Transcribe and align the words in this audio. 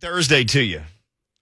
Thursday 0.00 0.44
to 0.44 0.60
you. 0.62 0.82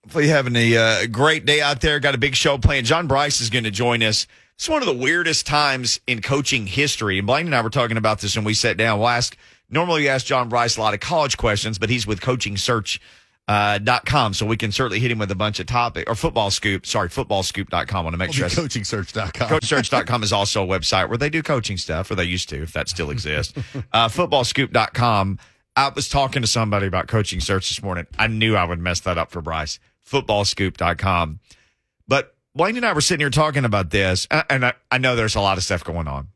Hopefully, 0.04 0.26
you're 0.26 0.36
having 0.36 0.56
a 0.56 0.76
uh, 0.76 1.06
great 1.06 1.44
day 1.46 1.60
out 1.60 1.80
there. 1.80 1.98
Got 2.00 2.14
a 2.14 2.18
big 2.18 2.34
show 2.34 2.58
planned. 2.58 2.86
John 2.86 3.06
Brice 3.06 3.40
is 3.40 3.50
going 3.50 3.64
to 3.64 3.70
join 3.70 4.02
us. 4.02 4.26
It's 4.54 4.68
one 4.68 4.80
of 4.80 4.86
the 4.86 4.94
weirdest 4.94 5.46
times 5.46 6.00
in 6.06 6.22
coaching 6.22 6.66
history. 6.66 7.18
And 7.18 7.26
Blaine 7.26 7.46
and 7.46 7.54
I 7.54 7.60
were 7.60 7.70
talking 7.70 7.96
about 7.96 8.20
this 8.20 8.36
when 8.36 8.44
we 8.44 8.54
sat 8.54 8.76
down. 8.76 8.98
We'll 8.98 9.08
ask, 9.08 9.36
normally 9.68 10.02
we 10.02 10.08
ask 10.08 10.24
John 10.24 10.48
Brice 10.48 10.76
a 10.76 10.80
lot 10.80 10.94
of 10.94 11.00
college 11.00 11.36
questions, 11.36 11.78
but 11.78 11.90
he's 11.90 12.06
with 12.06 12.20
Coaching 12.20 12.56
Search. 12.56 13.00
Uh, 13.48 13.78
dot 13.78 14.04
com, 14.04 14.34
so 14.34 14.44
we 14.44 14.56
can 14.56 14.72
certainly 14.72 14.98
hit 14.98 15.08
him 15.08 15.20
with 15.20 15.30
a 15.30 15.34
bunch 15.36 15.60
of 15.60 15.66
topic 15.66 16.10
or 16.10 16.16
football 16.16 16.50
scoop. 16.50 16.84
Sorry, 16.84 17.08
footballscoop.com. 17.08 17.96
I 17.96 18.00
want 18.02 18.12
to 18.14 18.18
make 18.18 18.30
We'll 18.30 18.48
sure. 18.48 18.64
be 18.64 18.68
coachingsearch.com. 18.68 19.48
CoachSearch.com 19.48 20.22
is 20.24 20.32
also 20.32 20.64
a 20.64 20.66
website 20.66 21.08
where 21.08 21.16
they 21.16 21.30
do 21.30 21.44
coaching 21.44 21.76
stuff, 21.76 22.10
or 22.10 22.16
they 22.16 22.24
used 22.24 22.48
to, 22.48 22.60
if 22.60 22.72
that 22.72 22.88
still 22.88 23.08
exists. 23.12 23.54
uh, 23.92 24.08
footballscoop.com. 24.08 25.38
I 25.76 25.90
was 25.90 26.08
talking 26.08 26.42
to 26.42 26.48
somebody 26.48 26.86
about 26.86 27.06
coaching 27.06 27.40
search 27.40 27.68
this 27.68 27.82
morning. 27.82 28.06
I 28.18 28.26
knew 28.28 28.56
I 28.56 28.64
would 28.64 28.78
mess 28.78 29.00
that 29.00 29.18
up 29.18 29.30
for 29.30 29.42
Brice. 29.42 29.78
Footballscoop.com. 30.08 31.40
But 32.08 32.34
Wayne 32.54 32.76
and 32.76 32.86
I 32.86 32.92
were 32.92 33.00
sitting 33.00 33.20
here 33.20 33.30
talking 33.30 33.64
about 33.64 33.90
this, 33.90 34.26
and 34.48 34.64
I, 34.64 34.74
I 34.90 34.98
know 34.98 35.16
there's 35.16 35.34
a 35.34 35.40
lot 35.40 35.58
of 35.58 35.64
stuff 35.64 35.84
going 35.84 36.08
on. 36.08 36.28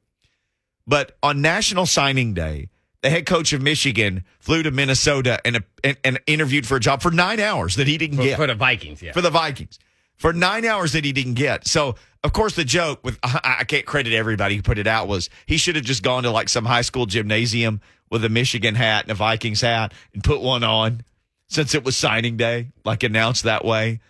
But 0.87 1.17
on 1.23 1.41
National 1.41 1.87
Signing 1.87 2.35
Day, 2.35 2.69
the 3.03 3.09
head 3.09 3.25
coach 3.25 3.53
of 3.53 3.63
Michigan 3.63 4.25
flew 4.41 4.63
to 4.63 4.71
Minnesota 4.71 5.41
and, 5.47 5.65
and, 5.83 5.97
and 6.05 6.21
interviewed 6.27 6.67
for 6.67 6.77
a 6.77 6.81
job 6.81 7.01
for 7.01 7.11
nine 7.11 7.41
hours 7.41 7.77
that 7.77 7.87
he 7.87 7.97
didn't 7.97 8.19
For, 8.19 8.25
get 8.25 8.37
for 8.37 8.47
the 8.47 8.55
Vikings, 8.55 9.01
yeah. 9.01 9.13
for 9.13 9.23
the 9.23 9.31
Vikings 9.31 9.79
for 10.21 10.35
nine 10.35 10.67
hours 10.67 10.93
that 10.93 11.03
he 11.03 11.13
didn't 11.13 11.35
get. 11.35 11.67
So, 11.67 11.95
of 12.23 12.33
course, 12.33 12.55
the 12.55 12.65
joke 12.65 13.01
with 13.05 13.19
I 13.23 13.57
I 13.61 13.65
can't 13.65 13.87
credit 13.87 14.13
everybody 14.13 14.57
who 14.57 14.63
put 14.63 14.79
it 14.79 14.87
out 14.87 15.09
was 15.09 15.31
he 15.47 15.57
should 15.57 15.77
have 15.77 15.85
just 15.85 16.03
gone 16.03 16.23
to 16.25 16.31
like 16.31 16.49
some 16.49 16.65
high 16.65 16.83
school 16.83 17.07
gymnasium 17.07 17.81
with 18.11 18.25
a 18.25 18.29
Michigan 18.29 18.75
hat 18.75 19.05
and 19.05 19.13
a 19.13 19.15
Vikings 19.15 19.61
hat 19.61 19.93
and 20.13 20.23
put 20.23 20.41
one 20.41 20.65
on 20.65 21.03
since 21.51 21.75
it 21.75 21.85
was 21.85 21.97
signing 21.97 22.37
day, 22.37 22.69
like 22.85 23.03
announced 23.03 23.45
that 23.45 23.65
way. 23.65 24.01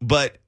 But, 0.00 0.38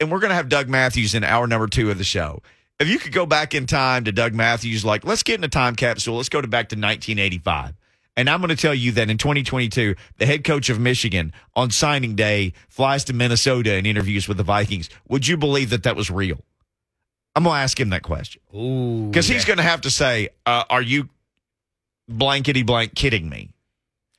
and 0.00 0.10
we're 0.10 0.18
going 0.18 0.30
to 0.30 0.34
have 0.34 0.48
Doug 0.48 0.68
Matthews 0.68 1.14
in 1.14 1.24
hour 1.24 1.46
number 1.46 1.68
two 1.68 1.90
of 1.90 1.98
the 1.98 2.04
show. 2.04 2.42
If 2.80 2.88
you 2.88 2.98
could 2.98 3.12
go 3.12 3.26
back 3.26 3.54
in 3.54 3.66
time 3.66 4.04
to 4.04 4.12
Doug 4.12 4.34
Matthews, 4.34 4.84
like, 4.84 5.04
let's 5.04 5.22
get 5.22 5.38
in 5.38 5.44
a 5.44 5.48
time 5.48 5.76
capsule. 5.76 6.16
Let's 6.16 6.28
go 6.28 6.40
to 6.40 6.48
back 6.48 6.68
to 6.70 6.74
1985. 6.74 7.74
And 8.16 8.28
I'm 8.28 8.40
going 8.40 8.50
to 8.50 8.56
tell 8.56 8.74
you 8.74 8.92
that 8.92 9.08
in 9.08 9.16
2022, 9.16 9.94
the 10.18 10.26
head 10.26 10.44
coach 10.44 10.68
of 10.68 10.78
Michigan 10.78 11.32
on 11.56 11.70
signing 11.70 12.14
day 12.14 12.52
flies 12.68 13.04
to 13.04 13.12
Minnesota 13.12 13.72
and 13.72 13.86
interviews 13.86 14.28
with 14.28 14.36
the 14.36 14.42
Vikings. 14.42 14.90
Would 15.08 15.26
you 15.26 15.36
believe 15.36 15.70
that 15.70 15.84
that 15.84 15.96
was 15.96 16.10
real? 16.10 16.38
I'm 17.34 17.44
going 17.44 17.54
to 17.54 17.60
ask 17.60 17.80
him 17.80 17.88
that 17.90 18.02
question 18.02 18.42
because 18.50 19.26
he's 19.26 19.42
yeah. 19.42 19.46
going 19.46 19.56
to 19.56 19.62
have 19.62 19.80
to 19.82 19.90
say, 19.90 20.28
uh, 20.44 20.64
Are 20.68 20.82
you 20.82 21.08
blankety 22.06 22.62
blank 22.62 22.94
kidding 22.94 23.28
me? 23.28 23.54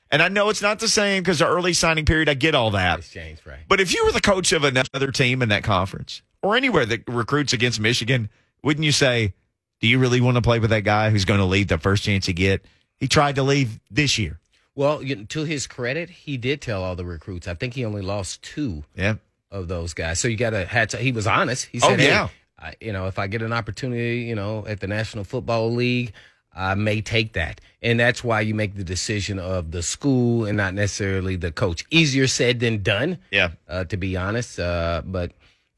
And 0.10 0.22
I 0.22 0.28
know 0.28 0.50
it's 0.50 0.62
not 0.62 0.80
the 0.80 0.88
same 0.88 1.24
because 1.24 1.40
the 1.40 1.48
early 1.48 1.74
signing 1.74 2.06
period, 2.06 2.30
I 2.30 2.36
get 2.36 2.56
all 2.56 2.72
that. 2.72 3.00
Exchange, 3.00 3.40
right. 3.46 3.60
But 3.68 3.80
if 3.80 3.94
you 3.94 4.06
were 4.06 4.12
the 4.12 4.22
coach 4.22 4.52
of 4.52 4.64
another 4.64 5.12
team 5.12 5.42
in 5.42 5.50
that 5.50 5.64
conference 5.64 6.22
or 6.42 6.56
anywhere 6.56 6.86
that 6.86 7.04
recruits 7.08 7.54
against 7.54 7.80
Michigan, 7.80 8.30
wouldn't 8.64 8.86
you 8.86 8.92
say, 8.92 9.34
Do 9.82 9.88
you 9.88 10.00
really 10.00 10.22
want 10.22 10.36
to 10.36 10.42
play 10.42 10.58
with 10.60 10.72
that 10.72 10.84
guy 10.84 11.12
who's 11.12 11.26
going 11.26 11.40
to 11.40 11.46
leave 11.46 11.68
the 11.68 11.78
first 11.78 12.04
chance 12.04 12.26
he 12.26 12.34
get? 12.34 12.66
He 13.04 13.10
tried 13.10 13.36
to 13.36 13.44
leave 13.44 13.82
this 13.92 14.18
year. 14.18 14.40
Well, 14.76 15.04
to 15.28 15.44
his 15.44 15.68
credit, 15.68 16.10
he 16.10 16.38
did 16.38 16.62
tell 16.62 16.82
all 16.82 16.96
the 16.96 17.04
recruits. 17.04 17.50
I 17.50 17.54
think 17.54 17.74
he 17.74 17.84
only 17.84 18.02
lost 18.02 18.42
two 18.42 18.86
Yeah. 18.96 19.16
of 19.52 19.68
those 19.68 19.94
guys. 19.94 20.22
So 20.22 20.30
you 20.30 20.38
got 20.38 20.52
to 20.52 20.64
had 20.66 20.90
to. 20.92 20.98
He 20.98 21.12
was 21.12 21.28
honest. 21.28 21.66
He 21.66 21.80
said, 21.80 22.00
Oh, 22.00 22.02
yeah. 22.04 22.28
"Hey, 22.28 22.34
I, 22.60 22.74
you 22.80 22.94
know, 22.94 23.08
if 23.08 23.20
I 23.20 23.28
get 23.28 23.42
an 23.42 23.52
opportunity, 23.52 24.22
you 24.22 24.36
know, 24.36 24.66
at 24.66 24.80
the 24.80 24.88
National 24.88 25.26
Football 25.26 25.74
League, 25.74 26.14
I 26.56 26.76
may 26.76 27.02
take 27.02 27.34
that." 27.34 27.60
And 27.82 28.00
that's 28.00 28.24
why 28.24 28.40
you 28.40 28.56
make 28.56 28.76
the 28.78 28.86
decision 28.86 29.38
of 29.38 29.72
the 29.72 29.84
school 29.84 30.46
and 30.46 30.56
not 30.56 30.74
necessarily 30.74 31.36
the 31.36 31.52
coach. 31.52 31.84
Easier 31.92 32.26
said 32.28 32.62
than 32.62 32.84
done. 32.84 33.18
Yeah. 33.32 33.50
uh, 33.68 33.84
to 33.84 33.98
be 33.98 34.16
honest. 34.16 34.62
Uh, 34.62 35.02
but 35.06 35.34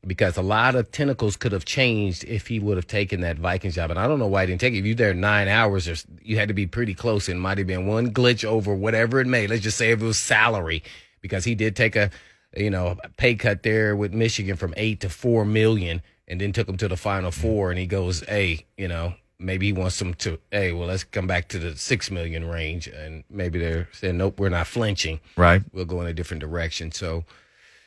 because 0.06 0.38
a 0.38 0.42
lot 0.42 0.76
of 0.76 0.92
tentacles 0.92 1.36
could 1.36 1.52
have 1.52 1.66
changed 1.66 2.24
if 2.26 2.48
he 2.48 2.60
would 2.60 2.78
have 2.78 2.88
taken 2.88 3.22
that 3.22 3.38
Vikings 3.38 3.76
job, 3.76 3.90
and 3.90 4.00
I 4.00 4.08
don't 4.08 4.20
know 4.20 4.28
why 4.28 4.42
he 4.42 4.48
didn't 4.48 4.62
take 4.62 4.74
it. 4.74 4.80
If 4.80 4.86
you 4.86 4.96
there 4.96 5.14
nine 5.14 5.48
hours, 5.48 5.88
or 5.88 5.96
you 6.22 6.38
had 6.38 6.48
to 6.48 6.54
be 6.54 6.68
pretty 6.68 6.94
close. 6.94 7.28
It 7.28 7.36
might 7.36 7.58
have 7.58 7.68
been 7.68 7.88
one 7.88 8.12
glitch 8.12 8.46
over 8.46 8.74
whatever 8.74 9.20
it 9.20 9.28
may. 9.28 9.48
Let's 9.48 9.64
just 9.64 9.78
say 9.78 9.92
if 9.92 10.02
it 10.02 10.06
was 10.06 10.20
salary, 10.20 10.84
because 11.22 11.46
he 11.46 11.56
did 11.56 11.76
take 11.76 11.96
a 11.96 12.12
you 12.56 12.70
know 12.70 12.98
a 13.04 13.10
pay 13.10 13.36
cut 13.36 13.64
there 13.64 13.96
with 13.96 14.14
Michigan 14.14 14.56
from 14.56 14.74
eight 14.78 15.00
to 15.02 15.10
four 15.10 15.46
million, 15.46 16.02
and 16.28 16.40
then 16.40 16.54
took 16.54 16.70
him 16.70 16.78
to 16.78 16.88
the 16.88 16.98
final 16.98 17.32
mm-hmm. 17.32 17.42
four. 17.42 17.70
And 17.72 17.80
he 17.80 17.88
goes, 17.88 18.22
hey, 18.22 18.66
you 18.78 18.88
know. 18.88 19.14
Maybe 19.38 19.66
he 19.66 19.74
wants 19.74 20.00
them 20.00 20.14
to, 20.14 20.40
hey, 20.50 20.72
well, 20.72 20.88
let's 20.88 21.04
come 21.04 21.28
back 21.28 21.50
to 21.50 21.60
the 21.60 21.76
six 21.76 22.10
million 22.10 22.46
range. 22.48 22.88
And 22.88 23.26
maybe 23.30 23.60
they're 23.60 23.90
saying, 23.92 24.16
nope, 24.16 24.40
we're 24.40 24.48
not 24.48 24.66
flinching 24.66 25.20
Right. 25.36 25.62
we'll 25.74 25.84
go 25.84 26.00
in 26.00 26.08
a 26.08 26.14
different 26.14 26.40
direction. 26.40 26.94
So, 26.94 27.26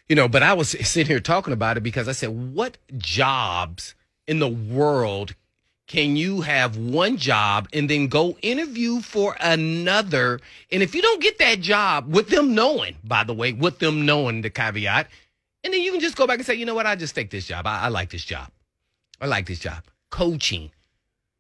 you 0.08 0.16
know, 0.16 0.28
but 0.28 0.42
I 0.42 0.54
was 0.54 0.70
sitting 0.70 1.06
here 1.06 1.20
talking 1.20 1.52
about 1.52 1.76
it 1.76 1.82
because 1.82 2.08
I 2.08 2.12
said, 2.12 2.54
what 2.54 2.78
jobs 2.96 3.94
in 4.26 4.38
the 4.38 4.48
world 4.48 5.34
can 5.86 6.16
you 6.16 6.42
have 6.42 6.76
one 6.76 7.16
job 7.16 7.69
and 7.72 7.88
then 7.88 8.08
go 8.08 8.36
interview 8.42 9.00
for 9.00 9.36
another? 9.41 10.41
And 10.70 10.82
if 10.82 10.94
you 10.94 11.02
don't 11.02 11.22
get 11.22 11.38
that 11.38 11.60
job 11.60 12.14
with 12.14 12.28
them 12.28 12.54
knowing, 12.54 12.96
by 13.04 13.24
the 13.24 13.34
way, 13.34 13.52
with 13.52 13.78
them 13.78 14.04
knowing 14.06 14.42
the 14.42 14.50
caveat, 14.50 15.08
and 15.64 15.72
then 15.72 15.80
you 15.80 15.91
can 15.91 16.00
just 16.00 16.16
go 16.16 16.26
back 16.26 16.38
and 16.38 16.46
say, 16.46 16.54
you 16.54 16.66
know 16.66 16.75
what, 16.75 16.86
I 16.86 16.94
just 16.94 17.14
take 17.14 17.30
this 17.30 17.46
job. 17.46 17.66
I, 17.66 17.82
I 17.82 17.88
like 17.88 18.10
this 18.10 18.25
job. 18.25 18.50
I 19.20 19.26
like 19.26 19.46
this 19.46 19.58
job. 19.58 19.82
Coaching 20.10 20.70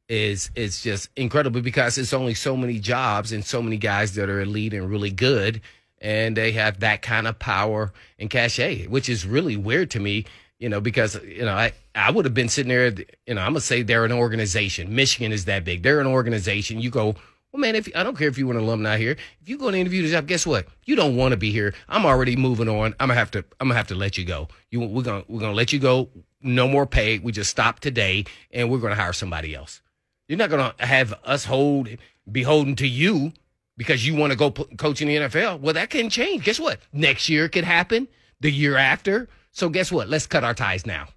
is 0.08 0.50
is 0.54 0.82
just 0.82 1.10
incredible 1.16 1.60
because 1.60 1.98
it's 1.98 2.14
only 2.14 2.32
so 2.32 2.56
many 2.56 2.78
jobs 2.78 3.30
and 3.30 3.44
so 3.44 3.60
many 3.60 3.76
guys 3.76 4.14
that 4.14 4.30
are 4.30 4.40
elite 4.40 4.72
and 4.72 4.90
really 4.90 5.10
good 5.10 5.60
and 6.00 6.36
they 6.36 6.52
have 6.52 6.80
that 6.80 7.02
kind 7.02 7.26
of 7.26 7.38
power 7.38 7.92
and 8.18 8.30
cachet 8.30 8.86
which 8.86 9.08
is 9.08 9.26
really 9.26 9.56
weird 9.56 9.90
to 9.90 10.00
me 10.00 10.24
you 10.58 10.68
know 10.68 10.80
because 10.80 11.20
you 11.24 11.44
know 11.44 11.54
i 11.54 11.72
i 11.94 12.10
would 12.10 12.24
have 12.24 12.34
been 12.34 12.48
sitting 12.48 12.68
there 12.68 12.88
you 13.26 13.34
know 13.34 13.40
i'm 13.40 13.52
gonna 13.52 13.60
say 13.60 13.82
they're 13.82 14.04
an 14.04 14.12
organization. 14.12 14.94
Michigan 14.94 15.32
is 15.32 15.44
that 15.46 15.64
big. 15.64 15.82
They're 15.82 16.00
an 16.00 16.06
organization. 16.06 16.80
You 16.80 16.90
go 16.90 17.14
well 17.52 17.60
man 17.60 17.74
if 17.74 17.88
i 17.96 18.02
don't 18.02 18.16
care 18.16 18.28
if 18.28 18.38
you're 18.38 18.50
an 18.50 18.56
alumni 18.56 18.98
here. 18.98 19.16
If 19.40 19.48
you 19.48 19.58
go 19.58 19.70
to 19.70 19.76
interview 19.76 20.02
the 20.02 20.10
job 20.10 20.26
guess 20.26 20.46
what? 20.46 20.66
You 20.84 20.96
don't 20.96 21.16
want 21.16 21.32
to 21.32 21.36
be 21.36 21.52
here. 21.52 21.74
I'm 21.88 22.04
already 22.06 22.36
moving 22.36 22.68
on. 22.68 22.94
I'm 23.00 23.08
gonna 23.08 23.14
have 23.14 23.30
to 23.32 23.44
i'm 23.60 23.68
gonna 23.68 23.74
have 23.74 23.88
to 23.88 23.94
let 23.94 24.18
you 24.18 24.24
go. 24.24 24.48
You 24.70 24.80
we're 24.80 25.02
gonna 25.02 25.24
we're 25.28 25.40
gonna 25.40 25.54
let 25.54 25.72
you 25.72 25.78
go. 25.78 26.08
No 26.40 26.68
more 26.68 26.86
pay. 26.86 27.18
We 27.18 27.32
just 27.32 27.50
stop 27.50 27.80
today 27.80 28.24
and 28.52 28.70
we're 28.70 28.78
gonna 28.78 28.94
hire 28.94 29.12
somebody 29.12 29.54
else. 29.54 29.80
You're 30.28 30.38
not 30.38 30.50
going 30.50 30.72
to 30.76 30.86
have 30.86 31.14
us 31.24 31.46
hold 31.46 31.88
beholden 32.30 32.76
to 32.76 32.86
you 32.86 33.32
because 33.78 34.06
you 34.06 34.14
want 34.14 34.32
to 34.32 34.36
go 34.36 34.50
p- 34.50 34.64
coach 34.76 35.00
in 35.00 35.08
the 35.08 35.16
NFL. 35.16 35.60
Well, 35.60 35.72
that 35.72 35.88
can 35.88 36.10
change. 36.10 36.44
Guess 36.44 36.60
what? 36.60 36.80
Next 36.92 37.30
year 37.30 37.46
it 37.46 37.52
could 37.52 37.64
happen. 37.64 38.08
The 38.40 38.52
year 38.52 38.76
after. 38.76 39.28
So 39.52 39.70
guess 39.70 39.90
what? 39.90 40.08
Let's 40.08 40.26
cut 40.26 40.44
our 40.44 40.52
ties 40.52 40.84
now. 40.84 41.08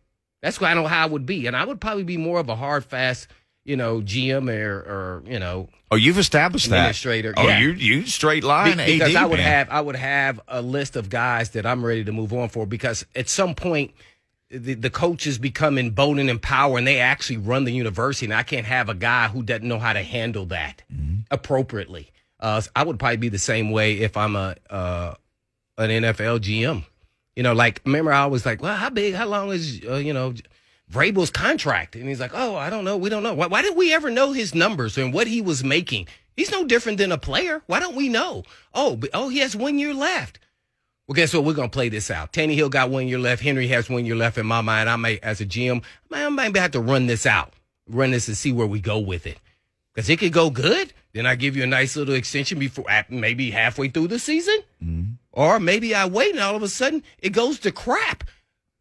That's 0.41 0.57
kind 0.57 0.79
of 0.79 0.85
how 0.85 1.03
I 1.03 1.05
would 1.07 1.25
be, 1.25 1.45
and 1.47 1.55
I 1.57 1.65
would 1.65 1.79
probably 1.81 2.03
be 2.03 2.17
more 2.17 2.39
of 2.39 2.49
a 2.49 2.55
hard, 2.55 2.83
fast, 2.85 3.27
you 3.63 3.75
know, 3.75 4.01
GM 4.01 4.49
or, 4.49 4.77
or 4.79 5.23
you 5.27 5.37
know, 5.37 5.67
Oh, 5.91 5.97
you've 5.97 6.17
established 6.17 6.69
that. 6.69 6.77
Administrator, 6.77 7.33
Oh, 7.37 7.47
yeah. 7.47 7.59
you 7.59 7.69
you 7.73 8.05
straight 8.07 8.41
be- 8.41 8.47
line 8.47 8.77
because 8.77 9.13
AD, 9.13 9.21
I 9.21 9.25
would 9.25 9.37
man. 9.39 9.47
have 9.47 9.69
I 9.69 9.81
would 9.81 9.97
have 9.97 10.39
a 10.47 10.61
list 10.61 10.95
of 10.95 11.09
guys 11.09 11.49
that 11.51 11.65
I'm 11.65 11.85
ready 11.85 12.03
to 12.05 12.11
move 12.13 12.31
on 12.33 12.47
for 12.49 12.65
because 12.65 13.05
at 13.15 13.27
some 13.29 13.53
point 13.55 13.91
the, 14.49 14.73
the 14.73 14.89
coaches 14.89 15.37
become 15.37 15.77
emboldened 15.77 16.29
in 16.29 16.39
power 16.39 16.77
and 16.77 16.87
they 16.87 16.99
actually 16.99 17.37
run 17.37 17.65
the 17.65 17.71
university 17.73 18.25
and 18.25 18.33
I 18.33 18.43
can't 18.43 18.65
have 18.65 18.89
a 18.89 18.93
guy 18.95 19.27
who 19.27 19.43
doesn't 19.43 19.67
know 19.67 19.79
how 19.79 19.93
to 19.93 20.01
handle 20.01 20.45
that 20.47 20.81
mm-hmm. 20.91 21.19
appropriately. 21.29 22.09
Uh, 22.41 22.61
I 22.75 22.83
would 22.83 22.99
probably 22.99 23.17
be 23.17 23.29
the 23.29 23.39
same 23.39 23.71
way 23.71 23.99
if 23.99 24.17
I'm 24.17 24.35
a 24.35 24.55
uh, 24.69 25.13
an 25.77 25.89
NFL 25.89 26.39
GM. 26.39 26.83
You 27.35 27.43
know, 27.43 27.53
like 27.53 27.81
remember 27.85 28.11
I 28.11 28.25
was 28.25 28.45
like, 28.45 28.61
well, 28.61 28.75
how 28.75 28.89
big, 28.89 29.13
how 29.13 29.27
long 29.27 29.51
is 29.51 29.81
uh, 29.87 29.95
you 29.95 30.13
know 30.13 30.33
Vrabel's 30.91 31.29
contract? 31.29 31.95
And 31.95 32.07
he's 32.07 32.19
like, 32.19 32.31
oh, 32.33 32.55
I 32.55 32.69
don't 32.69 32.83
know, 32.83 32.97
we 32.97 33.09
don't 33.09 33.23
know. 33.23 33.33
Why, 33.33 33.47
why 33.47 33.61
did 33.61 33.75
we 33.77 33.93
ever 33.93 34.09
know 34.09 34.31
his 34.31 34.55
numbers 34.55 34.97
and 34.97 35.13
what 35.13 35.27
he 35.27 35.41
was 35.41 35.63
making? 35.63 36.07
He's 36.35 36.51
no 36.51 36.65
different 36.65 36.97
than 36.97 37.11
a 37.11 37.17
player. 37.17 37.61
Why 37.67 37.79
don't 37.79 37.95
we 37.95 38.09
know? 38.09 38.43
Oh, 38.73 38.95
but, 38.95 39.09
oh, 39.13 39.29
he 39.29 39.39
has 39.39 39.55
one 39.55 39.77
year 39.77 39.93
left. 39.93 40.39
Well, 41.07 41.15
guess 41.15 41.33
what? 41.33 41.43
We're 41.43 41.53
gonna 41.53 41.69
play 41.69 41.89
this 41.89 42.09
out. 42.09 42.31
Tannehill 42.33 42.71
got 42.71 42.89
one 42.89 43.07
year 43.07 43.19
left. 43.19 43.43
Henry 43.43 43.67
has 43.67 43.89
one 43.89 44.05
year 44.05 44.15
left. 44.15 44.37
In 44.37 44.45
my 44.45 44.61
mind, 44.61 44.89
I 44.89 44.95
may, 44.95 45.19
as 45.19 45.41
a 45.41 45.45
GM, 45.45 45.83
I 46.11 46.29
might 46.29 46.55
have 46.55 46.71
to 46.71 46.79
run 46.79 47.05
this 47.05 47.25
out, 47.25 47.53
run 47.87 48.11
this 48.11 48.27
and 48.27 48.37
see 48.37 48.51
where 48.51 48.67
we 48.67 48.79
go 48.79 48.97
with 48.97 49.27
it. 49.27 49.37
Because 49.93 50.09
it 50.09 50.19
could 50.19 50.33
go 50.33 50.49
good. 50.49 50.93
Then 51.13 51.25
I 51.25 51.35
give 51.35 51.57
you 51.57 51.63
a 51.63 51.67
nice 51.67 51.95
little 51.95 52.13
extension 52.15 52.57
before 52.59 52.85
maybe 53.09 53.51
halfway 53.51 53.89
through 53.89 54.07
the 54.07 54.19
season, 54.19 55.17
or 55.33 55.59
maybe 55.59 55.93
I 55.93 56.05
wait 56.05 56.31
and 56.31 56.39
all 56.39 56.55
of 56.55 56.63
a 56.63 56.69
sudden 56.69 57.03
it 57.19 57.31
goes 57.31 57.59
to 57.59 57.71
crap. 57.71 58.23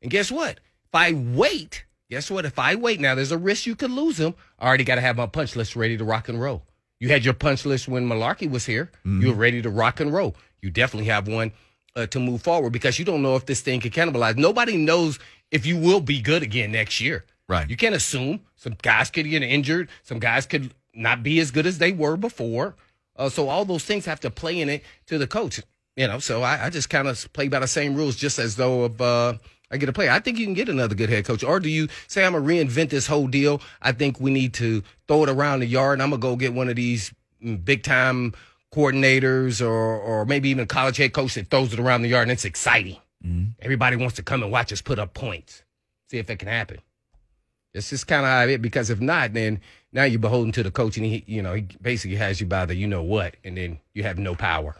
And 0.03 0.11
guess 0.11 0.31
what? 0.31 0.61
If 0.85 0.95
I 0.95 1.12
wait, 1.12 1.85
guess 2.09 2.31
what? 2.31 2.45
If 2.45 2.59
I 2.59 2.77
wait 2.77 3.01
now, 3.01 3.15
there's 3.15 3.33
a 3.33 3.39
risk 3.39 3.67
you 3.67 3.75
could 3.75 3.91
lose 3.91 4.19
him. 4.19 4.35
I 4.59 4.69
already 4.69 4.85
got 4.85 4.95
to 4.97 5.01
have 5.01 5.17
my 5.17 5.27
punch 5.27 5.57
list 5.57 5.75
ready 5.77 5.97
to 5.97 6.05
rock 6.05 6.29
and 6.29 6.41
roll. 6.41 6.62
You 7.01 7.09
had 7.09 7.25
your 7.25 7.35
punch 7.35 7.65
list 7.65 7.89
when 7.89 8.09
Mularkey 8.09 8.49
was 8.51 8.67
here. 8.67 8.91
You 9.05 9.29
were 9.29 9.35
ready 9.35 9.62
to 9.62 9.71
rock 9.71 10.01
and 10.01 10.12
roll. 10.12 10.37
You 10.62 10.71
definitely 10.71 11.09
have 11.09 11.27
one 11.27 11.53
uh, 11.97 12.07
to 12.07 12.21
move 12.21 12.43
forward 12.43 12.71
because 12.73 12.99
you 12.99 13.05
don't 13.05 13.23
know 13.23 13.37
if 13.37 13.47
this 13.47 13.61
thing 13.61 13.81
can 13.81 13.91
cannibalize. 13.91 14.37
Nobody 14.37 14.77
knows 14.77 15.19
if 15.51 15.67
you 15.67 15.77
will 15.77 16.01
be 16.01 16.21
good 16.21 16.43
again 16.43 16.73
next 16.73 17.01
year. 17.01 17.25
Right. 17.49 17.69
You 17.69 17.77
can't 17.77 17.95
assume. 17.95 18.41
Some 18.57 18.77
guys 18.81 19.11
could 19.11 19.29
get 19.29 19.43
injured. 19.43 19.89
Some 20.05 20.21
guys 20.21 20.47
could 20.47 20.73
not 20.94 21.22
be 21.22 21.40
as 21.40 21.50
good 21.50 21.66
as 21.66 21.78
they 21.78 21.92
were 21.92 22.16
before. 22.16 22.75
Uh, 23.16 23.28
so 23.28 23.48
all 23.48 23.64
those 23.64 23.84
things 23.84 24.06
have 24.06 24.20
to 24.20 24.31
play 24.31 24.60
in 24.60 24.69
it 24.69 24.82
to 25.06 25.19
the 25.19 25.26
coach. 25.26 25.60
you 25.96 26.06
know, 26.06 26.19
so 26.19 26.42
I, 26.42 26.66
I 26.66 26.70
just 26.70 26.88
kind 26.90 27.08
of 27.08 27.32
play 27.32 27.48
by 27.48 27.58
the 27.58 27.66
same 27.66 27.94
rules, 27.94 28.16
just 28.16 28.38
as 28.38 28.56
though 28.56 28.84
of 28.84 29.00
uh, 29.00 29.34
I 29.70 29.76
get 29.76 29.88
a 29.88 29.92
player. 29.92 30.10
I 30.10 30.20
think 30.20 30.38
you 30.38 30.46
can 30.46 30.54
get 30.54 30.69
another 30.69 30.94
good 30.94 31.10
head 31.10 31.25
coach. 31.25 31.44
Or 31.44 31.60
do 31.60 31.69
you 31.69 31.88
say 32.08 32.25
I'm 32.25 32.32
gonna 32.32 32.44
reinvent 32.44 32.90
this 32.90 33.06
whole 33.06 33.26
deal? 33.28 33.60
I 33.82 33.92
think 33.92 34.19
we 34.20 34.31
need 34.31 34.54
to 34.54 34.82
throw 35.06 35.22
it 35.25 35.28
around 35.28 35.60
the 35.60 35.66
yard, 35.66 35.94
and 35.94 36.02
I'm 36.02 36.10
gonna 36.10 36.20
go 36.20 36.37
get 36.37 36.54
one 36.54 36.69
of 36.69 36.76
these 36.76 37.12
mm, 37.44 37.62
big 37.64 37.82
time 37.82 38.32
coordinators, 38.72 39.60
or 39.64 39.98
or 39.98 40.25
maybe 40.25 40.48
even 40.48 40.64
a 40.64 40.66
college 40.66 40.96
head 40.96 41.12
coach 41.12 41.34
that 41.34 41.50
throws 41.50 41.72
it 41.72 41.81
around 41.81 42.02
the 42.02 42.08
yard, 42.08 42.22
and 42.22 42.32
it's 42.32 42.44
exciting. 42.44 42.96
Everybody 43.60 43.96
wants 43.96 44.16
to 44.16 44.22
come 44.22 44.42
and 44.42 44.50
watch 44.50 44.72
us 44.72 44.81
put 44.81 44.98
up 44.98 45.12
points. 45.12 45.62
See 46.08 46.16
if 46.19 46.31
it 46.31 46.38
can 46.38 46.48
happen. 46.48 46.78
This 47.75 47.92
is 47.92 48.02
kind 48.02 48.25
of 48.25 48.48
it 48.50 48.62
because 48.62 48.88
if 48.90 49.00
not, 49.00 49.34
then 49.34 49.60
now 49.92 50.04
you're 50.04 50.20
beholden 50.20 50.52
to 50.52 50.62
the 50.62 50.70
coach, 50.70 50.96
and 50.96 51.06
he, 51.06 51.25
you 51.26 51.42
know, 51.42 51.54
he 51.54 51.66
basically 51.82 52.16
has 52.16 52.40
you 52.40 52.46
by 52.46 52.64
the 52.66 52.75
you 52.75 52.87
know 52.87 53.02
what, 53.02 53.37
and 53.44 53.56
then 53.56 53.78
you 53.94 54.02
have 54.02 54.19
no 54.19 54.34
power 54.34 54.76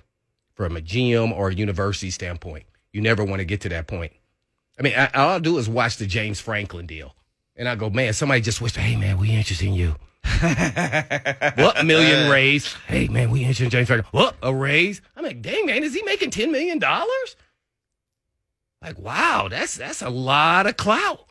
from 0.55 0.77
a 0.77 0.81
GM 0.81 1.33
or 1.37 1.49
a 1.49 1.55
university 1.55 2.11
standpoint. 2.11 2.65
You 2.93 3.01
never 3.01 3.25
want 3.25 3.41
to 3.41 3.45
get 3.45 3.61
to 3.63 3.69
that 3.71 3.87
point. 3.87 4.13
I 4.79 4.83
mean, 4.83 4.95
I, 4.97 5.07
all 5.09 5.31
I'll 5.31 5.41
do 5.41 5.59
is 5.59 5.69
watch 5.69 5.97
the 5.97 6.07
James 6.07 6.41
Franklin 6.41 6.87
deal, 6.87 7.15
and 7.57 7.69
I 7.69 7.75
go, 7.75 7.91
man, 7.91 8.13
somebody 8.13 8.41
just 8.41 8.61
whispered, 8.61 8.83
hey 8.83 8.97
man, 8.97 9.19
we 9.19 9.31
interested 9.31 9.67
in 9.67 9.75
you. 9.75 9.97
what 10.41 11.85
million 11.85 12.27
uh. 12.27 12.31
raise? 12.31 12.73
Hey 12.87 13.09
man, 13.09 13.31
we 13.31 13.41
interested 13.41 13.65
in 13.65 13.71
James 13.71 13.89
Franklin. 13.89 14.11
What 14.13 14.37
a 14.43 14.55
raise? 14.55 15.01
I'm 15.17 15.25
like, 15.25 15.43
dang 15.43 15.67
man, 15.67 15.83
is 15.83 15.95
he 15.95 16.03
making 16.03 16.31
ten 16.31 16.53
million 16.53 16.79
dollars? 16.79 17.37
Like, 18.83 18.99
wow, 18.99 19.49
that's 19.51 19.77
that's 19.77 20.03
a 20.03 20.11
lot 20.11 20.67
of 20.67 20.77
clout 20.77 21.27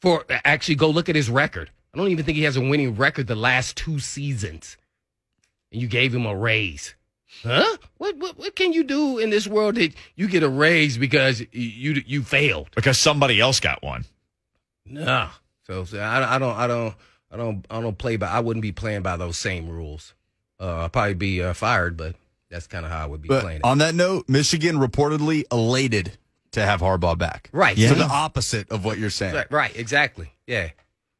for 0.00 0.24
actually 0.44 0.76
go 0.76 0.90
look 0.90 1.08
at 1.08 1.16
his 1.16 1.30
record. 1.30 1.70
I 1.94 1.98
don't 1.98 2.08
even 2.08 2.24
think 2.24 2.36
he 2.36 2.44
has 2.44 2.56
a 2.56 2.60
winning 2.60 2.96
record 2.96 3.26
the 3.26 3.34
last 3.34 3.76
two 3.76 3.98
seasons. 3.98 4.76
And 5.72 5.80
you 5.82 5.88
gave 5.88 6.14
him 6.14 6.26
a 6.26 6.34
raise. 6.36 6.94
Huh? 7.42 7.76
What 7.98 8.16
what 8.16 8.38
what 8.38 8.56
can 8.56 8.72
you 8.72 8.84
do 8.84 9.18
in 9.18 9.30
this 9.30 9.46
world 9.46 9.74
that 9.76 9.92
you 10.16 10.28
get 10.28 10.42
a 10.42 10.48
raise 10.48 10.96
because 10.98 11.40
you 11.52 12.02
you 12.06 12.22
failed? 12.22 12.70
because 12.74 12.98
somebody 12.98 13.38
else 13.40 13.60
got 13.60 13.82
one. 13.82 14.04
Nah. 14.86 15.28
So, 15.66 15.84
so 15.84 15.98
I, 15.98 16.36
I 16.36 16.38
don't 16.38 16.56
I 16.56 16.66
don't 16.66 16.94
I 17.30 17.36
don't 17.36 17.66
I 17.70 17.80
don't 17.82 17.98
play 17.98 18.16
by 18.16 18.28
I 18.28 18.40
wouldn't 18.40 18.62
be 18.62 18.72
playing 18.72 19.02
by 19.02 19.16
those 19.18 19.36
same 19.36 19.68
rules. 19.68 20.14
Uh, 20.58 20.76
I'll 20.78 20.88
probably 20.88 21.14
be 21.14 21.42
uh, 21.42 21.52
fired, 21.52 21.96
but 21.96 22.16
that's 22.50 22.66
kind 22.66 22.84
of 22.86 22.90
how 22.90 23.04
I 23.04 23.06
would 23.06 23.20
be 23.20 23.28
But 23.28 23.42
playing 23.42 23.58
it. 23.58 23.64
on 23.64 23.78
that 23.78 23.94
note, 23.94 24.26
Michigan 24.28 24.76
reportedly 24.76 25.44
elated 25.52 26.16
to 26.52 26.62
have 26.64 26.80
Harbaugh 26.80 27.16
back. 27.18 27.50
Right. 27.52 27.76
So 27.78 27.94
the 27.94 28.04
opposite 28.04 28.70
of 28.72 28.84
what 28.86 28.98
you're 28.98 29.10
saying. 29.10 29.34
Right, 29.34 29.52
right, 29.52 29.76
exactly. 29.76 30.32
Yeah. 30.46 30.70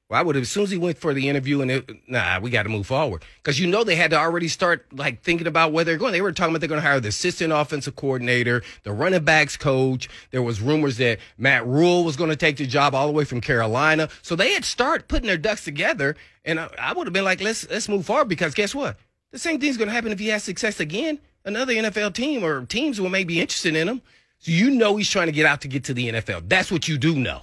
Well, 0.09 0.19
I 0.19 0.23
would 0.23 0.37
have 0.37 0.43
as 0.43 0.51
soon 0.51 0.63
as 0.63 0.71
he 0.71 0.79
went 0.79 0.97
for 0.97 1.13
the 1.13 1.29
interview 1.29 1.61
and 1.61 1.71
it, 1.71 1.91
nah, 2.09 2.41
we 2.41 2.49
got 2.49 2.63
to 2.63 2.71
move 2.71 2.87
forward 2.87 3.23
because 3.43 3.61
you 3.61 3.67
know 3.67 3.85
they 3.85 3.95
had 3.95 4.11
to 4.13 4.19
already 4.19 4.49
start 4.49 4.87
like 4.91 5.23
thinking 5.23 5.47
about 5.47 5.73
where 5.73 5.85
they're 5.85 5.99
going. 5.99 6.13
They 6.13 6.23
were 6.23 6.33
talking 6.33 6.53
about 6.53 6.61
they're 6.61 6.69
going 6.69 6.81
to 6.81 6.87
hire 6.87 6.99
the 6.99 7.09
assistant 7.09 7.53
offensive 7.53 7.95
coordinator, 7.95 8.63
the 8.85 8.93
running 8.93 9.23
backs 9.25 9.59
coach. 9.59 10.09
There 10.31 10.43
was 10.43 10.63
rumors 10.63 10.97
that 10.97 11.19
Matt 11.37 11.67
Rhule 11.67 12.05
was 12.05 12.17
going 12.17 12.31
to 12.31 12.37
take 12.37 12.57
the 12.57 12.67
job 12.67 12.95
all 12.95 13.07
the 13.07 13.13
way 13.13 13.25
from 13.25 13.43
Carolina. 13.43 14.09
So 14.23 14.35
they 14.35 14.53
had 14.55 14.65
started 14.65 15.09
putting 15.09 15.27
their 15.27 15.37
ducks 15.37 15.65
together, 15.65 16.17
and 16.43 16.59
I, 16.59 16.71
I 16.79 16.93
would 16.95 17.07
have 17.07 17.13
been 17.13 17.25
like, 17.25 17.43
let's 17.43 17.69
let's 17.69 17.89
move 17.89 18.07
forward 18.07 18.29
because 18.29 18.55
guess 18.55 18.75
what? 18.75 18.97
The 19.31 19.39
same 19.39 19.61
thing's 19.61 19.77
going 19.77 19.89
to 19.89 19.95
happen 19.95 20.11
if 20.11 20.19
he 20.19 20.29
has 20.29 20.43
success 20.43 20.81
again. 20.81 21.19
Another 21.45 21.75
NFL 21.75 22.15
team 22.15 22.45
or 22.45 22.65
teams 22.65 22.99
will 22.99 23.11
may 23.11 23.25
be 23.25 23.41
interested 23.41 23.77
in 23.77 23.89
him. 23.89 24.03
So 24.39 24.53
you 24.53 24.71
know 24.71 24.97
he's 24.97 25.11
trying 25.11 25.27
to 25.27 25.33
get 25.33 25.45
out 25.45 25.61
to 25.63 25.69
get 25.69 25.85
to 25.85 25.95
the 25.95 26.13
NFL. 26.13 26.49
That's 26.49 26.73
what 26.73 26.89
you 26.89 26.97
do 26.97 27.15
know. 27.15 27.43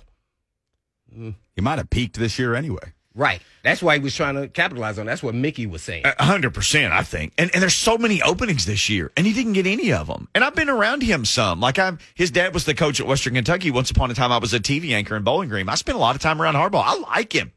Mm. 1.15 1.35
He 1.55 1.61
might 1.61 1.77
have 1.77 1.89
peaked 1.89 2.17
this 2.17 2.37
year 2.37 2.53
anyway. 2.55 2.93
Right. 3.15 3.41
That's 3.63 3.81
why 3.81 3.97
he 3.97 4.03
was 4.03 4.13
trying 4.13 4.35
to 4.35 4.49
capitalize 4.49 4.99
on. 4.99 5.05
That's 5.05 5.23
what 5.23 5.33
Mickey 5.33 5.65
was 5.65 5.81
saying. 5.81 6.03
A 6.05 6.23
hundred 6.23 6.53
percent, 6.53 6.93
I 6.93 7.01
think. 7.01 7.33
And 7.37 7.49
and 7.53 7.61
there's 7.61 7.73
so 7.73 7.97
many 7.97 8.21
openings 8.21 8.65
this 8.65 8.89
year, 8.89 9.11
and 9.15 9.25
he 9.25 9.31
didn't 9.31 9.53
get 9.53 9.65
any 9.65 9.93
of 9.93 10.07
them. 10.07 10.27
And 10.35 10.43
I've 10.43 10.53
been 10.53 10.69
around 10.69 11.01
him 11.01 11.23
some. 11.23 11.61
Like 11.61 11.79
I'm, 11.79 11.97
his 12.13 12.29
dad 12.29 12.53
was 12.53 12.65
the 12.65 12.73
coach 12.73 12.99
at 12.99 13.07
Western 13.07 13.35
Kentucky. 13.35 13.71
Once 13.71 13.89
upon 13.89 14.11
a 14.11 14.13
time, 14.13 14.33
I 14.33 14.37
was 14.37 14.53
a 14.53 14.59
TV 14.59 14.91
anchor 14.91 15.15
in 15.15 15.23
Bowling 15.23 15.47
Green. 15.47 15.69
I 15.69 15.75
spent 15.75 15.97
a 15.97 16.01
lot 16.01 16.15
of 16.15 16.21
time 16.21 16.41
around 16.41 16.55
Harbaugh. 16.55 16.83
I 16.85 16.95
like 17.13 17.31
him. 17.31 17.53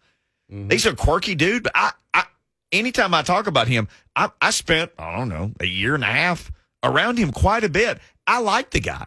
Mm-hmm. 0.51 0.71
He's 0.71 0.87
a 0.87 0.95
quirky 0.95 1.35
dude, 1.35 1.65
but 1.65 1.73
I, 1.75 1.93
I, 2.15 2.25
anytime 2.71 3.13
I 3.13 3.23
talk 3.23 3.49
about 3.49 3.67
him, 3.67 3.89
I, 4.15 4.31
I 4.41 4.51
spent 4.51 4.93
I 4.97 5.17
don't 5.17 5.29
know 5.29 5.51
a 5.61 5.67
year 5.67 5.97
and 5.97 6.05
a 6.05 6.07
half 6.07 6.53
around 6.85 7.19
him 7.19 7.33
quite 7.33 7.65
a 7.65 7.69
bit. 7.69 7.99
I 8.27 8.41
like 8.41 8.71
the 8.71 8.81
guy, 8.81 9.07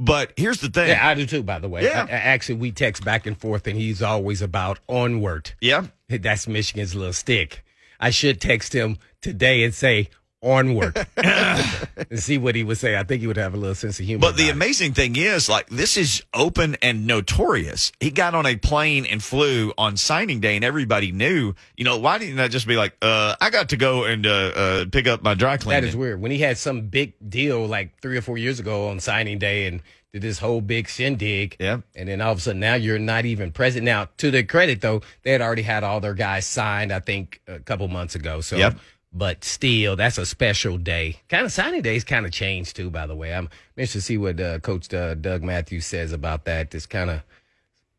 but 0.00 0.32
here's 0.36 0.60
the 0.60 0.68
thing. 0.68 0.88
yeah, 0.88 1.06
I 1.06 1.14
do 1.14 1.26
too. 1.26 1.42
By 1.44 1.58
the 1.60 1.68
way, 1.68 1.84
Yeah. 1.84 2.06
I- 2.08 2.12
actually, 2.12 2.56
we 2.56 2.72
text 2.72 3.04
back 3.04 3.26
and 3.26 3.38
forth, 3.38 3.66
and 3.68 3.76
he's 3.76 4.02
always 4.02 4.42
about 4.42 4.80
onward. 4.88 5.52
yeah. 5.60 5.86
That's 6.08 6.48
Michigan's 6.48 6.94
little 6.96 7.12
stick. 7.12 7.62
I 8.00 8.10
should 8.10 8.40
text 8.40 8.72
him 8.72 8.96
today 9.20 9.62
and 9.62 9.72
say 9.74 10.08
onward 10.42 11.06
and 11.16 12.18
see 12.18 12.38
what 12.38 12.54
he 12.54 12.62
would 12.62 12.78
say. 12.78 12.96
I 12.96 13.04
think 13.04 13.20
he 13.20 13.26
would 13.26 13.36
have 13.36 13.54
a 13.54 13.56
little 13.56 13.74
sense 13.74 14.00
of 14.00 14.06
humor. 14.06 14.20
But 14.20 14.36
the 14.36 14.48
it. 14.48 14.52
amazing 14.52 14.94
thing 14.94 15.16
is, 15.16 15.48
like, 15.48 15.68
this 15.68 15.96
is 15.96 16.22
open 16.32 16.76
and 16.82 17.06
notorious. 17.06 17.92
He 18.00 18.10
got 18.10 18.34
on 18.34 18.46
a 18.46 18.56
plane 18.56 19.06
and 19.06 19.22
flew 19.22 19.72
on 19.76 19.96
signing 19.96 20.40
day, 20.40 20.56
and 20.56 20.64
everybody 20.64 21.12
knew. 21.12 21.54
You 21.76 21.84
know, 21.84 21.98
why 21.98 22.18
didn't 22.18 22.36
that 22.36 22.50
just 22.50 22.66
be 22.66 22.76
like, 22.76 22.96
uh, 23.02 23.36
I 23.40 23.50
got 23.50 23.70
to 23.70 23.76
go 23.76 24.04
and 24.04 24.26
uh, 24.26 24.30
uh, 24.30 24.84
pick 24.90 25.06
up 25.06 25.22
my 25.22 25.34
dry 25.34 25.56
cleaning? 25.56 25.82
That 25.82 25.88
is 25.88 25.96
weird. 25.96 26.20
When 26.20 26.30
he 26.30 26.38
had 26.38 26.58
some 26.58 26.82
big 26.82 27.14
deal 27.28 27.66
like 27.66 28.00
three 28.00 28.16
or 28.16 28.22
four 28.22 28.38
years 28.38 28.60
ago 28.60 28.88
on 28.88 29.00
signing 29.00 29.38
day 29.38 29.66
and 29.66 29.82
did 30.12 30.22
this 30.22 30.38
whole 30.38 30.60
big 30.60 30.88
shindig. 30.88 31.56
Yeah. 31.60 31.80
And 31.94 32.08
then 32.08 32.20
all 32.20 32.32
of 32.32 32.38
a 32.38 32.40
sudden 32.40 32.60
now 32.60 32.74
you're 32.74 32.98
not 32.98 33.24
even 33.26 33.52
present. 33.52 33.84
Now, 33.84 34.08
to 34.16 34.30
their 34.30 34.42
credit 34.42 34.80
though, 34.80 35.02
they 35.22 35.30
had 35.30 35.40
already 35.40 35.62
had 35.62 35.84
all 35.84 36.00
their 36.00 36.14
guys 36.14 36.46
signed, 36.46 36.92
I 36.92 37.00
think, 37.00 37.40
a 37.46 37.60
couple 37.60 37.86
months 37.88 38.14
ago. 38.14 38.40
So 38.40 38.56
Yep. 38.56 38.78
But 39.12 39.44
still, 39.44 39.96
that's 39.96 40.18
a 40.18 40.26
special 40.26 40.78
day. 40.78 41.16
Kind 41.28 41.44
of 41.44 41.52
signing 41.52 41.82
days 41.82 42.04
kind 42.04 42.26
of 42.26 42.32
changed 42.32 42.76
too, 42.76 42.90
by 42.90 43.06
the 43.06 43.14
way. 43.16 43.34
I'm 43.34 43.48
interested 43.76 43.98
to 43.98 44.02
see 44.04 44.18
what 44.18 44.40
uh, 44.40 44.58
Coach 44.60 44.92
uh, 44.94 45.14
Doug 45.14 45.42
Matthews 45.42 45.86
says 45.86 46.12
about 46.12 46.44
that. 46.44 46.74
It's 46.74 46.86
kind 46.86 47.10
of 47.10 47.22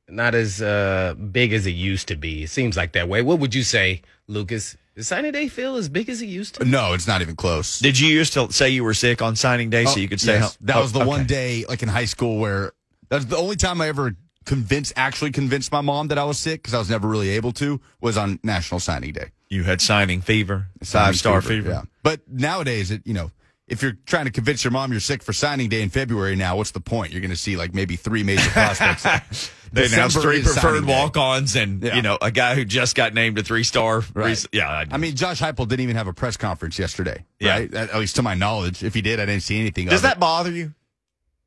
not 0.07 0.35
as 0.35 0.61
uh, 0.61 1.15
big 1.31 1.53
as 1.53 1.65
it 1.65 1.71
used 1.71 2.07
to 2.09 2.15
be. 2.15 2.43
It 2.43 2.49
seems 2.49 2.75
like 2.77 2.93
that 2.93 3.07
way. 3.09 3.21
What 3.21 3.39
would 3.39 3.53
you 3.55 3.63
say, 3.63 4.01
Lucas? 4.27 4.77
Does 4.95 5.07
signing 5.07 5.31
day 5.31 5.47
feel 5.47 5.77
as 5.77 5.87
big 5.87 6.09
as 6.09 6.21
it 6.21 6.25
used 6.25 6.55
to? 6.55 6.65
No, 6.65 6.91
it's 6.93 7.07
not 7.07 7.21
even 7.21 7.35
close. 7.37 7.79
Did 7.79 7.97
you 7.97 8.09
used 8.09 8.33
to 8.33 8.51
say 8.51 8.69
you 8.69 8.83
were 8.83 8.93
sick 8.93 9.21
on 9.21 9.37
signing 9.37 9.69
day 9.69 9.85
so 9.85 9.99
you 9.99 10.09
could 10.09 10.19
stay 10.19 10.33
Yes, 10.33 10.55
home? 10.57 10.65
That 10.67 10.75
Oh, 10.77 10.81
was 10.81 10.91
the 10.91 10.99
okay. 10.99 11.07
one 11.07 11.25
day, 11.25 11.63
like 11.69 11.81
in 11.81 11.87
high 11.89 12.05
school, 12.05 12.39
where 12.39 12.73
that's 13.07 13.25
the 13.25 13.37
only 13.37 13.55
time 13.55 13.79
I 13.79 13.87
ever 13.87 14.15
convinced, 14.45 14.91
actually 14.97 15.31
convinced 15.31 15.71
my 15.71 15.79
mom 15.81 16.09
that 16.09 16.17
I 16.17 16.25
was 16.25 16.37
sick 16.39 16.61
because 16.61 16.73
I 16.73 16.79
was 16.79 16.89
never 16.89 17.07
really 17.07 17.29
able 17.29 17.53
to. 17.53 17.79
Was 18.01 18.17
on 18.17 18.39
National 18.43 18.81
Signing 18.81 19.13
Day. 19.13 19.31
You 19.51 19.63
had 19.63 19.81
signing 19.81 20.21
fever, 20.21 20.67
Signing 20.81 21.07
five 21.07 21.15
star 21.17 21.41
fever. 21.41 21.69
Yeah, 21.69 21.81
but 22.03 22.21
nowadays, 22.27 22.89
it 22.89 23.03
you 23.05 23.13
know. 23.13 23.29
If 23.67 23.81
you're 23.81 23.93
trying 24.05 24.25
to 24.25 24.31
convince 24.31 24.65
your 24.65 24.71
mom 24.71 24.91
you're 24.91 24.99
sick 24.99 25.23
for 25.23 25.31
signing 25.31 25.69
day 25.69 25.81
in 25.81 25.89
February 25.89 26.35
now, 26.35 26.57
what's 26.57 26.71
the 26.71 26.81
point? 26.81 27.13
You're 27.13 27.21
going 27.21 27.31
to 27.31 27.37
see 27.37 27.55
like 27.55 27.73
maybe 27.73 27.95
three 27.95 28.21
major 28.21 28.49
prospects. 28.49 29.49
They 29.71 29.85
announced 29.85 30.15
December 30.17 30.21
three 30.21 30.37
is 30.39 30.51
preferred 30.51 30.85
walk 30.85 31.15
ons 31.15 31.55
and, 31.55 31.81
Yeah. 31.81 31.95
you 31.95 32.01
know, 32.01 32.17
a 32.21 32.31
guy 32.31 32.55
who 32.55 32.65
just 32.65 32.97
got 32.97 33.13
named 33.13 33.37
a 33.39 33.43
three 33.43 33.63
star. 33.63 34.03
Right. 34.13 34.45
Yeah. 34.51 34.67
I, 34.69 34.87
I 34.91 34.97
mean, 34.97 35.15
Josh 35.15 35.39
Heupel 35.39 35.69
didn't 35.69 35.81
even 35.83 35.95
have 35.95 36.07
a 36.07 36.11
press 36.13 36.35
conference 36.35 36.77
yesterday, 36.77 37.23
Yeah. 37.39 37.51
right? 37.59 37.73
At, 37.73 37.91
at 37.91 37.99
least 37.99 38.17
to 38.17 38.21
my 38.23 38.33
knowledge. 38.33 38.83
If 38.83 38.93
he 38.93 39.01
did, 39.01 39.21
I 39.21 39.25
didn't 39.25 39.43
see 39.43 39.57
anything. 39.57 39.85
Does 39.85 39.99
of 39.99 40.03
that 40.03 40.17
it. 40.17 40.19
bother 40.19 40.51
you? 40.51 40.73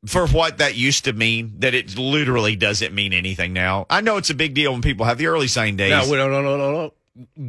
For 0.07 0.25
what 0.25 0.57
that 0.57 0.75
used 0.75 1.05
to 1.05 1.13
mean, 1.13 1.53
that 1.59 1.75
it 1.75 1.95
literally 1.95 2.55
doesn't 2.55 2.91
mean 2.95 3.13
anything 3.13 3.53
now. 3.53 3.85
I 3.87 4.01
know 4.01 4.17
it's 4.17 4.31
a 4.31 4.35
big 4.35 4.55
deal 4.55 4.71
when 4.71 4.81
people 4.81 5.05
have 5.05 5.19
the 5.19 5.27
early 5.27 5.47
signing 5.47 5.75
days. 5.75 5.91
No, 5.91 6.11
wait, 6.11 6.17
no, 6.17 6.27
no, 6.27 6.41
no, 6.41 6.57
no, 6.57 6.71
no. 6.71 6.93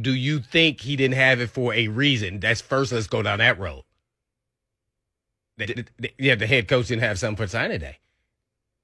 Do 0.01 0.13
you 0.13 0.39
think 0.39 0.81
he 0.81 0.95
didn't 0.95 1.15
have 1.15 1.41
it 1.41 1.49
for 1.49 1.73
a 1.73 1.87
reason? 1.89 2.39
That's 2.39 2.61
first. 2.61 2.91
Let's 2.91 3.07
go 3.07 3.21
down 3.21 3.39
that 3.39 3.59
road. 3.59 3.83
The- 5.57 5.65
the- 5.65 5.85
the- 5.99 6.13
yeah, 6.19 6.35
the 6.35 6.47
head 6.47 6.67
coach 6.67 6.87
didn't 6.87 7.01
have 7.03 7.17
something 7.19 7.43
for 7.45 7.49
signing 7.49 7.79
day. 7.79 7.97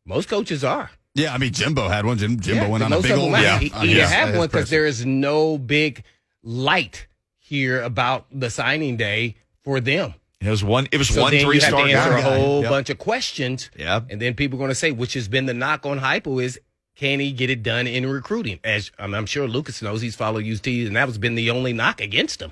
Most 0.05 0.27
coaches 0.27 0.63
are. 0.63 0.91
Yeah, 1.15 1.33
I 1.33 1.37
mean, 1.37 1.53
Jimbo 1.53 1.87
had 1.87 2.05
one. 2.05 2.17
Jim, 2.17 2.39
Jimbo 2.39 2.63
Yeah, 2.63 2.67
went 2.69 2.83
on 2.83 2.91
a 2.91 2.95
most 2.95 3.03
big 3.03 3.11
of 3.11 3.19
old 3.19 3.33
them 3.33 3.43
yeah. 3.43 3.59
He, 3.59 3.67
he 3.69 3.87
his- 3.87 3.97
didn't 3.97 4.09
have 4.09 4.35
one 4.35 4.47
because 4.47 4.69
there 4.69 4.85
is 4.85 5.05
no 5.05 5.57
big 5.57 6.03
light 6.41 7.07
here 7.39 7.81
about 7.81 8.25
the 8.31 8.49
signing 8.49 8.97
day 8.97 9.35
for 9.63 9.79
them. 9.79 10.15
it 10.41 10.49
was 10.49 10.63
one. 10.63 10.87
It 10.91 10.97
was 10.97 11.07
So 11.09 11.21
one 11.21 11.31
then 11.31 11.45
three 11.45 11.55
you 11.57 11.61
have 11.61 11.69
to 11.71 11.77
star 11.77 11.87
answer 11.87 12.09
guy. 12.09 12.19
a 12.19 12.37
whole 12.37 12.61
Yep. 12.63 12.69
bunch 12.69 12.89
of 12.89 12.97
questions. 12.97 13.69
Yeah. 13.77 14.01
And 14.09 14.19
then 14.19 14.33
people 14.33 14.57
are 14.57 14.59
going 14.59 14.69
to 14.71 14.75
say, 14.75 14.91
which 14.91 15.13
has 15.13 15.27
been 15.29 15.45
the 15.45 15.53
knock 15.53 15.85
on 15.85 15.99
Heupel 16.01 16.43
is, 16.43 16.59
can 16.95 17.19
he 17.19 17.31
get 17.31 17.49
it 17.49 17.63
done 17.63 17.87
in 17.87 18.05
recruiting? 18.05 18.59
As 18.63 18.91
I'm, 18.99 19.13
I'm 19.13 19.25
sure 19.25 19.47
Lucas 19.47 19.81
knows, 19.81 20.01
he's 20.01 20.15
followed 20.15 20.45
UT, 20.45 20.65
and 20.67 20.95
that 20.95 21.07
has 21.07 21.17
been 21.17 21.35
the 21.35 21.49
only 21.49 21.73
knock 21.73 22.01
against 22.01 22.41
him. 22.41 22.51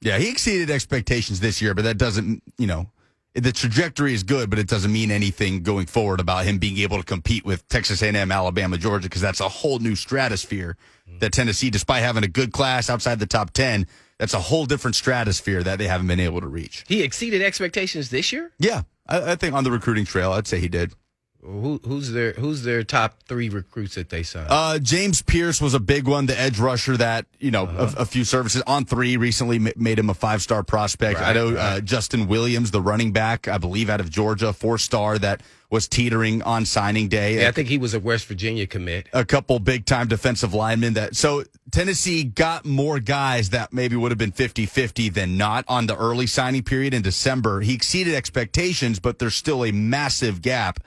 Yeah, 0.00 0.18
he 0.18 0.30
exceeded 0.30 0.70
expectations 0.70 1.40
this 1.40 1.60
year, 1.60 1.74
but 1.74 1.82
that 1.82 1.98
doesn't, 1.98 2.42
you 2.56 2.66
know, 2.66 2.90
the 3.34 3.52
trajectory 3.52 4.14
is 4.14 4.22
good, 4.22 4.50
but 4.50 4.58
it 4.58 4.66
doesn't 4.66 4.92
mean 4.92 5.10
anything 5.10 5.62
going 5.62 5.86
forward 5.86 6.20
about 6.20 6.44
him 6.44 6.58
being 6.58 6.78
able 6.78 6.98
to 6.98 7.04
compete 7.04 7.44
with 7.44 7.66
Texas 7.68 8.02
A&M, 8.02 8.32
Alabama, 8.32 8.78
Georgia, 8.78 9.08
because 9.08 9.20
that's 9.20 9.40
a 9.40 9.48
whole 9.48 9.78
new 9.78 9.94
stratosphere 9.94 10.76
mm-hmm. 11.08 11.18
that 11.18 11.32
Tennessee, 11.32 11.70
despite 11.70 12.02
having 12.02 12.24
a 12.24 12.28
good 12.28 12.52
class 12.52 12.90
outside 12.90 13.18
the 13.18 13.26
top 13.26 13.52
10, 13.52 13.86
that's 14.18 14.34
a 14.34 14.40
whole 14.40 14.66
different 14.66 14.96
stratosphere 14.96 15.62
that 15.62 15.78
they 15.78 15.86
haven't 15.86 16.08
been 16.08 16.20
able 16.20 16.40
to 16.40 16.48
reach. 16.48 16.84
He 16.88 17.02
exceeded 17.02 17.42
expectations 17.42 18.10
this 18.10 18.32
year. 18.32 18.50
Yeah, 18.58 18.82
I, 19.06 19.32
I 19.32 19.36
think 19.36 19.54
on 19.54 19.64
the 19.64 19.70
recruiting 19.70 20.04
trail, 20.04 20.32
I'd 20.32 20.46
say 20.46 20.58
he 20.58 20.68
did. 20.68 20.92
Who, 21.40 21.80
who's 21.84 22.10
their 22.12 22.32
Who's 22.32 22.64
their 22.64 22.82
top 22.82 23.22
three 23.28 23.48
recruits 23.48 23.94
that 23.94 24.10
they 24.10 24.22
signed? 24.24 24.48
Uh, 24.50 24.78
James 24.80 25.22
Pierce 25.22 25.60
was 25.60 25.72
a 25.72 25.78
big 25.80 26.08
one, 26.08 26.26
the 26.26 26.38
edge 26.38 26.58
rusher 26.58 26.96
that, 26.96 27.26
you 27.38 27.52
know, 27.52 27.64
a, 27.66 28.02
a 28.02 28.04
few 28.04 28.24
services 28.24 28.60
on 28.66 28.84
three 28.84 29.16
recently 29.16 29.58
ma- 29.60 29.70
made 29.76 29.98
him 30.00 30.10
a 30.10 30.14
five 30.14 30.42
star 30.42 30.64
prospect. 30.64 31.20
I 31.20 31.28
Right, 31.28 31.36
know 31.36 31.54
uh. 31.56 31.80
Justin 31.80 32.26
Williams, 32.26 32.72
the 32.72 32.82
running 32.82 33.12
back, 33.12 33.46
I 33.46 33.56
believe 33.58 33.88
out 33.88 34.00
of 34.00 34.10
Georgia, 34.10 34.52
four 34.52 34.78
star 34.78 35.16
that 35.20 35.40
was 35.70 35.86
teetering 35.86 36.42
on 36.42 36.64
signing 36.66 37.08
day. 37.08 37.40
yeah, 37.42 37.48
I 37.48 37.52
think 37.52 37.68
he 37.68 37.78
was 37.78 37.94
a 37.94 38.00
West 38.00 38.26
Virginia 38.26 38.66
commit. 38.66 39.06
a 39.12 39.24
couple 39.24 39.58
big 39.60 39.84
time 39.86 40.08
defensive 40.08 40.54
linemen 40.54 40.94
that 40.94 41.14
so 41.14 41.44
Tennessee 41.70 42.24
got 42.24 42.64
more 42.64 42.98
guys 42.98 43.50
that 43.50 43.72
maybe 43.72 43.94
would 43.94 44.10
have 44.10 44.18
been 44.18 44.32
50-50 44.32 45.12
than 45.14 45.36
not 45.36 45.64
on 45.68 45.86
the 45.86 45.96
early 45.96 46.26
signing 46.26 46.62
period 46.64 46.94
in 46.94 47.02
December. 47.02 47.60
He 47.60 47.74
exceeded 47.74 48.14
expectations, 48.14 48.98
but 48.98 49.18
there's 49.18 49.36
still 49.36 49.64
a 49.64 49.70
massive 49.70 50.40
gap 50.42 50.80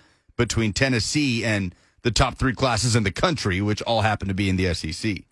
between 0.45 0.73
Tennessee 0.73 1.43
and 1.45 1.73
the 2.03 2.11
top 2.11 2.37
3 2.37 2.53
classes 2.53 2.95
in 2.95 3.03
the 3.03 3.11
country, 3.11 3.61
which 3.61 3.81
all 3.83 4.01
happen 4.01 4.27
to 4.27 4.33
be 4.33 4.49
in 4.49 4.55
the 4.57 4.73
SEC. 4.73 5.23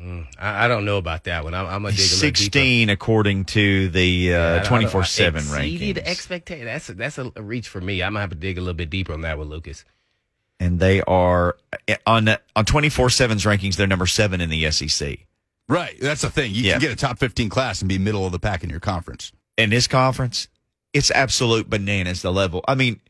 I, 0.00 0.64
I 0.64 0.68
don't 0.68 0.84
know 0.84 0.96
about 0.98 1.24
that 1.24 1.44
one. 1.44 1.54
I'm, 1.54 1.66
I'm 1.66 1.82
gonna 1.82 1.90
dig 1.92 2.00
a 2.00 2.02
little 2.14 2.18
16 2.18 2.88
according 2.90 3.44
to 3.46 3.88
the 3.88 4.04
Yeah, 4.06 4.36
I 4.36 4.40
uh, 4.40 4.56
don't- 4.58 4.66
24 4.66 5.04
7 5.04 5.38
Exceeded 5.38 5.96
rankings. 5.96 6.08
expectation. 6.08 6.64
That's 6.66 6.88
a, 6.88 6.94
that's 6.94 7.18
a, 7.18 7.32
a 7.36 7.42
reach 7.42 7.68
for 7.68 7.80
me. 7.80 8.02
I'm 8.02 8.12
gonna 8.12 8.20
have 8.20 8.30
to 8.30 8.36
dig 8.36 8.56
a 8.58 8.60
little 8.60 8.74
bit 8.74 8.90
deeper 8.90 9.12
on 9.12 9.20
that 9.20 9.38
one, 9.38 9.48
Lucas. 9.48 9.84
and 10.58 10.80
they 10.80 11.02
are 11.02 11.56
uh, 11.88 11.94
on 12.06 12.28
on 12.56 12.64
24 12.64 13.08
7's 13.08 13.44
rankings, 13.44 13.76
they're 13.76 13.86
number 13.86 14.06
seven 14.06 14.40
in 14.40 14.48
the 14.50 14.70
SEC. 14.70 15.18
Right, 15.68 15.94
that's 16.00 16.22
the 16.22 16.30
thing. 16.30 16.52
You 16.54 16.62
Yeah. 16.62 16.72
can 16.72 16.80
get 16.80 16.92
a 16.92 16.96
top 16.96 17.18
15 17.18 17.48
class 17.48 17.80
and 17.82 17.88
be 17.88 17.98
middle 17.98 18.24
of 18.26 18.32
the 18.32 18.38
pack 18.40 18.64
in 18.64 18.70
your 18.70 18.80
conference. 18.80 19.30
In 19.56 19.70
this 19.70 19.86
conference, 19.86 20.48
it's 20.92 21.10
absolute 21.12 21.68
bananas, 21.70 22.22
the 22.22 22.32
level. 22.32 22.64
I 22.66 22.74
mean, 22.74 23.00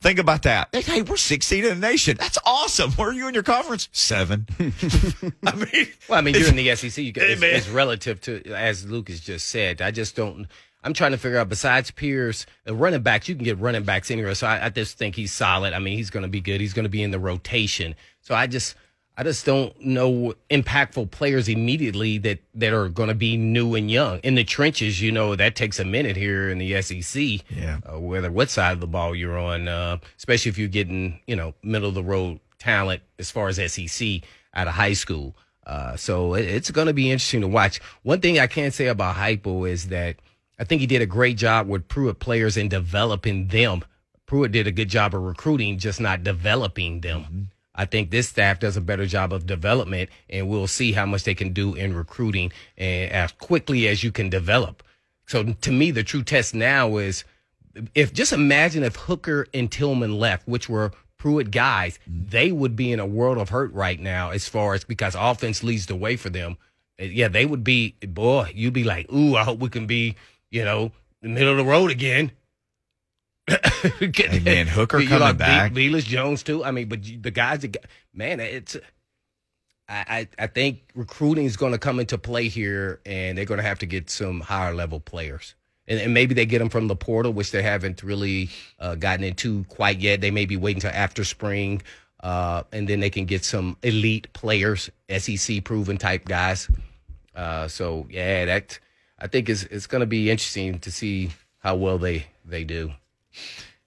think 0.00 0.18
about 0.18 0.42
that. 0.42 0.74
Hey, 0.74 1.02
we're 1.02 1.16
16 1.16 1.64
in 1.64 1.80
the 1.80 1.86
nation. 1.86 2.16
That's 2.18 2.38
awesome. 2.44 2.92
Where 2.92 3.10
are 3.10 3.12
you 3.12 3.28
in 3.28 3.34
your 3.34 3.42
conference? 3.42 3.88
Seven. 3.92 4.46
I 4.58 5.54
mean, 5.54 5.88
Well, 6.08 6.18
I 6.18 6.20
mean, 6.20 6.34
you're 6.34 6.48
in 6.48 6.56
the 6.56 6.74
SEC. 6.74 7.02
You 7.02 7.12
it's, 7.14 7.42
it's 7.42 7.68
relative 7.68 8.20
to, 8.22 8.42
as 8.52 8.86
Lucas 8.86 9.20
just 9.20 9.48
said. 9.48 9.82
I 9.82 9.90
just 9.90 10.16
don't. 10.16 10.46
I'm 10.82 10.94
trying 10.94 11.12
to 11.12 11.18
figure 11.18 11.38
out. 11.38 11.48
Besides 11.48 11.90
Pierce, 11.90 12.46
the 12.64 12.72
uh, 12.72 12.74
running 12.74 13.02
backs, 13.02 13.28
you 13.28 13.34
can 13.34 13.44
get 13.44 13.58
running 13.58 13.84
backs 13.84 14.10
anywhere. 14.10 14.34
So 14.34 14.46
I, 14.46 14.66
I 14.66 14.68
just 14.70 14.96
think 14.96 15.14
he's 15.14 15.32
solid. 15.32 15.74
I 15.74 15.78
mean, 15.78 15.96
he's 15.96 16.10
going 16.10 16.22
to 16.22 16.28
be 16.28 16.40
good. 16.40 16.60
He's 16.60 16.72
going 16.72 16.84
to 16.84 16.90
be 16.90 17.02
in 17.02 17.10
the 17.10 17.18
rotation. 17.18 17.94
So 18.22 18.34
I 18.34 18.46
just, 18.46 18.74
I 19.16 19.22
just 19.22 19.44
don't 19.44 19.78
know 19.84 20.34
impactful 20.50 21.10
players 21.10 21.48
immediately 21.48 22.16
that 22.18 22.38
that 22.54 22.72
are 22.72 22.88
going 22.88 23.10
to 23.10 23.14
be 23.14 23.36
new 23.36 23.74
and 23.74 23.90
young 23.90 24.20
in 24.20 24.34
the 24.34 24.44
trenches. 24.44 25.02
You 25.02 25.12
know, 25.12 25.36
that 25.36 25.56
takes 25.56 25.78
a 25.78 25.84
minute 25.84 26.16
here 26.16 26.48
in 26.48 26.58
the 26.58 26.80
SEC. 26.80 27.22
Yeah. 27.50 27.80
Uh, 27.84 28.00
whether 28.00 28.30
what 28.32 28.48
side 28.50 28.72
of 28.72 28.80
the 28.80 28.86
ball 28.86 29.14
you're 29.14 29.38
on, 29.38 29.68
uh, 29.68 29.98
especially 30.16 30.48
if 30.48 30.58
you're 30.58 30.68
getting, 30.68 31.20
you 31.26 31.36
know, 31.36 31.54
middle 31.62 31.88
of 31.88 31.94
the 31.94 32.02
road 32.02 32.40
talent 32.58 33.02
as 33.18 33.30
far 33.30 33.48
as 33.48 33.56
SEC 33.72 34.22
out 34.54 34.68
of 34.68 34.74
high 34.74 34.92
school. 34.94 35.36
Uh, 35.66 35.96
so 35.96 36.34
it, 36.34 36.46
it's 36.46 36.70
going 36.70 36.86
to 36.86 36.94
be 36.94 37.10
interesting 37.10 37.42
to 37.42 37.48
watch. 37.48 37.80
One 38.02 38.20
thing 38.20 38.38
I 38.38 38.46
can 38.46 38.70
say 38.70 38.86
about 38.86 39.16
Heupel 39.16 39.68
is 39.68 39.88
that 39.88 40.16
I 40.58 40.64
think 40.64 40.80
he 40.80 40.86
did 40.86 41.02
a 41.02 41.06
great 41.06 41.36
job 41.36 41.68
with 41.68 41.88
Pruitt 41.88 42.18
players 42.18 42.56
in 42.56 42.68
developing 42.68 43.48
them. 43.48 43.84
Pruitt 44.26 44.52
did 44.52 44.66
a 44.66 44.72
good 44.72 44.88
job 44.88 45.14
of 45.14 45.22
recruiting, 45.22 45.78
just 45.78 46.00
not 46.00 46.22
developing 46.22 47.00
them. 47.00 47.50
I 47.80 47.86
think 47.86 48.10
this 48.10 48.28
staff 48.28 48.60
does 48.60 48.76
a 48.76 48.82
better 48.82 49.06
job 49.06 49.32
of 49.32 49.46
development, 49.46 50.10
and 50.28 50.50
we'll 50.50 50.66
see 50.66 50.92
how 50.92 51.06
much 51.06 51.24
they 51.24 51.34
can 51.34 51.54
do 51.54 51.74
in 51.74 51.94
recruiting 51.94 52.52
and 52.76 53.10
as 53.10 53.32
quickly 53.32 53.88
as 53.88 54.04
you 54.04 54.12
can 54.12 54.28
develop. 54.28 54.82
So 55.26 55.54
to 55.54 55.72
me, 55.72 55.90
the 55.90 56.02
true 56.02 56.22
test 56.22 56.54
now 56.54 56.98
is 56.98 57.24
if 57.94 58.12
just 58.12 58.34
imagine 58.34 58.82
if 58.82 58.96
Hooker 58.96 59.46
and 59.54 59.72
Tillman 59.72 60.18
left, 60.18 60.46
which 60.46 60.68
were 60.68 60.92
Pruitt 61.16 61.50
guys, 61.50 61.98
they 62.06 62.52
would 62.52 62.76
be 62.76 62.92
in 62.92 63.00
a 63.00 63.06
world 63.06 63.38
of 63.38 63.48
hurt 63.48 63.72
right 63.72 63.98
now 63.98 64.28
as 64.28 64.46
far 64.46 64.74
as 64.74 64.84
because 64.84 65.14
offense 65.18 65.62
leads 65.62 65.86
the 65.86 65.96
way 65.96 66.16
for 66.16 66.28
them. 66.28 66.58
Uh, 67.00 67.04
Yeah, 67.04 67.28
they 67.28 67.46
would 67.46 67.64
be, 67.64 67.94
boy, 68.06 68.52
you'd 68.54 68.74
be 68.74 68.84
like, 68.84 69.10
ooh, 69.10 69.36
I 69.36 69.44
hope 69.44 69.58
we 69.58 69.70
can 69.70 69.86
be, 69.86 70.16
you 70.50 70.64
know, 70.66 70.92
the 71.22 71.30
middle 71.30 71.52
of 71.52 71.56
the 71.56 71.64
road 71.64 71.90
again. 71.90 72.32
Hey, 73.82 74.40
man, 74.40 74.66
Hooker 74.66 75.00
You 75.00 75.08
coming 75.08 75.22
like 75.22 75.38
back. 75.38 75.72
Velus 75.72 76.04
Jones 76.04 76.42
too. 76.42 76.62
I 76.64 76.70
mean, 76.70 76.88
but 76.88 77.02
the 77.02 77.30
guys 77.30 77.60
that, 77.60 77.76
man, 78.12 78.40
it's. 78.40 78.76
I, 79.88 80.28
I 80.38 80.44
I 80.44 80.46
think 80.46 80.82
recruiting 80.94 81.46
is 81.46 81.56
going 81.56 81.72
to 81.72 81.78
come 81.78 81.98
into 81.98 82.18
play 82.18 82.48
here, 82.48 83.00
and 83.06 83.36
they're 83.36 83.46
going 83.46 83.58
to 83.58 83.66
have 83.66 83.78
to 83.80 83.86
get 83.86 84.10
some 84.10 84.40
higher 84.40 84.74
level 84.74 85.00
players, 85.00 85.54
and, 85.88 85.98
and 85.98 86.14
maybe 86.14 86.34
they 86.34 86.46
get 86.46 86.58
them 86.60 86.68
from 86.68 86.88
the 86.88 86.94
portal, 86.96 87.32
which 87.32 87.50
they 87.50 87.62
haven't 87.62 88.02
really 88.02 88.50
uh, 88.78 88.94
gotten 88.94 89.24
into 89.24 89.64
quite 89.64 89.98
yet. 90.00 90.20
They 90.20 90.30
may 90.30 90.44
be 90.44 90.56
waiting 90.56 90.80
till 90.82 90.92
after 90.92 91.24
spring, 91.24 91.82
uh, 92.22 92.62
and 92.72 92.86
then 92.86 93.00
they 93.00 93.10
can 93.10 93.24
get 93.24 93.44
some 93.44 93.76
elite 93.82 94.32
players, 94.32 94.90
SEC 95.16 95.64
proven 95.64 95.96
type 95.96 96.26
guys. 96.26 96.70
Uh, 97.34 97.66
so 97.66 98.06
yeah, 98.10 98.44
that 98.44 98.78
I 99.18 99.26
think 99.26 99.48
is 99.48 99.64
it's 99.64 99.86
going 99.86 100.00
to 100.00 100.06
be 100.06 100.30
interesting 100.30 100.78
to 100.80 100.92
see 100.92 101.30
how 101.58 101.74
well 101.76 101.98
they 101.98 102.26
they 102.44 102.62
do. 102.64 102.92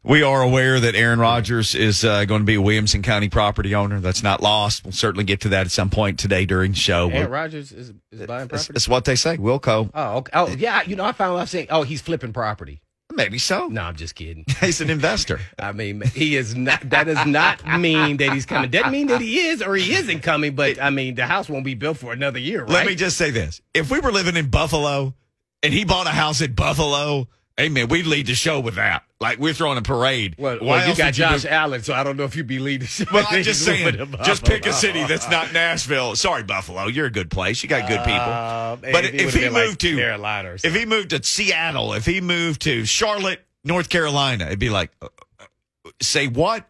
We 0.05 0.21
are 0.21 0.41
aware 0.41 0.81
that 0.81 0.95
Aaron 0.95 1.19
Rodgers 1.19 1.75
is 1.75 2.03
uh, 2.03 2.25
going 2.25 2.41
to 2.41 2.45
be 2.45 2.55
a 2.55 2.61
Williamson 2.61 3.01
County 3.01 3.29
property 3.29 3.73
owner. 3.73 4.01
That's 4.01 4.21
not 4.21 4.41
lost. 4.41 4.83
We'll 4.83 4.91
certainly 4.91 5.23
get 5.23 5.39
to 5.41 5.49
that 5.49 5.65
at 5.65 5.71
some 5.71 5.89
point 5.89 6.19
today 6.19 6.45
during 6.45 6.71
the 6.71 6.77
show. 6.77 7.09
Aaron 7.09 7.31
Rodgers 7.31 7.71
is, 7.71 7.93
is 8.11 8.27
buying 8.27 8.49
property. 8.49 8.73
it's 8.75 8.89
what 8.89 9.05
they 9.05 9.15
say. 9.15 9.37
Wilco. 9.37 9.89
Oh, 9.93 10.17
okay. 10.17 10.31
oh, 10.33 10.47
yeah. 10.49 10.81
You 10.81 10.97
know, 10.97 11.05
I 11.05 11.13
found 11.13 11.39
out 11.39 11.47
saying, 11.47 11.67
oh, 11.69 11.83
he's 11.83 12.01
flipping 12.01 12.33
property. 12.33 12.81
Maybe 13.13 13.37
so. 13.37 13.67
No, 13.67 13.83
I'm 13.83 13.95
just 13.95 14.15
kidding. 14.15 14.43
He's 14.59 14.81
an 14.81 14.89
investor. 14.89 15.39
I 15.59 15.71
mean, 15.71 16.01
he 16.01 16.35
is 16.35 16.55
not. 16.55 16.89
That 16.89 17.03
does 17.03 17.23
not 17.27 17.63
mean 17.79 18.17
that 18.17 18.33
he's 18.33 18.45
coming. 18.45 18.71
Doesn't 18.71 18.91
mean 18.91 19.07
that 19.07 19.21
he 19.21 19.39
is 19.39 19.61
or 19.61 19.75
he 19.75 19.93
isn't 19.93 20.21
coming. 20.21 20.55
But 20.55 20.81
I 20.81 20.89
mean, 20.89 21.13
the 21.13 21.27
house 21.27 21.47
won't 21.47 21.63
be 21.63 21.75
built 21.75 21.97
for 21.97 22.11
another 22.11 22.39
year, 22.39 22.61
right? 22.61 22.71
Let 22.71 22.85
me 22.87 22.95
just 22.95 23.17
say 23.17 23.29
this. 23.29 23.61
If 23.73 23.91
we 23.91 23.99
were 23.99 24.11
living 24.11 24.35
in 24.35 24.49
Buffalo 24.49 25.13
and 25.61 25.73
he 25.73 25.85
bought 25.85 26.07
a 26.07 26.11
house 26.11 26.41
in 26.41 26.53
Buffalo, 26.53 27.27
hey 27.55 27.69
man, 27.69 27.87
we'd 27.87 28.07
lead 28.07 28.25
the 28.25 28.33
show 28.33 28.59
with 28.59 28.75
that. 28.75 29.03
Like 29.23 29.39
we're 29.39 29.53
throwing 29.53 29.77
a 29.77 29.81
parade. 29.81 30.35
Well, 30.37 30.57
well 30.61 30.85
you 30.85 30.93
got 30.97 31.17
you 31.17 31.23
Josh 31.23 31.45
Allen, 31.45 31.81
so 31.81 31.93
I 31.93 32.03
don't 32.03 32.17
know 32.17 32.25
if 32.25 32.35
you'd 32.35 32.45
be 32.45 32.59
leading. 32.59 32.89
Well, 33.09 33.25
I'm 33.29 33.41
just 33.41 33.63
saying, 33.65 34.13
just 34.25 34.43
pick 34.43 34.65
a 34.65 34.73
city 34.73 35.05
that's 35.05 35.29
not 35.29 35.53
Nashville. 35.53 36.17
Sorry, 36.17 36.43
Buffalo. 36.43 36.87
You're 36.87 37.05
a 37.05 37.11
good 37.11 37.31
place. 37.31 37.63
You 37.63 37.69
got 37.69 37.87
good 37.87 37.99
people. 37.99 38.19
Uh, 38.19 38.75
but 38.75 39.05
if 39.05 39.33
he 39.33 39.39
been 39.39 39.53
like 39.53 39.67
moved 39.67 39.79
to 39.79 39.95
Carolina 39.95 40.51
or 40.51 40.55
if 40.55 40.75
he 40.75 40.85
moved 40.85 41.11
to 41.11 41.23
Seattle, 41.23 41.93
if 41.93 42.05
he 42.05 42.19
moved 42.19 42.63
to 42.63 42.83
Charlotte, 42.83 43.39
North 43.63 43.87
Carolina, 43.87 44.47
it'd 44.47 44.59
be 44.59 44.69
like, 44.69 44.91
uh, 45.01 45.07
uh, 45.39 45.89
say 46.01 46.27
what? 46.27 46.67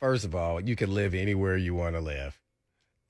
First 0.00 0.24
of 0.24 0.34
all, 0.34 0.60
you 0.60 0.74
can 0.74 0.92
live 0.92 1.14
anywhere 1.14 1.56
you 1.56 1.72
want 1.72 1.94
to 1.94 2.00
live. 2.00 2.39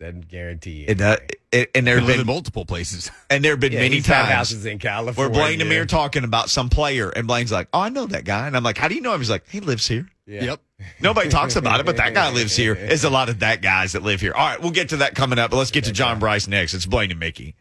Doesn't 0.00 0.28
guarantee 0.28 0.87
It, 0.88 1.00
uh, 1.00 1.19
it, 1.52 1.71
and 1.75 1.87
there 1.87 1.97
They 1.97 2.00
have 2.00 2.09
live 2.09 2.21
in 2.21 2.26
been 2.26 2.35
multiple 2.35 2.64
places. 2.64 3.11
and 3.30 3.45
there 3.45 3.52
have 3.52 3.61
been 3.61 3.73
Yeah, 3.73 3.80
many 3.80 3.97
he's 3.97 4.07
had 4.07 4.23
times 4.23 4.30
houses 4.30 4.64
in 4.64 4.78
California. 4.78 5.19
where 5.19 5.28
California. 5.28 5.57
Blaine 5.57 5.61
and 5.61 5.69
me 5.71 5.76
are 5.76 5.85
talking 5.87 6.25
about 6.25 6.49
some 6.49 6.71
player, 6.71 7.11
and 7.11 7.26
Blaine's 7.26 7.52
like, 7.52 7.69
"Oh, 7.75 7.80
I 7.80 7.90
know 7.90 8.07
that 8.07 8.25
guy," 8.25 8.47
and 8.47 8.57
I'm 8.57 8.62
like, 8.62 8.78
"How 8.78 8.88
do 8.88 8.95
you 8.95 9.02
know 9.02 9.12
him?" 9.12 9.21
He's 9.21 9.28
like, 9.30 9.47
"He 9.49 9.61
lives 9.61 9.87
here." 9.87 10.09
Yeah. 10.26 10.45
Yep. 10.45 10.61
Nobody 11.00 11.28
talks 11.28 11.57
about 11.57 11.80
it, 11.80 11.87
but 11.87 11.99
that 11.99 12.14
guy 12.14 12.30
lives 12.33 12.57
here. 12.57 12.75
There's 12.75 13.04
a 13.04 13.11
lot 13.11 13.28
of 13.28 13.40
that 13.40 13.61
guys 13.61 13.92
that 13.92 14.02
live 14.02 14.21
here. 14.23 14.33
All 14.33 14.47
right, 14.47 14.61
we'll 14.61 14.71
get 14.71 14.88
to 14.90 14.99
that 14.99 15.14
coming 15.14 15.38
up, 15.38 15.50
but 15.50 15.59
let's 15.59 15.71
get 15.71 15.85
to 15.85 15.92
John 15.92 16.19
Brice 16.19 16.49
next. 16.49 16.73
It's 16.73 16.87
Blaine 16.87 17.11
and 17.11 17.21
Mickey. 17.21 17.54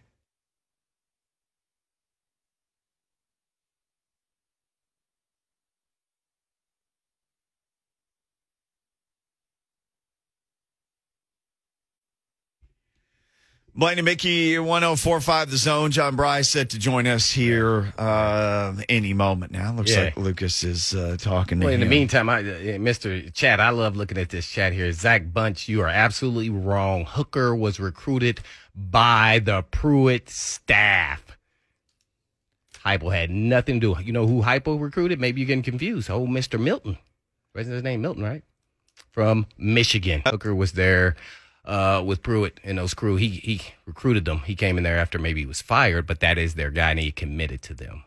Blaine 13.80 13.98
and 13.98 14.04
Mickey, 14.04 14.60
1045 14.60 15.52
The 15.52 15.56
Zone. 15.56 15.92
John 15.92 16.18
Brice 16.18 16.50
set 16.50 16.72
to 16.72 16.78
join 16.78 17.08
us 17.08 17.32
here 17.32 17.94
uh, 17.98 18.74
any 18.90 19.14
moment 19.14 19.54
now. 19.54 19.72
Looks 19.72 19.92
Yeah. 19.92 20.04
like 20.04 20.18
Lucas 20.18 20.66
is 20.66 20.94
uh, 20.94 21.16
talking 21.18 21.62
to 21.62 21.66
Well, 21.68 21.74
in 21.74 21.80
the 21.80 21.86
meantime, 21.86 22.28
I, 22.28 22.40
uh, 22.40 22.44
Mr. 22.78 23.34
Chad, 23.34 23.62
I 23.62 23.70
love 23.70 23.96
looking 23.96 24.18
at 24.18 24.28
this 24.32 24.50
chat 24.50 24.74
here. 24.74 24.92
Zach 24.92 25.32
Bunch, 25.32 25.70
you 25.70 25.80
are 25.80 25.88
absolutely 25.88 26.50
wrong. 26.50 27.06
Hooker 27.06 27.56
was 27.56 27.80
recruited 27.80 28.42
by 28.76 29.40
the 29.42 29.62
Pruitt 29.72 30.30
staff. 30.30 31.38
Heupel 32.86 33.16
had 33.16 33.30
nothing 33.32 33.80
to 33.80 33.96
do. 33.96 34.04
You 34.04 34.12
know 34.12 34.28
who 34.28 34.42
Heupel 34.42 34.82
recruited? 34.82 35.22
Maybe 35.22 35.40
you're 35.40 35.48
getting 35.48 35.64
confused. 35.64 36.10
Oh, 36.10 36.28
Mr. 36.28 36.60
Milton. 36.60 36.98
What's 37.54 37.70
his 37.70 37.82
name? 37.82 38.02
Milton, 38.02 38.24
right? 38.26 38.44
From 39.14 39.46
Michigan. 39.58 40.22
Hooker 40.26 40.54
was 40.54 40.74
there 40.74 41.16
uh, 41.70 42.02
with 42.06 42.22
Pruitt 42.24 42.60
and 42.64 42.78
those 42.78 42.94
crew. 42.94 43.16
He 43.16 43.30
he 43.30 43.62
recruited 43.86 44.26
them. 44.26 44.40
He 44.40 44.56
came 44.56 44.78
in 44.78 44.84
there 44.84 44.98
after 44.98 45.20
maybe 45.20 45.42
he 45.42 45.46
was 45.46 45.62
fired, 45.62 46.08
but 46.08 46.20
that 46.20 46.38
is 46.38 46.56
their 46.56 46.72
guy, 46.72 46.92
and 46.92 47.00
he 47.00 47.12
committed 47.12 47.62
to 47.64 47.74
them. 47.74 48.04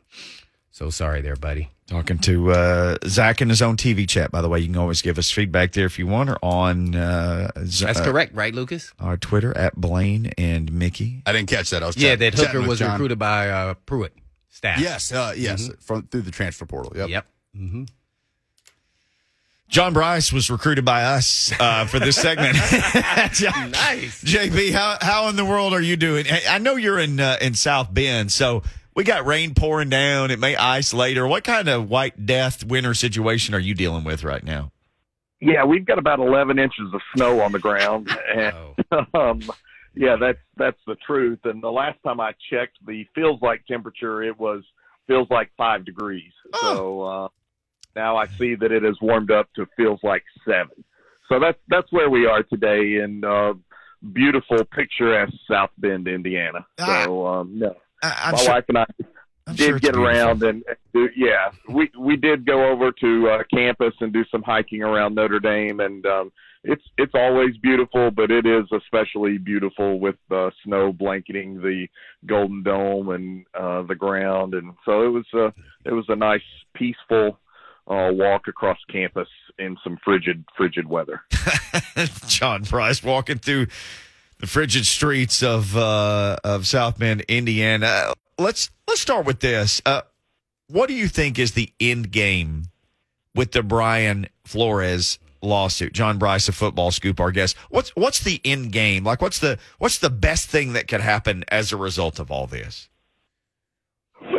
So 0.71 0.91
sorry 0.91 1.21
there, 1.21 1.37
buddy. 1.37 1.69
Talking 1.87 2.19
to 2.21 2.53
uh, 2.53 2.97
Zach 3.07 3.43
in 3.43 3.51
his 3.51 3.61
own 3.61 3.77
TV 3.77 4.09
chat, 4.09 4.31
by 4.31 4.41
the 4.41 4.49
way. 4.49 4.59
You 4.61 4.67
can 4.69 4.77
always 4.79 5.03
give 5.03 5.19
us 5.19 5.31
feedback 5.31 5.73
there 5.73 5.85
if 5.85 5.99
you 5.99 6.07
want, 6.07 6.31
or 6.31 6.39
on 6.43 6.95
uh, 6.95 7.51
Z- 7.67 7.85
That's 7.85 8.01
uh, 8.01 8.05
correct, 8.05 8.35
right, 8.35 8.55
Lucas? 8.55 8.93
our 8.99 9.19
Twitter 9.19 9.55
at 9.57 9.77
Blaine 9.77 10.33
and 10.39 10.73
Mickey. 10.73 11.23
I 11.27 11.33
didn't 11.33 11.49
catch 11.51 11.69
that. 11.71 11.83
I 11.83 11.87
was 11.87 11.97
Yeah, 11.99 12.11
chat- 12.17 12.21
that 12.21 12.35
Hooker 12.35 12.63
was 12.67 12.79
John. 12.79 12.93
recruited 12.93 13.19
by 13.19 13.51
uh, 13.51 13.75
Pruitt 13.85 14.15
staff. 14.49 14.81
Yes, 14.81 15.13
uh, 15.13 15.35
yes, 15.37 15.71
from 15.81 16.05
through 16.05 16.23
the 16.23 16.31
transfer 16.31 16.65
portal. 16.65 16.93
Yep. 16.97 17.09
Yep. 17.11 17.27
hmm 17.55 17.85
John 19.73 19.95
Brice 19.95 20.35
was 20.35 20.51
recruited 20.51 20.85
by 20.85 21.03
us 21.03 21.51
uh, 21.59 21.87
for 21.87 21.99
this 21.99 22.17
segment. 22.17 22.53
nice, 22.95 24.23
JB. 24.23 24.71
How 24.71 24.99
how 25.01 25.29
in 25.29 25.37
the 25.37 25.47
world 25.47 25.73
are 25.73 25.81
you 25.81 25.97
doing? 25.97 26.27
I 26.47 26.59
know 26.59 26.77
you're 26.77 26.99
in 26.99 27.19
uh, 27.19 27.39
in 27.41 27.55
South 27.55 27.93
Bend, 27.93 28.31
so 28.31 28.63
we 28.95 29.03
got 29.03 29.25
rain 29.25 29.55
pouring 29.55 29.89
down. 29.89 30.31
It 30.31 30.39
may 30.39 30.57
ice 30.57 30.93
later. 30.93 31.27
What 31.27 31.45
kind 31.45 31.69
of 31.69 31.89
white 31.89 32.27
death 32.27 32.63
winter 32.63 32.93
situation 32.93 33.55
are 33.55 33.59
you 33.59 33.73
dealing 33.73 34.05
with 34.05 34.25
right 34.25 34.45
now? 34.45 34.73
Yeah, 35.41 35.65
we've 35.65 35.87
got 35.87 35.99
about 35.99 36.21
11 36.21 36.59
inches 36.59 36.93
of 36.93 37.01
snow 37.17 37.41
on 37.41 37.53
the 37.53 37.59
ground, 37.59 38.11
and 38.37 38.55
um, 39.15 39.41
yeah, 39.95 40.17
that's 40.21 40.39
that's 40.59 40.81
the 40.87 40.97
truth. 40.97 41.39
And 41.45 41.63
the 41.63 41.73
last 41.73 41.99
time 42.05 42.21
I 42.21 42.33
checked 42.51 42.77
the 42.87 43.07
feels 43.15 43.41
like 43.41 43.65
temperature, 43.65 44.23
it 44.23 44.39
was 44.39 44.65
feels 45.07 45.29
like 45.31 45.51
five 45.57 45.87
degrees. 45.87 46.33
Oh. 46.53 46.61
So 46.61 47.03
uh, 47.03 47.29
now 47.95 48.17
I 48.17 48.27
see 48.27 48.55
that 48.55 48.73
it 48.73 48.83
has 48.83 48.97
warmed 49.01 49.31
up 49.31 49.49
to 49.55 49.67
feels 49.77 50.01
like 50.03 50.25
seven. 50.47 50.85
So 51.29 51.41
that's 51.41 51.59
that's 51.69 51.91
where 51.93 52.11
we 52.11 52.27
are 52.27 52.43
today 52.43 53.01
in 53.03 53.25
uh, 53.25 53.55
beautiful, 54.13 54.65
picturesque 54.65 55.33
South 55.51 55.71
Bend, 55.79 56.09
Indiana. 56.09 56.67
Ah. 56.79 57.05
So 57.05 57.27
um, 57.27 57.59
no, 57.59 57.75
I, 58.03 58.33
my 58.33 58.39
sure, 58.39 58.51
wife 58.51 58.65
and 58.69 58.79
I 58.79 58.87
I'm 59.47 59.57
did 59.57 59.69
sure 59.69 59.79
get 59.79 59.97
around 59.97 60.43
and, 60.43 60.63
and 60.95 61.11
yeah, 61.17 61.51
we 61.69 61.91
we 61.99 62.17
did 62.17 62.47
go 62.47 62.71
over 62.71 62.93
to 62.93 63.29
uh, 63.29 63.43
campus 63.53 63.95
and 64.01 64.13
do 64.13 64.25
some 64.31 64.43
hiking 64.43 64.83
around 64.83 65.15
Notre 65.15 65.41
Dame, 65.41 65.81
and 65.81 66.05
um, 66.07 66.33
it's 66.65 66.85
it's 66.97 67.15
always 67.15 67.57
beautiful, 67.57 68.11
but 68.11 68.31
it 68.31 68.47
is 68.47 68.65
especially 68.73 69.39
beautiful 69.39 69.99
with 69.99 70.17
uh, 70.31 70.51
snow 70.65 70.93
blanketing 70.93 71.61
the 71.61 71.87
Golden 72.27 72.63
Dome 72.63 73.09
and 73.09 73.47
uh, 73.59 73.83
the 73.83 73.97
ground, 73.97 74.55
and 74.55 74.73
so 74.85 75.03
it 75.03 75.09
was 75.09 75.27
uh, 75.35 75.51
it 75.85 75.93
was 75.93 76.05
a 76.09 76.17
nice, 76.17 76.41
peaceful 76.75 77.39
uh, 77.87 78.11
walk 78.13 78.49
across 78.49 78.79
campus 78.91 79.29
in 79.59 79.77
some 79.83 79.99
frigid, 80.05 80.45
frigid 80.57 80.89
weather. 80.89 81.23
John 82.27 82.63
Brice 82.63 83.03
walking 83.03 83.39
through 83.39 83.67
the 84.39 84.47
frigid 84.47 84.87
streets 84.87 85.43
of 85.43 85.77
uh, 85.77 86.37
of 86.45 86.67
South 86.67 86.99
Bend, 86.99 87.23
Indiana. 87.23 88.13
Let's 88.39 88.71
let's 88.87 89.01
start 89.01 89.27
with 89.27 89.41
this. 89.41 89.81
Uh, 89.87 90.03
what 90.69 90.89
do 90.89 90.95
you 90.95 91.09
think 91.09 91.39
is 91.39 91.53
the 91.53 91.73
end 91.81 92.11
game 92.11 92.65
with 93.35 93.53
the 93.53 93.63
Brian 93.63 94.27
Flores 94.45 95.19
lawsuit? 95.43 95.93
John 95.93 96.19
Brice, 96.19 96.49
a 96.49 96.53
football 96.53 96.91
scoop, 96.91 97.21
our 97.21 97.31
guest. 97.31 97.57
What's 97.69 97.91
what's 97.91 98.21
the 98.21 98.41
end 98.45 98.73
game? 98.73 99.05
Like, 99.05 99.21
what's 99.21 99.39
the 99.39 99.59
what's 99.79 99.99
the 99.99 100.11
best 100.11 100.49
thing 100.49 100.73
that 100.73 100.89
could 100.89 101.01
happen 101.01 101.45
as 101.49 101.73
a 101.73 101.77
result 101.77 102.19
of 102.19 102.31
all 102.31 102.47
this? 102.47 102.89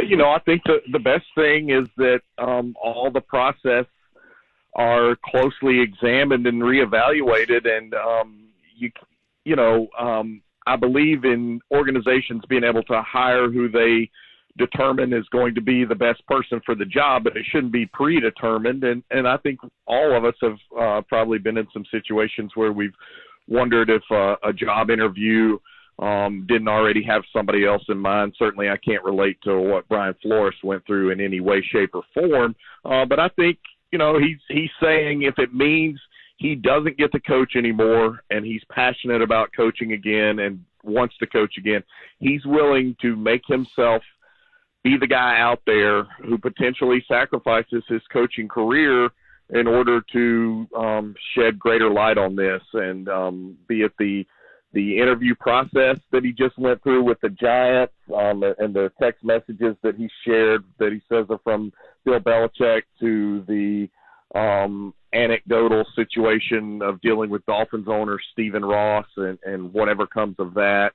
You 0.07 0.17
know, 0.17 0.29
I 0.29 0.39
think 0.39 0.61
the 0.65 0.79
the 0.91 0.99
best 0.99 1.25
thing 1.35 1.69
is 1.69 1.87
that 1.97 2.21
um, 2.37 2.75
all 2.81 3.11
the 3.11 3.21
process 3.21 3.85
are 4.75 5.15
closely 5.25 5.79
examined 5.81 6.47
and 6.47 6.61
reevaluated, 6.61 7.67
and 7.67 7.93
um, 7.93 8.47
you 8.75 8.91
you 9.45 9.55
know, 9.55 9.87
um, 9.99 10.41
I 10.65 10.75
believe 10.75 11.25
in 11.25 11.61
organizations 11.71 12.43
being 12.47 12.63
able 12.63 12.83
to 12.83 13.01
hire 13.01 13.49
who 13.49 13.69
they 13.69 14.09
determine 14.57 15.13
is 15.13 15.25
going 15.31 15.55
to 15.55 15.61
be 15.61 15.83
the 15.83 15.95
best 15.95 16.25
person 16.27 16.61
for 16.65 16.75
the 16.75 16.85
job, 16.85 17.23
but 17.23 17.35
it 17.35 17.45
shouldn't 17.51 17.73
be 17.73 17.85
predetermined. 17.87 18.83
And 18.83 19.03
and 19.11 19.27
I 19.27 19.37
think 19.37 19.59
all 19.87 20.15
of 20.15 20.25
us 20.25 20.35
have 20.41 20.57
uh, 20.79 21.01
probably 21.07 21.39
been 21.39 21.57
in 21.57 21.67
some 21.73 21.85
situations 21.91 22.51
where 22.55 22.71
we've 22.71 22.93
wondered 23.47 23.89
if 23.89 24.03
uh, 24.11 24.35
a 24.43 24.53
job 24.53 24.89
interview 24.89 25.57
um, 25.99 26.45
didn't 26.47 26.67
already 26.67 27.03
have 27.03 27.23
somebody 27.31 27.65
else 27.65 27.83
in 27.89 27.97
mind. 27.97 28.35
Certainly, 28.37 28.69
I 28.69 28.77
can't 28.77 29.03
relate 29.03 29.37
to 29.43 29.59
what 29.59 29.87
Brian 29.87 30.15
Flores 30.21 30.55
went 30.63 30.85
through 30.85 31.11
in 31.11 31.21
any 31.21 31.39
way, 31.39 31.61
shape, 31.71 31.91
or 31.93 32.03
form. 32.13 32.55
Uh, 32.83 33.05
but 33.05 33.19
I 33.19 33.29
think 33.29 33.57
you 33.91 33.99
know 33.99 34.19
he's 34.19 34.39
he's 34.49 34.71
saying 34.81 35.23
if 35.23 35.37
it 35.37 35.53
means 35.53 35.99
he 36.37 36.55
doesn't 36.55 36.97
get 36.97 37.11
to 37.11 37.19
coach 37.19 37.55
anymore 37.55 38.21
and 38.29 38.45
he's 38.45 38.63
passionate 38.69 39.21
about 39.21 39.51
coaching 39.55 39.93
again 39.93 40.39
and 40.39 40.63
wants 40.83 41.15
to 41.19 41.27
coach 41.27 41.55
again, 41.57 41.83
he's 42.19 42.45
willing 42.45 42.95
to 43.01 43.15
make 43.15 43.43
himself 43.47 44.01
be 44.83 44.97
the 44.97 45.07
guy 45.07 45.39
out 45.39 45.61
there 45.65 46.03
who 46.25 46.37
potentially 46.37 47.03
sacrifices 47.07 47.83
his 47.87 48.01
coaching 48.11 48.47
career 48.47 49.09
in 49.51 49.67
order 49.67 50.01
to 50.11 50.67
um, 50.75 51.15
shed 51.33 51.57
greater 51.57 51.89
light 51.89 52.17
on 52.17 52.35
this 52.35 52.61
and 52.73 53.07
um, 53.07 53.55
be 53.67 53.83
at 53.83 53.91
the 53.99 54.25
the 54.73 54.97
interview 54.97 55.35
process 55.35 55.99
that 56.11 56.23
he 56.23 56.31
just 56.31 56.57
went 56.57 56.81
through 56.81 57.03
with 57.03 57.21
the 57.21 57.29
Giants 57.29 57.93
um, 58.13 58.43
and 58.43 58.73
the 58.73 58.91
text 58.99 59.23
messages 59.23 59.75
that 59.83 59.95
he 59.95 60.09
shared 60.25 60.63
that 60.79 60.91
he 60.91 61.01
says 61.07 61.27
are 61.29 61.39
from 61.43 61.71
Bill 62.03 62.19
Belichick 62.19 62.81
to 62.99 63.43
the 63.47 63.87
um, 64.37 64.95
anecdotal 65.13 65.85
situation 65.95 66.81
of 66.81 66.99
dealing 67.01 67.29
with 67.29 67.45
Dolphins 67.45 67.87
owner 67.87 68.17
Stephen 68.31 68.65
Ross 68.65 69.05
and, 69.15 69.37
and 69.45 69.71
whatever 69.71 70.07
comes 70.07 70.35
of 70.39 70.55
that. 70.55 70.93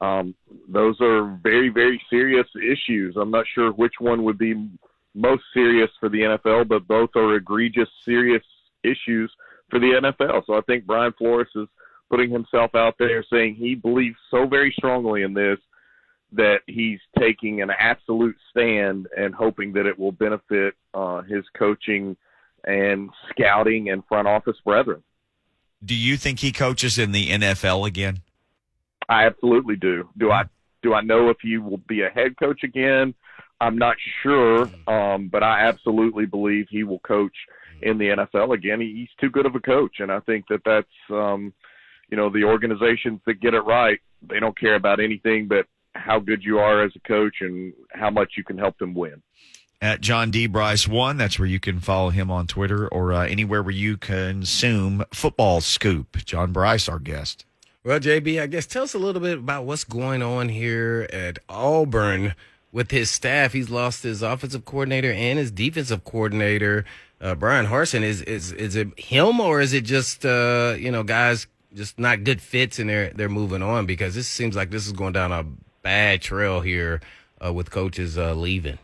Um, 0.00 0.34
those 0.68 0.96
are 1.00 1.38
very, 1.44 1.68
very 1.68 2.02
serious 2.10 2.48
issues. 2.56 3.16
I'm 3.16 3.30
not 3.30 3.46
sure 3.54 3.70
which 3.70 3.94
one 4.00 4.24
would 4.24 4.38
be 4.38 4.68
most 5.14 5.44
serious 5.54 5.90
for 6.00 6.08
the 6.08 6.22
NFL, 6.22 6.66
but 6.66 6.88
both 6.88 7.10
are 7.14 7.36
egregious, 7.36 7.88
serious 8.04 8.42
issues 8.82 9.32
for 9.70 9.78
the 9.78 9.92
NFL. 10.18 10.44
So 10.46 10.54
I 10.54 10.60
think 10.62 10.86
Brian 10.86 11.12
Flores 11.16 11.46
is– 11.54 11.68
putting 12.12 12.30
himself 12.30 12.74
out 12.74 12.94
there 12.98 13.24
saying 13.32 13.54
he 13.54 13.74
believes 13.74 14.16
so 14.30 14.46
very 14.46 14.70
strongly 14.76 15.22
in 15.22 15.32
this 15.32 15.58
that 16.30 16.58
he's 16.66 17.00
taking 17.18 17.62
an 17.62 17.70
absolute 17.70 18.36
stand 18.50 19.06
and 19.16 19.34
hoping 19.34 19.72
that 19.72 19.86
it 19.86 19.98
will 19.98 20.12
benefit 20.12 20.74
uh, 20.92 21.22
his 21.22 21.42
coaching 21.58 22.14
and 22.64 23.08
scouting 23.30 23.88
and 23.88 24.04
front 24.06 24.28
office 24.28 24.56
brethren. 24.62 25.02
Do 25.82 25.94
you 25.94 26.18
think 26.18 26.40
he 26.40 26.52
coaches 26.52 26.98
in 26.98 27.12
the 27.12 27.30
NFL 27.30 27.86
again? 27.86 28.20
I 29.08 29.24
absolutely 29.24 29.76
do. 29.76 30.08
Do 30.18 30.30
I 30.30 30.44
do 30.82 30.92
I 30.92 31.00
know 31.00 31.30
if 31.30 31.38
he 31.40 31.56
will 31.56 31.80
be 31.88 32.02
a 32.02 32.10
head 32.10 32.36
coach 32.38 32.62
again? 32.62 33.14
I'm 33.60 33.78
not 33.78 33.96
sure, 34.22 34.68
um, 34.86 35.28
but 35.28 35.42
I 35.42 35.60
absolutely 35.60 36.26
believe 36.26 36.66
he 36.68 36.82
will 36.82 36.98
coach 37.00 37.34
in 37.80 37.96
the 37.96 38.08
NFL 38.08 38.54
again. 38.54 38.80
He's 38.80 39.08
too 39.20 39.30
good 39.30 39.46
of 39.46 39.54
a 39.54 39.60
coach, 39.60 40.00
and 40.00 40.10
I 40.12 40.20
think 40.20 40.46
that 40.48 40.62
that's 40.64 40.86
um, 41.10 41.52
you 42.12 42.16
know, 42.18 42.28
the 42.28 42.44
organizations 42.44 43.20
that 43.24 43.40
get 43.40 43.54
it 43.54 43.62
right, 43.62 43.98
they 44.20 44.38
don't 44.38 44.56
care 44.56 44.74
about 44.74 45.00
anything 45.00 45.48
but 45.48 45.66
how 45.94 46.18
good 46.20 46.44
you 46.44 46.58
are 46.58 46.84
as 46.84 46.92
a 46.94 47.00
coach 47.08 47.36
and 47.40 47.72
how 47.90 48.10
much 48.10 48.34
you 48.36 48.44
can 48.44 48.58
help 48.58 48.76
them 48.76 48.92
win. 48.92 49.22
At 49.80 50.02
John 50.02 50.30
D. 50.30 50.46
Brice 50.46 50.86
one, 50.86 51.16
that's 51.16 51.38
where 51.38 51.48
you 51.48 51.58
can 51.58 51.80
follow 51.80 52.10
him 52.10 52.30
on 52.30 52.46
Twitter 52.46 52.86
or 52.86 53.14
uh, 53.14 53.26
anywhere 53.26 53.62
where 53.62 53.72
you 53.72 53.96
consume 53.96 55.04
football 55.12 55.62
scoop. 55.62 56.18
John 56.26 56.52
Brice, 56.52 56.86
our 56.86 56.98
guest. 56.98 57.46
Well, 57.82 57.98
JB, 57.98 58.42
I 58.42 58.46
guess 58.46 58.66
tell 58.66 58.82
us 58.84 58.92
a 58.92 58.98
little 58.98 59.22
bit 59.22 59.38
about 59.38 59.64
what's 59.64 59.84
going 59.84 60.22
on 60.22 60.50
here 60.50 61.08
at 61.10 61.38
Auburn 61.48 62.34
with 62.72 62.90
his 62.90 63.10
staff. 63.10 63.54
He's 63.54 63.70
lost 63.70 64.02
his 64.02 64.22
offensive 64.22 64.66
coordinator 64.66 65.10
and 65.10 65.38
his 65.38 65.50
defensive 65.50 66.04
coordinator. 66.04 66.84
Uh, 67.22 67.34
Bryan 67.34 67.66
Harsin 67.66 68.02
is 68.02 68.20
is 68.22 68.52
is 68.52 68.76
it 68.76 68.98
him 68.98 69.40
or 69.40 69.60
is 69.60 69.72
it 69.72 69.84
just 69.84 70.26
uh, 70.26 70.74
you 70.78 70.90
know 70.90 71.02
guys 71.02 71.46
just 71.74 71.98
not 71.98 72.24
good 72.24 72.40
fits, 72.40 72.78
and 72.78 72.88
they're 72.88 73.10
they're 73.10 73.28
moving 73.28 73.62
on 73.62 73.86
because 73.86 74.14
this 74.14 74.28
seems 74.28 74.56
like 74.56 74.70
this 74.70 74.86
is 74.86 74.92
going 74.92 75.12
down 75.12 75.32
a 75.32 75.44
bad 75.82 76.22
trail 76.22 76.60
here 76.60 77.00
uh, 77.44 77.52
with 77.52 77.70
coaches 77.70 78.16
uh, 78.18 78.34
leaving. 78.34 78.78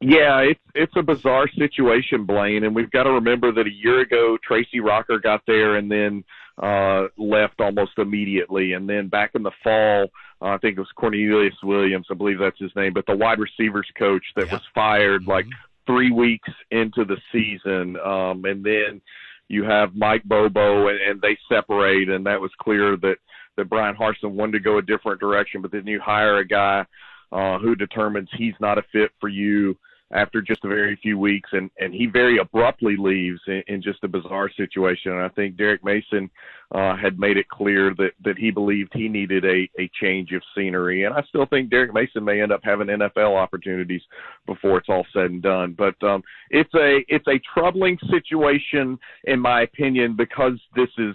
Yeah, 0.00 0.40
it's 0.40 0.60
it's 0.74 0.92
a 0.96 1.02
bizarre 1.02 1.48
situation, 1.48 2.24
Blaine, 2.24 2.64
and 2.64 2.74
we've 2.74 2.90
got 2.90 3.04
to 3.04 3.10
remember 3.12 3.50
that 3.52 3.66
a 3.66 3.72
year 3.72 4.00
ago 4.00 4.38
Tracy 4.42 4.80
Rocker 4.80 5.18
got 5.18 5.42
there 5.46 5.76
and 5.76 5.90
then 5.90 6.24
uh, 6.62 7.08
left 7.16 7.60
almost 7.60 7.98
immediately, 7.98 8.74
and 8.74 8.88
then 8.88 9.08
back 9.08 9.32
in 9.34 9.42
the 9.42 9.50
fall, 9.62 10.04
uh, 10.40 10.46
I 10.46 10.58
think 10.58 10.76
it 10.76 10.80
was 10.80 10.92
Cornelius 10.94 11.54
Williams, 11.62 12.06
I 12.10 12.14
believe 12.14 12.38
that's 12.38 12.58
his 12.58 12.74
name, 12.76 12.92
but 12.92 13.06
the 13.06 13.16
wide 13.16 13.40
receivers 13.40 13.88
coach 13.98 14.24
that 14.36 14.46
yeah. 14.46 14.54
was 14.54 14.62
fired 14.72 15.22
mm-hmm. 15.22 15.30
like 15.30 15.46
three 15.86 16.12
weeks 16.12 16.50
into 16.70 17.04
the 17.04 17.16
season, 17.32 17.96
um, 17.98 18.44
and 18.44 18.64
then 18.64 19.00
you 19.48 19.64
have 19.64 19.94
Mike 19.94 20.24
Bobo, 20.24 20.88
and, 20.88 21.00
and 21.00 21.20
they 21.20 21.36
separate, 21.48 22.08
and 22.08 22.26
that 22.26 22.40
was 22.40 22.50
clear 22.60 22.96
that 22.98 23.16
that 23.56 23.68
Bryan 23.68 23.96
Harsin 23.96 24.30
wanted 24.30 24.52
to 24.52 24.60
go 24.60 24.78
a 24.78 24.82
different 24.82 25.20
direction. 25.20 25.62
But 25.62 25.72
then 25.72 25.86
you 25.86 26.00
hire 26.00 26.38
a 26.38 26.46
guy 26.46 26.84
uh, 27.32 27.58
who 27.58 27.74
determines 27.74 28.28
he's 28.36 28.54
not 28.60 28.78
a 28.78 28.82
fit 28.92 29.10
for 29.20 29.28
you 29.28 29.76
after 30.10 30.40
just 30.40 30.64
a 30.64 30.68
very 30.68 30.96
few 30.96 31.18
weeks, 31.18 31.50
and 31.52 31.70
and 31.78 31.92
he 31.92 32.06
very 32.06 32.38
abruptly 32.38 32.96
leaves 32.96 33.40
in, 33.46 33.62
in 33.66 33.82
just 33.82 34.02
a 34.04 34.08
bizarre 34.08 34.50
situation. 34.56 35.12
And 35.12 35.22
I 35.22 35.28
think 35.28 35.56
Derek 35.56 35.84
Mason 35.84 36.30
uh, 36.74 36.96
had 36.96 37.18
made 37.18 37.36
it 37.36 37.48
clear 37.48 37.94
that 37.98 38.12
that 38.24 38.38
he 38.38 38.50
believed 38.50 38.92
he 38.94 39.08
needed 39.08 39.44
a 39.44 39.68
a 39.78 39.90
change 40.00 40.32
of 40.32 40.42
scenery, 40.56 41.04
and 41.04 41.14
I 41.14 41.22
still 41.28 41.46
think 41.46 41.70
Derek 41.70 41.92
Mason 41.92 42.24
may 42.24 42.40
end 42.40 42.52
up 42.52 42.60
having 42.62 42.86
NFL 42.86 43.36
opportunities 43.36 44.02
before 44.46 44.78
it's 44.78 44.88
all 44.88 45.06
said 45.12 45.30
and 45.30 45.42
done. 45.42 45.74
But 45.76 46.02
um, 46.02 46.22
it's 46.50 46.72
a 46.74 47.04
it's 47.08 47.28
a 47.28 47.40
troubling 47.52 47.98
situation 48.10 48.98
in 49.24 49.40
my 49.40 49.62
opinion 49.62 50.16
because 50.16 50.58
this 50.74 50.90
is 50.96 51.14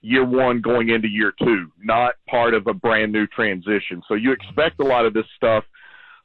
year 0.00 0.24
one 0.24 0.60
going 0.60 0.90
into 0.90 1.08
year 1.08 1.32
two, 1.42 1.72
not 1.82 2.14
part 2.28 2.54
of 2.54 2.66
a 2.66 2.74
brand 2.74 3.12
new 3.12 3.26
transition. 3.26 4.02
So 4.06 4.14
you 4.14 4.32
expect 4.32 4.80
a 4.80 4.84
lot 4.84 5.06
of 5.06 5.14
this 5.14 5.26
stuff 5.36 5.64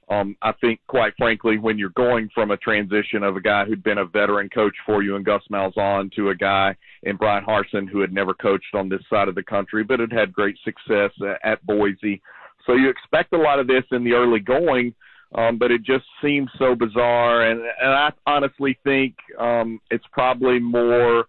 um, 0.10 0.36
I 0.42 0.52
think, 0.60 0.80
quite 0.88 1.14
frankly, 1.18 1.58
when 1.58 1.78
you're 1.78 1.90
going 1.90 2.30
from 2.34 2.52
a 2.52 2.58
transition 2.58 3.24
of 3.24 3.36
a 3.36 3.42
guy 3.42 3.66
who'd 3.66 3.84
been 3.84 4.00
a 4.00 4.06
veteran 4.06 4.50
coach 4.50 4.76
for 4.86 5.02
you 5.02 5.16
in 5.16 5.24
Gus 5.24 5.42
Malzahn 5.52 6.12
to 6.14 6.30
a 6.30 6.36
guy 6.36 6.76
in 7.04 7.16
Bryan 7.16 7.46
Harsin 7.46 7.88
who 7.90 8.02
had 8.02 8.12
never 8.12 8.34
coached 8.34 8.76
on 8.76 8.90
this 8.90 9.02
side 9.10 9.28
of 9.28 9.36
the 9.36 9.44
country, 9.44 9.84
but 9.84 10.00
had 10.00 10.12
had 10.12 10.34
great 10.34 10.58
success 10.64 11.12
at 11.44 11.66
Boise. 11.66 12.22
So 12.66 12.74
you 12.74 12.90
expect 12.90 13.34
a 13.34 13.38
lot 13.38 13.60
of 13.60 13.68
this 13.68 13.84
in 13.92 14.04
the 14.04 14.14
early 14.14 14.40
going, 14.40 14.94
um, 15.36 15.58
but 15.58 15.72
it 15.72 15.84
just 15.84 16.06
seems 16.22 16.50
so 16.60 16.76
bizarre. 16.76 17.50
And, 17.50 17.62
and 17.62 17.92
I 17.92 18.12
honestly 18.26 18.78
think 18.84 19.16
um, 19.40 19.80
it's 19.90 20.06
probably 20.12 20.60
more 20.60 21.26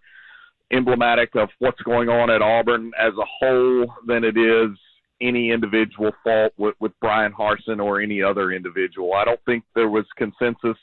emblematic 0.71 1.35
of 1.35 1.49
what's 1.59 1.81
going 1.81 2.09
on 2.09 2.29
at 2.29 2.41
Auburn 2.41 2.91
as 2.99 3.13
a 3.13 3.25
whole 3.39 3.93
than 4.05 4.23
it 4.23 4.37
is 4.37 4.77
any 5.21 5.51
individual 5.51 6.11
fault 6.23 6.53
with, 6.57 6.75
with 6.79 6.91
Bryan 6.99 7.31
Harsin 7.31 7.83
or 7.83 8.01
any 8.01 8.21
other 8.21 8.51
individual. 8.51 9.13
I 9.13 9.25
don't 9.25 9.39
think 9.45 9.63
there 9.73 9.89
was 9.89 10.05
consensus 10.17 10.77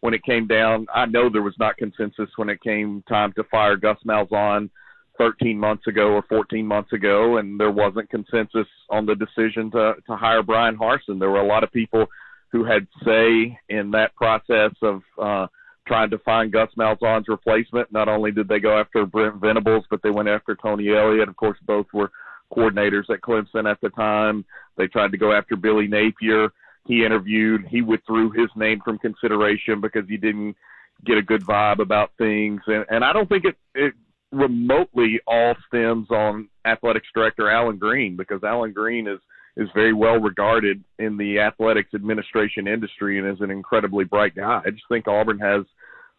when 0.00 0.14
it 0.14 0.22
came 0.24 0.46
down. 0.46 0.86
I 0.94 1.06
know 1.06 1.28
there 1.28 1.42
was 1.42 1.56
not 1.58 1.76
consensus 1.76 2.30
when 2.36 2.48
it 2.48 2.62
came 2.62 3.02
time 3.08 3.32
to 3.34 3.44
fire 3.44 3.76
Gus 3.76 3.98
Malzahn 4.06 4.70
13 5.18 5.58
months 5.58 5.86
ago 5.86 6.12
or 6.12 6.22
14 6.28 6.66
months 6.66 6.92
ago, 6.92 7.38
and 7.38 7.58
there 7.58 7.70
wasn't 7.70 8.10
consensus 8.10 8.66
on 8.90 9.06
the 9.06 9.14
decision 9.14 9.70
to, 9.72 9.94
to 10.06 10.16
hire 10.16 10.42
Bryan 10.42 10.76
Harsin. 10.76 11.18
There 11.18 11.30
were 11.30 11.40
a 11.40 11.46
lot 11.46 11.64
of 11.64 11.72
people 11.72 12.06
who 12.52 12.64
had 12.64 12.86
say 13.04 13.58
in 13.68 13.90
that 13.92 14.14
process 14.14 14.72
of 14.82 15.02
uh, 15.20 15.46
trying 15.88 16.10
to 16.10 16.18
find 16.18 16.52
Gus 16.52 16.68
Malzahn's 16.78 17.28
replacement. 17.28 17.90
Not 17.90 18.08
only 18.08 18.30
did 18.30 18.46
they 18.46 18.60
go 18.60 18.78
after 18.78 19.06
Brent 19.06 19.40
Venables, 19.40 19.84
but 19.90 20.02
they 20.02 20.10
went 20.10 20.28
after 20.28 20.54
Tony 20.54 20.90
Elliott. 20.90 21.28
Of 21.28 21.36
course, 21.36 21.58
both 21.66 21.86
were– 21.92 22.12
coordinators 22.54 23.10
at 23.10 23.20
Clemson 23.20 23.70
at 23.70 23.80
the 23.80 23.90
time. 23.90 24.44
They 24.76 24.86
tried 24.86 25.12
to 25.12 25.18
go 25.18 25.32
after 25.32 25.56
Billy 25.56 25.86
Napier. 25.86 26.50
He 26.86 27.04
interviewed. 27.04 27.66
He 27.68 27.82
withdrew 27.82 28.30
his 28.30 28.48
name 28.56 28.80
from 28.84 28.98
consideration 28.98 29.80
because 29.80 30.08
he 30.08 30.16
didn't 30.16 30.56
get 31.04 31.18
a 31.18 31.22
good 31.22 31.42
vibe 31.42 31.80
about 31.80 32.12
things. 32.18 32.60
And, 32.66 32.84
and 32.90 33.04
I 33.04 33.12
don't 33.12 33.28
think 33.28 33.44
it, 33.44 33.56
it 33.74 33.94
remotely 34.32 35.20
all 35.26 35.54
stems 35.66 36.10
on 36.10 36.48
athletics 36.64 37.08
director 37.14 37.50
Allen 37.50 37.78
Greene 37.78 38.16
because 38.16 38.42
Allen 38.42 38.72
Greene 38.72 39.06
is 39.06 39.20
is 39.56 39.68
very 39.74 39.94
well 39.94 40.18
regarded 40.18 40.84
in 40.98 41.16
the 41.16 41.40
athletics 41.40 41.94
administration 41.94 42.68
industry 42.68 43.18
and 43.18 43.26
is 43.26 43.40
an 43.40 43.50
incredibly 43.50 44.04
bright 44.04 44.34
guy. 44.34 44.60
I 44.64 44.70
just 44.70 44.84
think 44.86 45.08
Auburn 45.08 45.38
has 45.38 45.64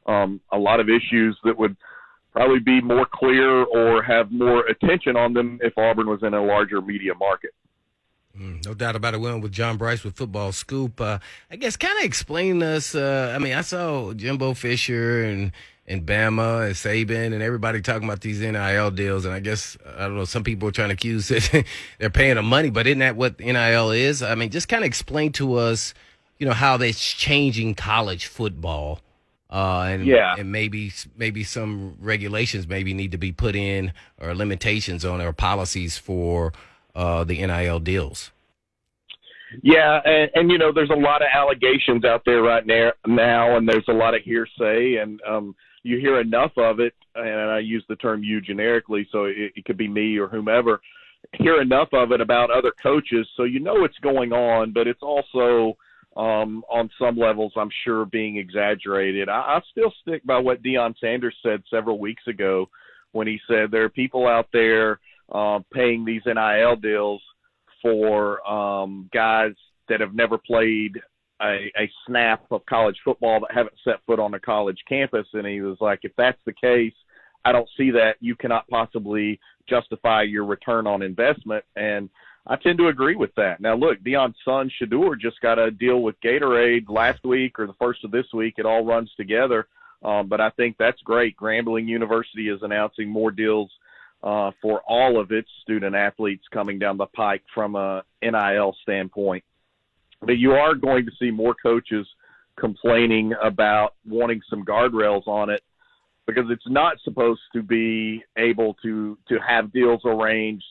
um, 0.08 0.42
a 0.52 0.58
lot 0.58 0.80
of 0.80 0.90
issues 0.90 1.38
that 1.44 1.56
would 1.56 1.78
probably 2.38 2.60
be 2.60 2.82
more 2.82 3.08
clear 3.12 3.64
or 3.64 4.04
have 4.04 4.32
more 4.32 4.64
attention 4.68 5.18
on 5.18 5.34
them 5.34 5.60
if 5.64 5.76
Auburn 5.76 6.08
was 6.08 6.22
in 6.22 6.36
a 6.36 6.44
larger 6.44 6.82
media 6.84 7.16
market. 7.16 7.50
Mm, 8.40 8.64
no 8.64 8.76
doubt 8.76 8.96
about 8.96 9.16
it. 9.16 9.20
We 9.20 9.32
went 9.32 9.42
with 9.42 9.52
John 9.52 9.78
Brice 9.78 10.04
with 10.04 10.16
Football 10.16 10.52
Scoop. 10.52 11.02
Uh, 11.02 11.18
I 11.50 11.56
guess 11.56 11.76
kind 11.76 11.98
of 11.98 12.06
explain 12.06 12.62
us. 12.62 12.94
Uh, 12.94 13.34
I 13.36 13.40
mean, 13.40 13.54
I 13.54 13.62
saw 13.62 14.14
Jimbo 14.14 14.54
Fisher 14.54 15.24
and 15.24 15.52
and 15.88 16.06
Bama 16.06 16.68
and 16.68 16.76
Saban 16.76 17.34
and 17.34 17.42
everybody 17.42 17.82
talking 17.82 18.08
about 18.08 18.22
these 18.22 18.40
NIL 18.42 18.92
deals. 18.92 19.26
And 19.26 19.34
I 19.34 19.40
guess, 19.40 19.76
I 19.98 20.02
don't 20.02 20.18
know, 20.18 20.26
some 20.26 20.44
people 20.44 20.68
are 20.68 20.72
trying 20.74 20.90
to 20.90 20.94
accuse 20.94 21.30
that 21.30 21.66
they're 21.98 22.10
paying 22.10 22.36
them 22.36 22.46
money, 22.46 22.70
but 22.70 22.86
isn't 22.86 23.00
that 23.00 23.16
what 23.16 23.40
NIL 23.40 23.92
is? 23.92 24.22
I 24.22 24.36
mean, 24.36 24.50
just 24.50 24.68
kind 24.68 24.84
of 24.84 24.88
explain 24.88 25.32
to 25.34 25.56
us, 25.56 25.94
you 26.38 26.46
know, 26.46 26.54
how 26.54 26.76
that's 26.76 27.02
changing 27.02 27.74
college 27.74 28.28
football 28.28 29.00
uh, 29.50 29.86
and 29.90 30.06
yeah. 30.06 30.36
and 30.38 30.52
maybe 30.52 30.92
maybe 31.16 31.44
some 31.44 31.96
regulations 32.00 32.68
maybe 32.68 32.94
need 32.94 33.12
to 33.12 33.18
be 33.18 33.32
put 33.32 33.56
in 33.56 33.94
or 34.20 34.36
limitations 34.36 35.06
on 35.06 35.22
our 35.22 35.34
policies 35.34 35.98
for 35.98 36.54
uh, 36.96 37.24
the 37.24 37.46
NIL 37.46 37.80
deals. 37.80 38.32
Yeah, 39.62 40.02
and, 40.04 40.30
and 40.36 40.52
you 40.52 40.58
know, 40.58 40.74
there's 40.74 40.90
a 40.90 40.94
lot 40.94 41.22
of 41.22 41.30
allegations 41.34 42.04
out 42.04 42.24
there 42.26 42.42
right 42.42 42.66
now, 42.66 42.92
now, 43.06 43.56
and 43.56 43.68
there's 43.68 43.88
a 43.88 43.94
lot 43.94 44.14
of 44.14 44.22
hearsay, 44.22 44.96
and 44.96 45.22
um, 45.26 45.56
you 45.84 45.98
hear 46.00 46.20
enough 46.20 46.52
of 46.58 46.82
it, 46.82 46.94
and 47.16 47.50
I 47.50 47.60
use 47.60 47.84
the 47.88 47.96
term 47.96 48.24
"you" 48.24 48.42
generically, 48.42 49.08
so 49.12 49.26
it, 49.26 49.54
it 49.56 49.66
could 49.66 49.78
be 49.78 49.88
me 49.88 50.18
or 50.18 50.28
whomever. 50.28 50.82
Hear 51.34 51.62
enough 51.62 51.90
of 51.94 52.12
it 52.12 52.20
about 52.20 52.52
other 52.52 52.72
coaches, 52.72 53.28
so 53.38 53.44
you 53.44 53.60
know 53.60 53.86
it's 53.86 53.98
going 54.00 54.34
on, 54.34 54.74
but 54.74 54.88
it's 54.88 55.02
also 55.02 55.78
um, 56.18 56.64
on 56.70 56.90
some 57.00 57.16
levels, 57.16 57.54
I'm 57.56 57.70
sure, 57.86 58.06
being 58.06 58.38
exaggerated. 58.38 59.30
I, 59.30 59.38
I 59.40 59.60
still 59.72 59.94
stick 60.02 60.26
by 60.26 60.40
what 60.40 60.64
Deion 60.64 60.96
Sanders 61.00 61.36
said 61.44 61.62
several 61.70 62.00
weeks 62.00 62.24
ago 62.28 62.70
when 63.12 63.28
he 63.28 63.40
said 63.48 63.70
there 63.72 63.84
are 63.84 63.90
people 63.90 64.28
out 64.28 64.48
there 64.52 65.00
uh, 65.32 65.60
paying 65.72 66.04
these 66.04 66.24
NIL 66.26 66.76
deals 66.76 67.22
for 67.82 68.46
um, 68.50 69.10
guys 69.14 69.54
that 69.90 70.02
have 70.02 70.16
never 70.16 70.40
played 70.40 71.00
a, 71.42 71.72
a 71.78 71.92
snap 72.08 72.44
of 72.50 72.66
college 72.66 72.98
football 73.06 73.42
that 73.42 73.54
haven't 73.54 73.76
set 73.84 73.98
foot 74.08 74.20
on 74.20 74.34
a 74.34 74.40
college 74.40 74.80
campus. 74.90 75.28
And 75.34 75.46
he 75.46 75.62
was 75.62 75.78
like, 75.80 76.00
if 76.02 76.12
that's 76.18 76.40
the 76.46 76.54
case, 76.54 76.94
I 77.46 77.52
don't 77.52 77.70
see 77.78 77.92
that 77.92 78.16
you 78.20 78.36
cannot 78.36 78.68
possibly 78.68 79.40
justify 79.70 80.24
your 80.24 80.46
return 80.46 80.88
on 80.88 81.04
investment. 81.04 81.64
And 81.76 82.10
I 82.50 82.56
tend 82.56 82.78
to 82.78 82.88
agree 82.88 83.16
with 83.16 83.36
that. 83.36 83.60
Now, 83.60 83.76
look, 83.76 84.00
Deion's 84.00 84.38
son 84.46 84.72
Shedeur 84.82 85.20
just 85.20 85.42
got 85.42 85.60
a 85.60 85.70
deal 85.70 86.02
with 86.02 86.20
Gatorade 86.22 86.86
last 86.88 87.24
week 87.26 87.60
or 87.60 87.68
the 87.68 87.74
first 87.74 88.06
of 88.06 88.12
this 88.12 88.28
week. 88.34 88.56
It 88.58 88.66
all 88.66 88.86
runs 88.86 89.12
together, 89.18 89.68
um, 90.02 90.28
but 90.28 90.40
I 90.40 90.50
think 90.52 90.78
that's 90.78 91.02
great. 91.02 91.36
Grambling 91.36 91.88
University 91.88 92.48
is 92.48 92.62
announcing 92.62 93.10
more 93.10 93.32
deals 93.32 93.70
uh, 94.24 94.52
for 94.62 94.82
all 94.88 95.20
of 95.20 95.32
its 95.32 95.50
student 95.62 95.94
athletes 95.94 96.46
coming 96.52 96.80
down 96.80 96.98
the 96.98 97.06
pike 97.08 97.44
from 97.54 97.76
a 97.76 98.04
NIL 98.22 98.76
standpoint. 98.82 99.44
But 100.22 100.38
you 100.38 100.54
are 100.54 100.74
going 100.74 101.06
to 101.06 101.12
see 101.20 101.32
more 101.32 101.54
coaches 101.54 102.08
complaining 102.58 103.34
about 103.44 103.94
wanting 104.08 104.42
some 104.50 104.64
guardrails 104.64 105.28
on 105.28 105.50
it 105.50 105.62
because 106.26 106.46
it's 106.50 106.68
not 106.68 106.98
supposed 107.04 107.42
to 107.54 107.62
be 107.62 108.24
able 108.38 108.74
to 108.84 109.18
to 109.28 109.38
have 109.48 109.72
deals 109.72 110.02
arranged 110.06 110.66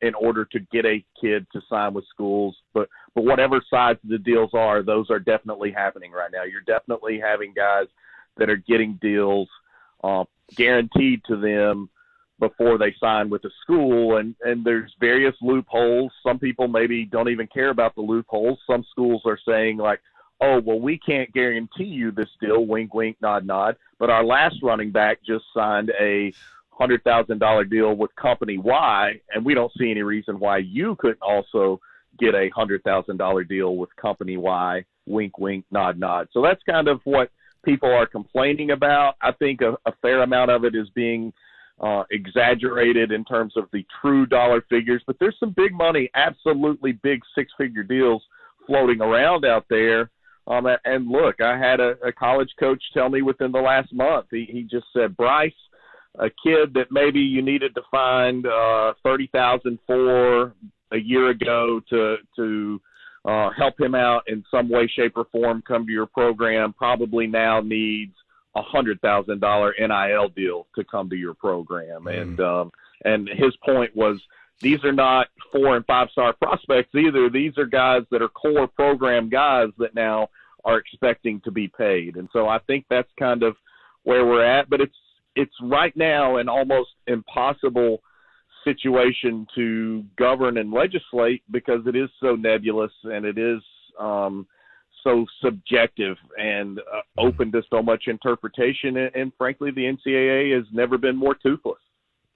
in 0.00 0.14
order 0.14 0.44
to 0.44 0.60
get 0.72 0.84
a 0.84 1.04
kid 1.20 1.46
to 1.52 1.60
sign 1.68 1.94
with 1.94 2.04
schools. 2.08 2.56
But 2.74 2.88
but 3.14 3.24
whatever 3.24 3.62
size 3.68 3.96
the 4.04 4.18
deals 4.18 4.50
are, 4.54 4.82
those 4.82 5.10
are 5.10 5.18
definitely 5.18 5.72
happening 5.72 6.12
right 6.12 6.30
now. 6.32 6.44
You're 6.44 6.60
definitely 6.62 7.20
having 7.20 7.52
guys 7.54 7.86
that 8.36 8.50
are 8.50 8.56
getting 8.56 8.98
deals 9.02 9.48
uh, 10.04 10.24
guaranteed 10.54 11.22
to 11.24 11.36
them 11.36 11.90
before 12.38 12.78
they 12.78 12.94
sign 13.00 13.28
with 13.28 13.42
the 13.42 13.50
school 13.62 14.18
and 14.18 14.34
and 14.42 14.64
there's 14.64 14.94
various 15.00 15.34
loopholes 15.42 16.12
some 16.22 16.38
people 16.38 16.68
maybe 16.68 17.04
don't 17.04 17.28
even 17.28 17.48
care 17.48 17.70
about 17.70 17.94
the 17.96 18.00
loopholes 18.00 18.58
some 18.64 18.84
schools 18.90 19.22
are 19.24 19.38
saying 19.46 19.76
like 19.76 20.00
oh 20.40 20.60
well 20.64 20.78
we 20.78 20.96
can't 20.98 21.32
guarantee 21.32 21.84
you 21.84 22.12
this 22.12 22.28
deal 22.40 22.64
wink 22.64 22.94
wink 22.94 23.16
nod 23.20 23.44
nod 23.44 23.76
but 23.98 24.08
our 24.08 24.24
last 24.24 24.54
running 24.62 24.92
back 24.92 25.18
just 25.26 25.44
signed 25.52 25.90
a 26.00 26.32
hundred 26.78 27.02
thousand 27.04 27.38
dollar 27.38 27.64
deal 27.64 27.96
with 27.96 28.14
company 28.16 28.58
Y, 28.58 29.20
and 29.34 29.44
we 29.44 29.54
don't 29.54 29.72
see 29.78 29.90
any 29.90 30.02
reason 30.02 30.38
why 30.38 30.58
you 30.58 30.96
couldn't 30.98 31.22
also 31.22 31.80
get 32.18 32.34
a 32.34 32.48
hundred 32.54 32.82
thousand 32.84 33.16
dollar 33.16 33.44
deal 33.44 33.76
with 33.76 33.94
company 33.96 34.36
Y. 34.36 34.84
Wink, 35.06 35.38
wink, 35.38 35.64
nod, 35.70 35.98
nod. 35.98 36.28
So 36.32 36.42
that's 36.42 36.60
kind 36.68 36.86
of 36.86 37.00
what 37.04 37.30
people 37.64 37.90
are 37.90 38.06
complaining 38.06 38.70
about. 38.72 39.14
I 39.22 39.32
think 39.32 39.62
a, 39.62 39.72
a 39.86 39.92
fair 40.02 40.22
amount 40.22 40.50
of 40.50 40.64
it 40.64 40.74
is 40.74 40.88
being 40.94 41.32
uh, 41.80 42.04
exaggerated 42.10 43.10
in 43.12 43.24
terms 43.24 43.54
of 43.56 43.64
the 43.72 43.84
true 44.00 44.26
dollar 44.26 44.62
figures, 44.68 45.02
but 45.06 45.16
there's 45.18 45.36
some 45.40 45.54
big 45.56 45.72
money, 45.72 46.10
absolutely 46.14 46.92
big 46.92 47.20
six 47.34 47.50
figure 47.56 47.82
deals 47.82 48.22
floating 48.66 49.00
around 49.00 49.44
out 49.44 49.64
there. 49.70 50.10
Um, 50.46 50.66
and 50.84 51.08
look, 51.08 51.40
I 51.40 51.58
had 51.58 51.78
a, 51.80 51.94
a 52.04 52.12
college 52.12 52.50
coach 52.58 52.82
tell 52.94 53.08
me 53.08 53.22
within 53.22 53.52
the 53.52 53.60
last 53.60 53.92
month, 53.92 54.26
he, 54.30 54.46
he 54.50 54.62
just 54.62 54.86
said, 54.92 55.16
Brice, 55.16 55.52
a 56.18 56.30
kid 56.30 56.74
that 56.74 56.90
maybe 56.90 57.20
you 57.20 57.42
needed 57.42 57.74
to 57.74 57.82
find 57.90 58.46
uh, 58.46 58.94
thirty 59.02 59.28
thousand 59.32 59.78
for 59.86 60.54
a 60.92 60.98
year 60.98 61.30
ago 61.30 61.80
to 61.90 62.16
to 62.36 62.80
uh, 63.24 63.50
help 63.56 63.78
him 63.80 63.94
out 63.94 64.22
in 64.26 64.44
some 64.50 64.68
way, 64.68 64.86
shape, 64.86 65.12
or 65.16 65.26
form 65.30 65.62
come 65.66 65.86
to 65.86 65.92
your 65.92 66.06
program 66.06 66.72
probably 66.72 67.26
now 67.26 67.60
needs 67.60 68.14
a 68.56 68.62
hundred 68.62 69.00
thousand 69.00 69.40
dollar 69.40 69.74
NIL 69.78 70.28
deal 70.30 70.66
to 70.74 70.84
come 70.84 71.08
to 71.10 71.16
your 71.16 71.34
program. 71.34 72.04
Mm. 72.04 72.22
And 72.22 72.40
um, 72.40 72.72
and 73.04 73.28
his 73.28 73.54
point 73.64 73.94
was 73.94 74.20
these 74.60 74.82
are 74.84 74.92
not 74.92 75.28
four 75.52 75.76
and 75.76 75.86
five 75.86 76.08
star 76.10 76.32
prospects 76.32 76.94
either. 76.94 77.30
These 77.30 77.58
are 77.58 77.66
guys 77.66 78.02
that 78.10 78.22
are 78.22 78.28
core 78.28 78.66
program 78.66 79.28
guys 79.28 79.68
that 79.78 79.94
now 79.94 80.28
are 80.64 80.78
expecting 80.78 81.40
to 81.42 81.50
be 81.50 81.68
paid. 81.68 82.16
And 82.16 82.28
so 82.32 82.48
I 82.48 82.58
think 82.66 82.84
that's 82.90 83.10
kind 83.18 83.42
of 83.42 83.56
where 84.02 84.26
we're 84.26 84.44
at. 84.44 84.68
But 84.68 84.80
it's 84.80 84.96
it's 85.38 85.54
right 85.62 85.96
now 85.96 86.36
an 86.38 86.48
almost 86.48 86.90
impossible 87.06 88.02
situation 88.64 89.46
to 89.54 90.04
govern 90.18 90.58
and 90.58 90.72
legislate 90.72 91.42
because 91.52 91.86
it 91.86 91.94
is 91.94 92.10
so 92.20 92.34
nebulous 92.34 92.90
and 93.04 93.24
it 93.24 93.38
is 93.38 93.62
um, 94.00 94.48
so 95.04 95.24
subjective 95.40 96.16
and 96.36 96.80
uh, 96.80 97.02
open 97.18 97.52
to 97.52 97.62
so 97.70 97.80
much 97.80 98.08
interpretation. 98.08 98.96
And, 98.96 99.14
and, 99.14 99.32
frankly, 99.38 99.70
the 99.70 99.82
NCAA 99.82 100.56
has 100.56 100.66
never 100.72 100.98
been 100.98 101.14
more 101.14 101.36
toothless. 101.36 101.78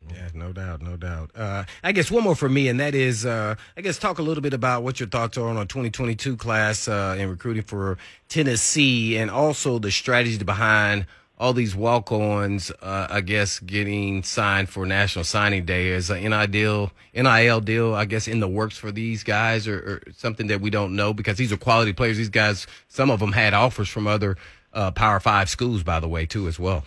Yeah, 0.09 0.29
no 0.33 0.53
doubt, 0.53 0.81
no 0.81 0.97
doubt. 0.97 1.31
Uh, 1.35 1.65
I 1.83 1.91
guess 1.91 2.11
one 2.11 2.23
more 2.23 2.35
for 2.37 2.49
me, 2.49 2.69
and 2.69 2.79
that 2.79 2.95
is, 2.95 3.27
uh, 3.27 3.57
I 3.77 3.81
guess, 3.81 3.99
talk 3.99 4.19
a 4.19 4.23
little 4.23 4.43
bit 4.43 4.55
about 4.55 4.85
what 4.85 5.01
your 5.01 5.09
thoughts 5.09 5.37
are 5.39 5.49
on 5.49 5.57
a 5.57 5.67
2022 5.67 6.37
class 6.37 6.87
uh, 6.87 7.17
in 7.19 7.29
recruiting 7.29 7.63
for 7.63 7.99
Tennessee, 8.29 9.17
and 9.17 9.31
also 9.31 9.79
the 9.79 9.91
strategy 9.91 10.43
behind 10.43 11.07
all 11.43 11.53
these 11.53 11.75
walk-ons. 11.75 12.71
Uh, 12.81 13.09
I 13.11 13.21
guess 13.21 13.59
getting 13.59 14.23
signed 14.23 14.69
for 14.69 14.87
National 14.87 15.25
Signing 15.25 15.65
Day 15.65 15.89
is 15.89 16.09
an 16.09 16.23
NIL 16.23 16.47
deal, 16.47 16.93
NIL 17.13 17.61
deal. 17.61 17.95
I 17.95 18.05
guess 18.05 18.29
in 18.29 18.39
the 18.39 18.47
works 18.47 18.79
for 18.79 18.93
these 18.93 19.25
guys, 19.25 19.67
or, 19.67 19.77
or 19.77 20.13
something 20.13 20.47
that 20.47 20.61
we 20.61 20.71
don't 20.71 20.95
know 20.95 21.13
because 21.13 21.39
these 21.39 21.53
are 21.53 21.57
quality 21.57 21.93
players. 21.93 22.17
These 22.17 22.29
guys, 22.29 22.69
some 22.87 23.11
of 23.11 23.19
them 23.19 23.33
had 23.33 23.55
offers 23.55 23.89
from 23.89 24.07
other 24.07 24.37
uh, 24.73 24.93
Power 24.93 25.19
Five 25.19 25.51
schools, 25.51 25.83
by 25.83 25.99
the 25.99 26.09
way, 26.09 26.27
too, 26.27 26.47
as 26.47 26.61
well. 26.61 26.85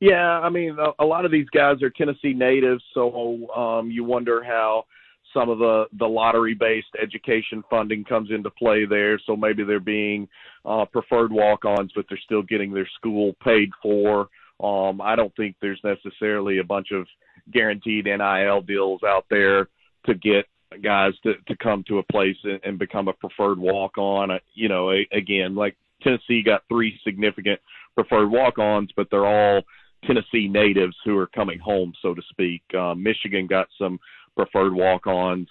Yeah, 0.00 0.40
I 0.40 0.48
mean, 0.48 0.78
a, 0.78 1.04
a 1.04 1.04
lot 1.04 1.26
of 1.26 1.30
these 1.30 1.50
guys 1.50 1.82
are 1.82 1.90
Tennessee 1.90 2.32
natives, 2.32 2.82
so 2.94 3.46
um, 3.54 3.90
you 3.90 4.04
wonder 4.04 4.42
how 4.42 4.86
some 5.32 5.48
of 5.48 5.58
the 5.58 5.84
the 5.98 6.06
lottery 6.06 6.54
based 6.54 6.88
education 7.00 7.62
funding 7.70 8.04
comes 8.04 8.30
into 8.30 8.50
play 8.50 8.84
there. 8.84 9.18
So 9.26 9.36
maybe 9.36 9.64
they're 9.64 9.80
being 9.80 10.28
uh, 10.64 10.84
preferred 10.86 11.32
walk 11.32 11.64
ons, 11.64 11.92
but 11.94 12.06
they're 12.08 12.20
still 12.24 12.42
getting 12.42 12.72
their 12.72 12.88
school 12.96 13.34
paid 13.42 13.70
for. 13.82 14.28
Um, 14.62 15.00
I 15.00 15.16
don't 15.16 15.34
think 15.36 15.56
there's 15.60 15.80
necessarily 15.82 16.58
a 16.58 16.64
bunch 16.64 16.88
of 16.92 17.06
guaranteed 17.52 18.04
NIL 18.04 18.60
deals 18.62 19.02
out 19.02 19.24
there 19.30 19.68
to 20.06 20.14
get 20.14 20.46
guys 20.82 21.12
to, 21.24 21.34
to 21.48 21.56
come 21.56 21.82
to 21.88 21.98
a 21.98 22.02
place 22.04 22.36
and, 22.44 22.60
and 22.62 22.78
become 22.78 23.08
a 23.08 23.12
preferred 23.12 23.58
walk 23.58 23.98
on. 23.98 24.30
You 24.54 24.68
know, 24.68 24.90
a, 24.90 25.06
again, 25.12 25.54
like 25.54 25.76
Tennessee 26.02 26.42
got 26.42 26.62
three 26.68 26.98
significant 27.04 27.60
preferred 27.94 28.28
walk 28.28 28.58
ons, 28.58 28.90
but 28.96 29.08
they're 29.10 29.26
all 29.26 29.62
Tennessee 30.04 30.48
natives 30.48 30.96
who 31.04 31.16
are 31.18 31.26
coming 31.26 31.58
home, 31.58 31.92
so 32.00 32.14
to 32.14 32.22
speak. 32.30 32.62
Uh, 32.78 32.94
Michigan 32.94 33.46
got 33.46 33.68
some 33.78 33.98
preferred 34.40 34.72
walk-ons 34.72 35.48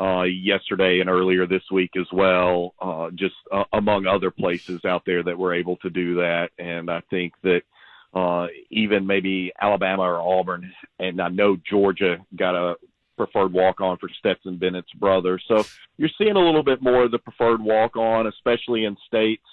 uh, 0.00 0.22
yesterday 0.22 1.00
and 1.00 1.10
earlier 1.10 1.46
this 1.46 1.62
week 1.70 1.90
as 2.00 2.06
well, 2.12 2.74
uh, 2.80 3.10
just 3.14 3.34
uh, 3.52 3.64
among 3.74 4.06
other 4.06 4.30
places 4.30 4.84
out 4.86 5.02
there 5.04 5.22
that 5.22 5.38
were 5.38 5.54
able 5.54 5.76
to 5.76 5.90
do 5.90 6.14
that. 6.14 6.48
And 6.58 6.90
I 6.90 7.02
think 7.10 7.34
that 7.42 7.60
uh, 8.14 8.46
even 8.70 9.06
maybe 9.06 9.52
Alabama 9.60 10.02
or 10.02 10.20
Auburn, 10.20 10.72
and 10.98 11.20
I 11.20 11.28
know 11.28 11.58
Georgia 11.68 12.16
got 12.36 12.54
a 12.54 12.76
preferred 13.18 13.52
walk-on 13.52 13.98
for 13.98 14.08
Stetson 14.18 14.56
Bennett's 14.56 14.92
brother. 14.94 15.38
So 15.46 15.62
you're 15.98 16.08
seeing 16.16 16.36
a 16.36 16.44
little 16.46 16.64
bit 16.64 16.80
more 16.80 17.04
of 17.04 17.10
the 17.10 17.18
preferred 17.18 17.60
walk-on, 17.60 18.26
especially 18.26 18.86
in 18.86 18.96
states 19.06 19.44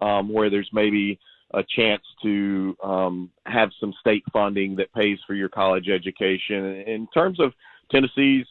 um, 0.00 0.32
where 0.32 0.50
there's 0.50 0.70
maybe 0.72 1.18
a 1.52 1.64
chance 1.76 2.02
to 2.22 2.76
um, 2.82 3.30
have 3.46 3.70
some 3.80 3.92
state 4.00 4.22
funding 4.32 4.76
that 4.76 4.92
pays 4.94 5.18
for 5.26 5.34
your 5.34 5.48
college 5.48 5.88
education. 5.88 6.84
In 6.86 7.08
terms 7.12 7.40
of 7.40 7.52
Tennessee's 7.90 8.46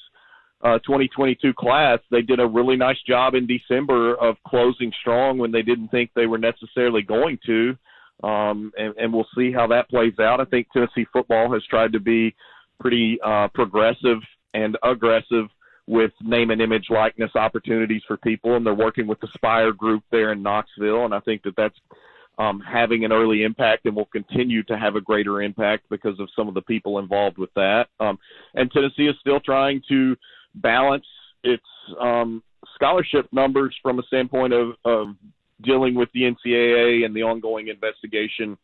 uh, 0.61 0.77
2022 0.79 1.53
class, 1.53 1.99
they 2.11 2.21
did 2.21 2.39
a 2.39 2.47
really 2.47 2.75
nice 2.75 3.01
job 3.07 3.33
in 3.33 3.47
December 3.47 4.15
of 4.15 4.35
closing 4.45 4.91
strong 4.99 5.37
when 5.37 5.51
they 5.51 5.61
didn't 5.61 5.87
think 5.89 6.11
they 6.15 6.27
were 6.27 6.37
necessarily 6.37 7.01
going 7.01 7.39
to. 7.45 7.77
Um, 8.21 8.73
and, 8.77 8.93
and 8.97 9.13
we'll 9.13 9.27
see 9.37 9.53
how 9.53 9.67
that 9.67 9.89
plays 9.89 10.19
out. 10.19 10.41
I 10.41 10.45
think 10.45 10.67
Tennessee 10.73 11.05
football 11.13 11.53
has 11.53 11.63
tried 11.69 11.93
to 11.93 12.01
be 12.01 12.35
pretty 12.81 13.17
uh, 13.23 13.47
progressive 13.53 14.17
and 14.53 14.77
aggressive 14.83 15.45
with 15.87 16.11
name 16.21 16.51
and 16.51 16.61
image 16.61 16.87
likeness 16.89 17.31
opportunities 17.35 18.01
for 18.07 18.17
people, 18.17 18.55
and 18.55 18.65
they're 18.65 18.73
working 18.73 19.07
with 19.07 19.19
the 19.21 19.29
Spire 19.33 19.71
Group 19.71 20.03
there 20.11 20.33
in 20.33 20.43
Knoxville, 20.43 21.05
and 21.05 21.13
I 21.13 21.19
think 21.21 21.43
that 21.43 21.55
that's 21.55 21.77
um, 22.39 22.61
having 22.61 23.03
an 23.03 23.11
early 23.11 23.43
impact 23.43 23.85
and 23.85 23.95
will 23.95 24.05
continue 24.05 24.63
to 24.63 24.77
have 24.77 24.95
a 24.95 25.01
greater 25.01 25.41
impact 25.41 25.83
because 25.89 26.19
of 26.19 26.29
some 26.35 26.47
of 26.47 26.53
the 26.53 26.61
people 26.61 26.97
involved 26.97 27.37
with 27.37 27.53
that. 27.55 27.87
Um, 27.99 28.17
and 28.55 28.71
Tennessee 28.71 29.07
is 29.07 29.15
still 29.19 29.41
trying 29.41 29.83
to 29.89 30.15
balance 30.55 31.05
its 31.43 31.63
um, 31.99 32.41
scholarship 32.75 33.27
numbers 33.33 33.75
from 33.83 33.99
a 33.99 34.03
standpoint 34.03 34.53
of, 34.53 34.71
of 34.85 35.07
dealing 35.61 35.95
with 35.95 36.09
the 36.13 36.21
NCAA 36.21 37.05
and 37.05 37.13
the 37.13 37.23
ongoing 37.23 37.67
investigation 37.67 38.57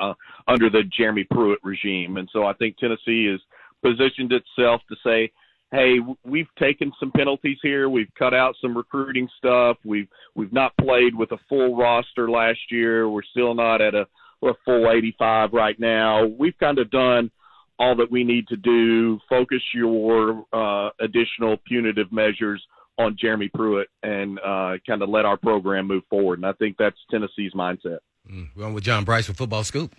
uh, 0.00 0.14
under 0.48 0.70
the 0.70 0.82
Jeremy 0.84 1.24
Pruitt 1.24 1.58
regime. 1.62 2.16
And 2.16 2.28
so 2.32 2.44
I 2.44 2.54
think 2.54 2.78
Tennessee 2.78 3.30
has 3.30 3.40
positioned 3.82 4.32
itself 4.32 4.80
to 4.88 4.96
say, 5.04 5.30
hey, 5.72 5.96
we've 6.24 6.48
taken 6.58 6.92
some 6.98 7.10
penalties 7.12 7.58
here. 7.62 7.88
We've 7.88 8.12
cut 8.18 8.34
out 8.34 8.54
some 8.60 8.76
recruiting 8.76 9.28
stuff. 9.38 9.76
We've 9.84 10.08
we've 10.34 10.52
not 10.52 10.76
played 10.76 11.14
with 11.14 11.32
a 11.32 11.38
full 11.48 11.76
roster 11.76 12.30
last 12.30 12.60
year. 12.70 13.08
We're 13.08 13.22
still 13.22 13.54
not 13.54 13.80
at 13.80 13.94
a, 13.94 14.06
a 14.42 14.52
full 14.64 14.90
85 14.90 15.52
right 15.52 15.78
now. 15.78 16.26
We've 16.26 16.56
kind 16.58 16.78
of 16.78 16.90
done 16.90 17.30
all 17.78 17.96
that 17.96 18.10
we 18.10 18.24
need 18.24 18.48
to 18.48 18.56
do. 18.56 19.18
Focus 19.28 19.62
your 19.74 20.44
uh, 20.52 20.90
additional 21.00 21.56
punitive 21.66 22.10
measures 22.10 22.64
on 22.98 23.16
Jeremy 23.20 23.50
Pruitt 23.52 23.88
and 24.02 24.38
uh, 24.38 24.74
kind 24.86 25.02
of 25.02 25.08
let 25.08 25.26
our 25.26 25.36
program 25.36 25.86
move 25.86 26.04
forward. 26.08 26.38
And 26.38 26.46
I 26.46 26.52
think 26.52 26.76
that's 26.78 26.96
Tennessee's 27.10 27.52
mindset. 27.54 27.98
Mm, 28.30 28.48
we're 28.56 28.64
on 28.64 28.74
with 28.74 28.84
John 28.84 29.04
Brice 29.04 29.28
with 29.28 29.36
Football 29.36 29.64
Scoop. 29.64 29.94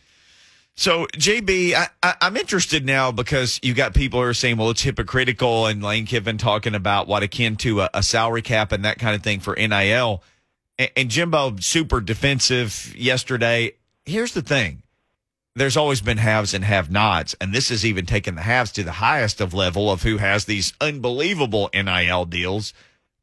So, 0.80 1.08
JB, 1.08 1.74
I, 1.74 1.88
I, 2.04 2.28
am 2.28 2.38
interested 2.38 2.86
now 2.86 3.12
because 3.12 3.60
you 3.64 3.74
got 3.74 3.96
people 3.96 4.20
who 4.20 4.28
are 4.28 4.34
saying, 4.36 4.58
well, 4.58 4.70
it's 4.70 4.84
hypocritical, 4.84 5.66
and 5.66 5.82
Lane 5.82 6.06
Kiffin 6.06 6.38
talking 6.38 6.76
about 6.76 7.08
what 7.08 7.24
akin 7.24 7.56
to 7.58 7.82
a, 7.82 7.90
a 7.96 8.04
salary 8.04 8.44
cap 8.44 8.72
and 8.72 8.86
that 8.86 9.00
kind 9.00 9.16
of 9.16 9.24
thing 9.24 9.40
for 9.40 9.56
NIL. 9.56 10.22
And, 10.78 10.92
and 10.96 11.10
Jimbo, 11.10 11.56
super 11.62 12.00
defensive 12.00 12.96
yesterday. 12.96 13.72
Here's 14.06 14.36
the 14.36 14.44
thing 14.44 14.84
there's 15.56 15.78
always 15.78 16.02
been 16.02 16.20
haves 16.20 16.54
and 16.54 16.64
have 16.64 16.92
nots, 16.92 17.36
and 17.42 17.56
this 17.56 17.70
has 17.70 17.84
even 17.84 18.06
taken 18.06 18.36
the 18.36 18.44
haves 18.44 18.72
to 18.74 18.84
the 18.84 18.92
highest 18.92 19.42
of 19.42 19.56
level 19.56 19.92
of 19.92 20.04
who 20.04 20.18
has 20.18 20.46
these 20.46 20.74
unbelievable 20.80 21.72
NIL 21.74 22.26
deals. 22.26 22.76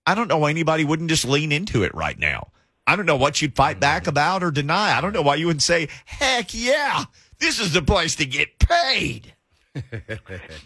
I 0.04 0.16
don't 0.16 0.26
know 0.26 0.38
why 0.38 0.50
anybody 0.50 0.82
wouldn't 0.82 1.08
just 1.08 1.24
lean 1.24 1.52
into 1.52 1.84
it 1.84 1.94
right 1.94 2.18
now. 2.18 2.48
I 2.84 2.96
don't 2.96 3.06
know 3.06 3.16
what 3.16 3.40
you'd 3.40 3.54
fight 3.54 3.78
back 3.78 4.02
mm-hmm. 4.02 4.08
about 4.10 4.42
or 4.42 4.50
deny. 4.50 4.98
I 4.98 5.00
don't 5.00 5.12
know 5.12 5.22
why 5.22 5.36
you 5.36 5.46
wouldn't 5.46 5.62
say, 5.62 5.88
heck 6.04 6.52
yeah 6.52 7.04
this 7.44 7.60
is 7.60 7.72
the 7.74 7.82
place 7.82 8.16
to 8.16 8.24
get 8.24 8.58
paid. 8.58 9.34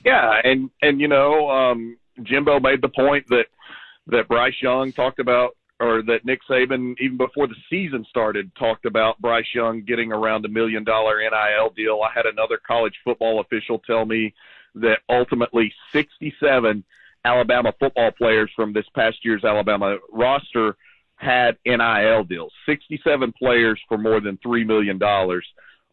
yeah, 0.05 0.41
and 0.45 0.71
and 0.81 1.01
you 1.01 1.09
know, 1.09 1.51
um, 1.51 1.99
Jimbo 2.23 2.61
made 2.61 2.83
the 2.83 2.89
point 2.89 3.27
that 3.29 3.47
that 4.07 4.29
Bryce 4.29 4.55
Young 4.63 4.93
talked 4.93 5.19
about, 5.19 5.57
or 5.81 6.03
that 6.03 6.25
Nick 6.25 6.41
Saban, 6.49 6.95
even 7.01 7.17
before 7.17 7.49
the 7.49 7.57
season 7.69 8.07
started, 8.09 8.51
talked 8.57 8.85
about 8.85 9.21
Bryce 9.21 9.49
Young 9.55 9.83
getting 9.83 10.13
around 10.13 10.45
a 10.45 10.49
million 10.49 10.85
dollar 10.85 11.19
NIL 11.19 11.71
deal. 11.77 12.01
I 12.03 12.13
had 12.15 12.27
another 12.27 12.61
college 12.65 12.95
football 13.03 13.41
official 13.41 13.81
tell 13.81 14.05
me 14.05 14.35
that 14.77 15.01
ultimately 15.09 15.73
67 15.93 16.85
Alabama 17.25 17.73
football 17.81 18.13
players 18.13 18.51
from 18.55 18.73
this 18.73 18.87
past 18.95 19.17
year's 19.25 19.45
Alabama 19.45 19.97
roster 20.13 20.77
had 21.17 21.57
NIL 21.67 22.23
deals. 22.23 22.53
67 22.67 23.33
players 23.37 23.81
for 23.89 23.99
more 23.99 24.21
than 24.21 24.39
three 24.41 24.63
million 24.63 24.99
dollars 24.99 25.45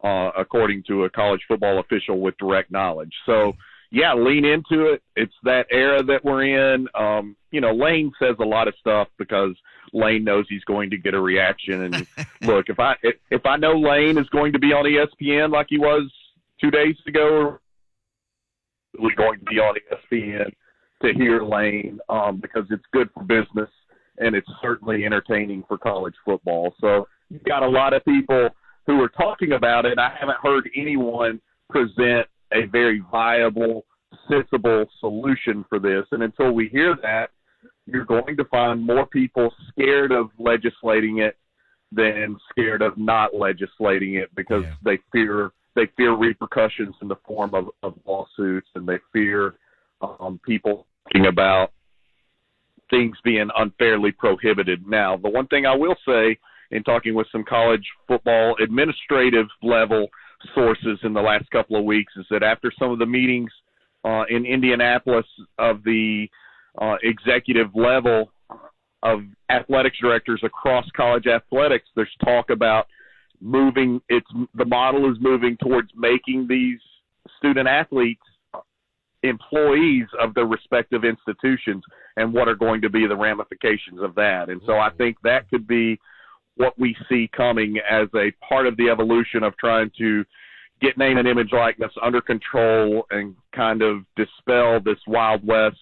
uh, 0.03 0.31
according 0.37 0.83
to 0.87 1.05
a 1.05 1.09
college 1.09 1.41
football 1.47 1.79
official 1.79 2.19
with 2.19 2.37
direct 2.37 2.71
knowledge. 2.71 3.13
So, 3.25 3.53
yeah, 3.91 4.13
lean 4.13 4.45
into 4.45 4.87
it. 4.87 5.01
It's 5.15 5.33
that 5.43 5.67
era 5.71 6.03
that 6.03 6.23
we're 6.23 6.73
in. 6.75 6.87
Um, 6.95 7.35
you 7.51 7.61
know, 7.61 7.71
Lane 7.71 8.11
says 8.19 8.35
a 8.39 8.45
lot 8.45 8.67
of 8.67 8.75
stuff 8.79 9.07
because 9.17 9.55
Lane 9.93 10.23
knows 10.23 10.45
he's 10.49 10.63
going 10.65 10.89
to 10.89 10.97
get 10.97 11.13
a 11.13 11.21
reaction. 11.21 11.83
And 11.83 12.07
look, 12.41 12.69
if 12.69 12.79
I 12.79 12.95
if 13.31 13.45
I 13.45 13.57
know 13.57 13.73
Lane 13.79 14.17
is 14.17 14.27
going 14.29 14.53
to 14.53 14.59
be 14.59 14.73
on 14.73 14.85
ESPN 14.85 15.51
like 15.51 15.67
he 15.69 15.77
was 15.77 16.11
two 16.59 16.71
days 16.71 16.95
ago, 17.07 17.57
we're 18.99 19.15
going 19.15 19.39
to 19.39 19.45
be 19.45 19.59
on 19.59 19.75
ESPN 19.75 20.51
to 21.01 21.13
hear 21.13 21.43
Lane 21.43 21.99
um, 22.09 22.37
because 22.37 22.65
it's 22.69 22.83
good 22.91 23.09
for 23.13 23.23
business 23.23 23.69
and 24.17 24.35
it's 24.35 24.49
certainly 24.61 25.05
entertaining 25.05 25.63
for 25.67 25.77
college 25.77 26.15
football. 26.23 26.73
So 26.79 27.07
you've 27.29 27.43
got 27.43 27.63
a 27.63 27.67
lot 27.67 27.93
of 27.93 28.03
people 28.05 28.49
who 28.87 29.01
are 29.01 29.09
talking 29.09 29.53
about 29.53 29.85
it, 29.85 29.97
I 29.97 30.13
haven't 30.19 30.37
heard 30.41 30.69
anyone 30.75 31.41
present 31.69 32.27
a 32.53 32.65
very 32.71 33.01
viable, 33.11 33.85
sensible 34.29 34.85
solution 34.99 35.65
for 35.67 35.79
this. 35.79 36.05
And 36.11 36.23
until 36.23 36.51
we 36.51 36.69
hear 36.69 36.95
that, 37.01 37.31
you're 37.87 38.05
going 38.05 38.37
to 38.37 38.45
find 38.45 38.85
more 38.85 39.05
people 39.05 39.53
scared 39.69 40.11
of 40.11 40.29
legislating 40.39 41.19
it 41.19 41.37
than 41.91 42.37
scared 42.49 42.81
of 42.81 42.97
not 42.97 43.35
legislating 43.35 44.15
it 44.15 44.33
because 44.35 44.63
yeah. 44.63 44.73
they 44.83 44.99
fear 45.11 45.51
they 45.75 45.87
fear 45.97 46.15
repercussions 46.15 46.95
in 47.01 47.09
the 47.09 47.17
form 47.27 47.53
of, 47.53 47.67
of 47.83 47.95
lawsuits 48.05 48.69
and 48.75 48.87
they 48.87 48.97
fear 49.11 49.55
um, 50.01 50.39
people 50.45 50.87
talking 51.07 51.27
about 51.27 51.73
things 52.89 53.17
being 53.25 53.49
unfairly 53.57 54.11
prohibited. 54.11 54.87
Now, 54.87 55.17
the 55.17 55.29
one 55.29 55.47
thing 55.47 55.65
I 55.65 55.75
will 55.75 55.95
say 56.07 56.37
in 56.71 56.83
talking 56.83 57.13
with 57.13 57.27
some 57.31 57.43
college 57.43 57.85
football 58.07 58.55
administrative 58.61 59.47
level 59.61 60.07
sources 60.53 60.99
in 61.03 61.13
the 61.13 61.21
last 61.21 61.49
couple 61.51 61.77
of 61.77 61.85
weeks 61.85 62.13
is 62.17 62.25
that 62.29 62.43
after 62.43 62.71
some 62.77 62.91
of 62.91 62.99
the 62.99 63.05
meetings 63.05 63.51
uh, 64.03 64.23
in 64.29 64.45
Indianapolis 64.45 65.25
of 65.57 65.83
the 65.83 66.27
uh, 66.79 66.95
executive 67.03 67.75
level 67.75 68.31
of 69.03 69.21
athletics 69.49 69.97
directors 69.99 70.41
across 70.43 70.85
college 70.95 71.25
athletics, 71.27 71.87
there's 71.95 72.09
talk 72.23 72.49
about 72.49 72.87
moving. 73.41 74.01
It's 74.09 74.27
the 74.55 74.65
model 74.65 75.09
is 75.11 75.17
moving 75.19 75.57
towards 75.57 75.89
making 75.95 76.47
these 76.47 76.79
student 77.37 77.67
athletes 77.67 78.21
employees 79.23 80.05
of 80.19 80.33
their 80.33 80.45
respective 80.45 81.03
institutions 81.03 81.83
and 82.17 82.33
what 82.33 82.47
are 82.47 82.55
going 82.55 82.81
to 82.81 82.89
be 82.89 83.07
the 83.07 83.15
ramifications 83.15 83.99
of 84.01 84.15
that. 84.15 84.49
And 84.49 84.61
so 84.65 84.73
I 84.73 84.89
think 84.91 85.17
that 85.23 85.49
could 85.49 85.67
be 85.67 85.99
what 86.57 86.77
we 86.79 86.95
see 87.09 87.29
coming 87.35 87.77
as 87.89 88.07
a 88.15 88.31
part 88.47 88.67
of 88.67 88.77
the 88.77 88.89
evolution 88.89 89.43
of 89.43 89.57
trying 89.57 89.91
to 89.97 90.23
get 90.81 90.97
name 90.97 91.17
and 91.17 91.27
image 91.27 91.51
likeness 91.51 91.91
under 92.01 92.21
control 92.21 93.05
and 93.11 93.35
kind 93.53 93.81
of 93.81 94.03
dispel 94.15 94.79
this 94.79 94.99
Wild 95.07 95.45
West 95.45 95.77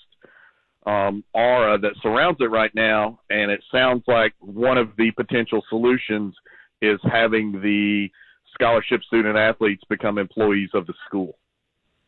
um, 0.86 1.24
aura 1.34 1.78
that 1.80 1.94
surrounds 2.02 2.40
it 2.42 2.50
right 2.50 2.74
now. 2.76 3.20
And 3.30 3.52
it 3.52 3.64
sounds 3.72 4.04
like 4.08 4.34
one 4.40 4.78
of 4.78 4.90
the 4.98 5.12
potential 5.12 5.64
solutions 5.70 6.36
is 6.82 7.00
having 7.04 7.62
the 7.62 8.10
scholarship 8.54 9.02
student 9.04 9.38
athletes 9.38 9.84
become 9.90 10.18
employees 10.18 10.70
of 10.74 10.86
the 10.86 10.94
school. 11.08 11.38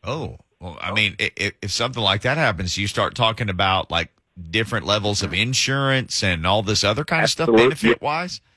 Oh, 0.04 0.38
well, 0.60 0.78
I 0.82 0.93
mean, 0.93 1.15
if, 1.17 1.54
if 1.62 1.71
something 1.71 2.04
like 2.04 2.21
that 2.21 2.38
happens, 2.38 2.78
you 2.78 2.88
start 2.88 3.15
talking 3.15 3.49
about 3.49 3.89
like 3.89 4.12
different 4.51 4.86
levels 4.86 5.23
of 5.23 5.34
insurance 5.34 6.23
and 6.23 6.45
all 6.45 6.62
this 6.62 6.84
other 6.84 7.04
kind 7.04 7.23
Absolutely. 7.23 7.54
of 7.54 7.78
stuff, 7.78 7.82
benefit 7.82 8.01
wise. 8.01 8.41
Yeah, 8.41 8.51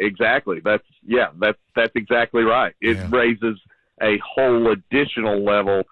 exactly. 0.00 0.60
That's 0.64 0.84
yeah, 1.06 1.28
that's 1.38 1.58
that's 1.74 1.92
exactly 1.94 2.42
right. 2.42 2.74
It 2.80 2.96
Yeah. 2.96 3.08
raises 3.10 3.58
a 4.02 4.18
whole 4.18 4.70
additional 4.72 5.42
level 5.44 5.82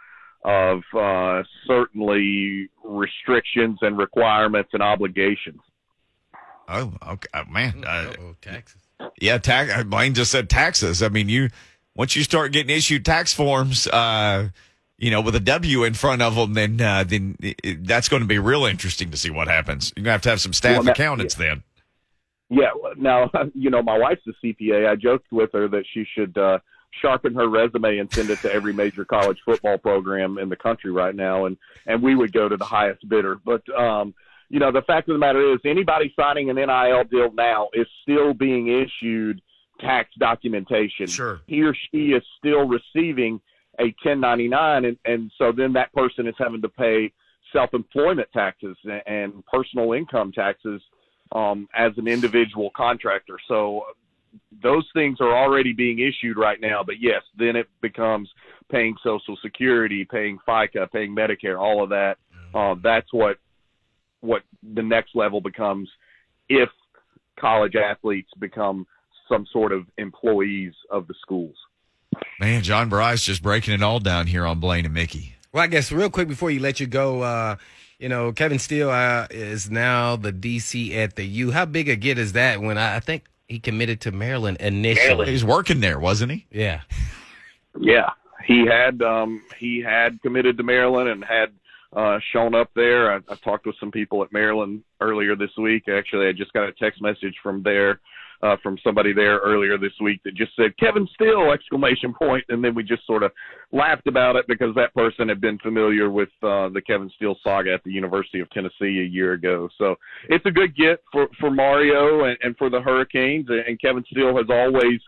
of 0.44 0.82
uh, 0.96 1.42
certainly 1.66 2.68
restrictions 2.84 3.78
and 3.80 3.96
requirements 3.96 4.70
and 4.74 4.82
obligations. 4.82 5.60
Oh, 6.68 6.92
okay, 7.06 7.28
uh, 7.34 7.44
man. 7.50 7.84
Uh, 7.86 8.12
oh, 8.20 8.36
taxes. 8.40 8.80
yeah, 9.20 9.38
tax. 9.38 9.70
uh, 9.72 9.82
Blaine 9.84 10.14
just 10.14 10.30
said 10.30 10.48
taxes. 10.48 11.02
I 11.02 11.08
mean, 11.08 11.28
you 11.28 11.50
once 11.94 12.16
you 12.16 12.22
start 12.22 12.52
getting 12.52 12.74
issued 12.74 13.04
tax 13.04 13.32
forms, 13.34 13.86
uh, 13.86 14.48
you 14.98 15.10
know, 15.10 15.20
with 15.20 15.34
a 15.34 15.40
W 15.40 15.84
in 15.84 15.94
front 15.94 16.22
of 16.22 16.34
them, 16.34 16.54
then 16.54 16.80
uh, 16.80 17.04
then 17.04 17.36
it, 17.40 17.60
it- 17.62 17.86
that's 17.86 18.08
going 18.08 18.22
to 18.22 18.28
be 18.28 18.38
real 18.38 18.64
interesting 18.64 19.10
to 19.10 19.16
see 19.16 19.30
what 19.30 19.48
happens. 19.48 19.92
You're 19.96 20.04
gonna 20.04 20.12
have 20.12 20.22
to 20.22 20.30
have 20.30 20.40
some 20.40 20.52
staff 20.52 20.76
Well, 20.76 20.82
that- 20.84 20.92
accountants 20.98 21.34
then. 21.34 21.62
Yeah. 22.54 22.70
Now, 22.96 23.30
you 23.54 23.70
know, 23.70 23.82
my 23.82 23.98
wife's 23.98 24.22
a 24.26 24.46
CPA. 24.46 24.88
I 24.88 24.96
joked 24.96 25.30
with 25.32 25.50
her 25.52 25.68
that 25.68 25.84
she 25.92 26.04
should 26.14 26.36
uh, 26.38 26.58
sharpen 27.00 27.34
her 27.34 27.48
resume 27.48 27.98
and 27.98 28.12
send 28.12 28.30
it 28.30 28.38
to 28.40 28.52
every 28.52 28.72
major 28.72 29.04
college 29.04 29.38
football 29.44 29.78
program 29.78 30.38
in 30.38 30.48
the 30.48 30.56
country 30.56 30.90
right 30.90 31.14
now, 31.14 31.46
and 31.46 31.56
and 31.86 32.02
we 32.02 32.14
would 32.14 32.32
go 32.32 32.48
to 32.48 32.56
the 32.56 32.64
highest 32.64 33.08
bidder. 33.08 33.40
But 33.44 33.62
um, 33.76 34.14
you 34.48 34.60
know, 34.60 34.70
the 34.70 34.82
fact 34.82 35.08
of 35.08 35.14
the 35.14 35.18
matter 35.18 35.52
is, 35.52 35.60
anybody 35.64 36.12
signing 36.18 36.50
an 36.50 36.56
NIL 36.56 37.04
deal 37.04 37.32
now 37.32 37.68
is 37.72 37.86
still 38.02 38.34
being 38.34 38.68
issued 38.68 39.40
tax 39.80 40.10
documentation. 40.18 41.06
Sure. 41.06 41.40
He 41.46 41.62
or 41.62 41.74
she 41.90 42.12
is 42.12 42.22
still 42.38 42.68
receiving 42.68 43.40
a 43.80 43.84
1099, 44.04 44.84
and 44.84 44.96
and 45.04 45.30
so 45.38 45.52
then 45.52 45.72
that 45.74 45.92
person 45.92 46.26
is 46.26 46.34
having 46.38 46.62
to 46.62 46.68
pay 46.68 47.12
self-employment 47.52 48.28
taxes 48.32 48.76
and, 48.84 49.02
and 49.06 49.46
personal 49.46 49.92
income 49.92 50.32
taxes 50.32 50.82
um, 51.34 51.68
as 51.74 51.92
an 51.96 52.08
individual 52.08 52.70
contractor. 52.76 53.38
So 53.48 53.82
those 54.62 54.88
things 54.94 55.18
are 55.20 55.36
already 55.36 55.72
being 55.72 55.98
issued 55.98 56.36
right 56.36 56.60
now. 56.60 56.82
But 56.84 56.96
yes, 57.00 57.22
then 57.36 57.56
it 57.56 57.68
becomes 57.80 58.28
paying 58.70 58.94
Social 59.02 59.36
Security, 59.42 60.04
paying 60.04 60.38
FICA, 60.46 60.90
paying 60.90 61.14
Medicare, 61.14 61.58
all 61.58 61.82
of 61.82 61.90
that. 61.90 62.16
Uh, 62.54 62.76
that's 62.82 63.12
what 63.12 63.38
what 64.20 64.42
the 64.74 64.82
next 64.82 65.14
level 65.14 65.40
becomes 65.40 65.88
if 66.48 66.70
college 67.38 67.74
athletes 67.74 68.30
become 68.38 68.86
some 69.28 69.46
sort 69.52 69.72
of 69.72 69.86
employees 69.98 70.72
of 70.90 71.06
the 71.06 71.14
schools. 71.20 71.56
Man, 72.40 72.62
John 72.62 72.88
Brice 72.88 73.24
just 73.24 73.42
breaking 73.42 73.74
it 73.74 73.82
all 73.82 74.00
down 74.00 74.26
here 74.26 74.46
on 74.46 74.60
Blaine 74.60 74.84
and 74.84 74.94
Mickey. 74.94 75.34
Well, 75.52 75.62
I 75.62 75.66
guess 75.66 75.92
real 75.92 76.10
quick 76.10 76.28
before 76.28 76.50
you 76.50 76.60
let 76.60 76.80
you 76.80 76.86
go, 76.86 77.22
uh, 77.22 77.56
you 77.98 78.08
know, 78.08 78.32
Kevin 78.32 78.58
Steele 78.58 78.90
uh, 78.90 79.26
is 79.30 79.70
now 79.70 80.16
the 80.16 80.32
DC 80.32 80.94
at 80.94 81.16
the 81.16 81.24
U. 81.24 81.50
How 81.52 81.64
big 81.64 81.88
a 81.88 81.96
get 81.96 82.18
is 82.18 82.32
that? 82.32 82.60
When 82.60 82.78
I, 82.78 82.96
I 82.96 83.00
think 83.00 83.24
he 83.48 83.58
committed 83.58 84.00
to 84.02 84.12
Maryland 84.12 84.58
initially. 84.60 85.26
He 85.26 85.32
was 85.32 85.44
working 85.44 85.80
there, 85.80 85.98
wasn't 85.98 86.32
he? 86.32 86.46
Yeah. 86.50 86.82
Yeah, 87.80 88.10
he 88.46 88.66
had 88.66 89.02
um, 89.02 89.42
he 89.58 89.80
had 89.80 90.20
committed 90.22 90.56
to 90.58 90.62
Maryland 90.62 91.08
and 91.08 91.24
had 91.24 91.52
uh, 91.92 92.18
shown 92.32 92.54
up 92.54 92.70
there. 92.74 93.12
I, 93.12 93.16
I 93.28 93.34
talked 93.36 93.66
with 93.66 93.76
some 93.80 93.90
people 93.90 94.22
at 94.22 94.32
Maryland 94.32 94.84
earlier 95.00 95.34
this 95.34 95.50
week. 95.58 95.88
Actually, 95.88 96.28
I 96.28 96.32
just 96.32 96.52
got 96.52 96.68
a 96.68 96.72
text 96.72 97.02
message 97.02 97.34
from 97.42 97.62
there 97.62 98.00
uh, 98.44 98.56
from 98.62 98.76
somebody 98.84 99.14
there 99.14 99.38
earlier 99.38 99.78
this 99.78 99.92
week 100.02 100.20
that 100.22 100.34
just 100.34 100.54
said 100.54 100.76
Kevin 100.76 101.08
Steele 101.14 101.50
exclamation 101.50 102.12
point, 102.12 102.44
and 102.50 102.62
then 102.62 102.74
we 102.74 102.82
just 102.82 103.06
sort 103.06 103.22
of 103.22 103.32
laughed 103.72 104.06
about 104.06 104.36
it 104.36 104.46
because 104.46 104.74
that 104.74 104.92
person 104.94 105.28
had 105.28 105.40
been 105.40 105.58
familiar 105.58 106.10
with 106.10 106.28
uh, 106.42 106.68
the 106.68 106.82
Kevin 106.86 107.10
Steele 107.16 107.36
saga 107.42 107.72
at 107.72 107.82
the 107.84 107.90
University 107.90 108.40
of 108.40 108.50
Tennessee 108.50 109.00
a 109.00 109.08
year 109.10 109.32
ago. 109.32 109.70
So 109.78 109.96
it's 110.28 110.44
a 110.44 110.50
good 110.50 110.76
get 110.76 111.02
for 111.10 111.28
for 111.40 111.50
Mario 111.50 112.24
and, 112.24 112.36
and 112.42 112.54
for 112.58 112.68
the 112.68 112.82
Hurricanes. 112.82 113.48
And 113.48 113.80
Kevin 113.80 114.04
Steele 114.10 114.36
has 114.36 114.46
always 114.50 115.00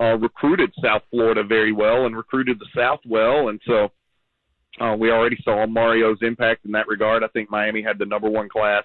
uh, 0.00 0.16
recruited 0.16 0.72
South 0.82 1.02
Florida 1.10 1.44
very 1.44 1.72
well 1.72 2.06
and 2.06 2.16
recruited 2.16 2.58
the 2.58 2.68
South 2.74 3.00
well, 3.06 3.50
and 3.50 3.60
so 3.66 3.92
uh, 4.80 4.96
we 4.98 5.10
already 5.10 5.36
saw 5.44 5.66
Mario's 5.66 6.18
impact 6.22 6.64
in 6.64 6.72
that 6.72 6.88
regard. 6.88 7.22
I 7.22 7.28
think 7.28 7.50
Miami 7.50 7.82
had 7.82 7.98
the 7.98 8.06
number 8.06 8.30
one 8.30 8.48
class 8.48 8.84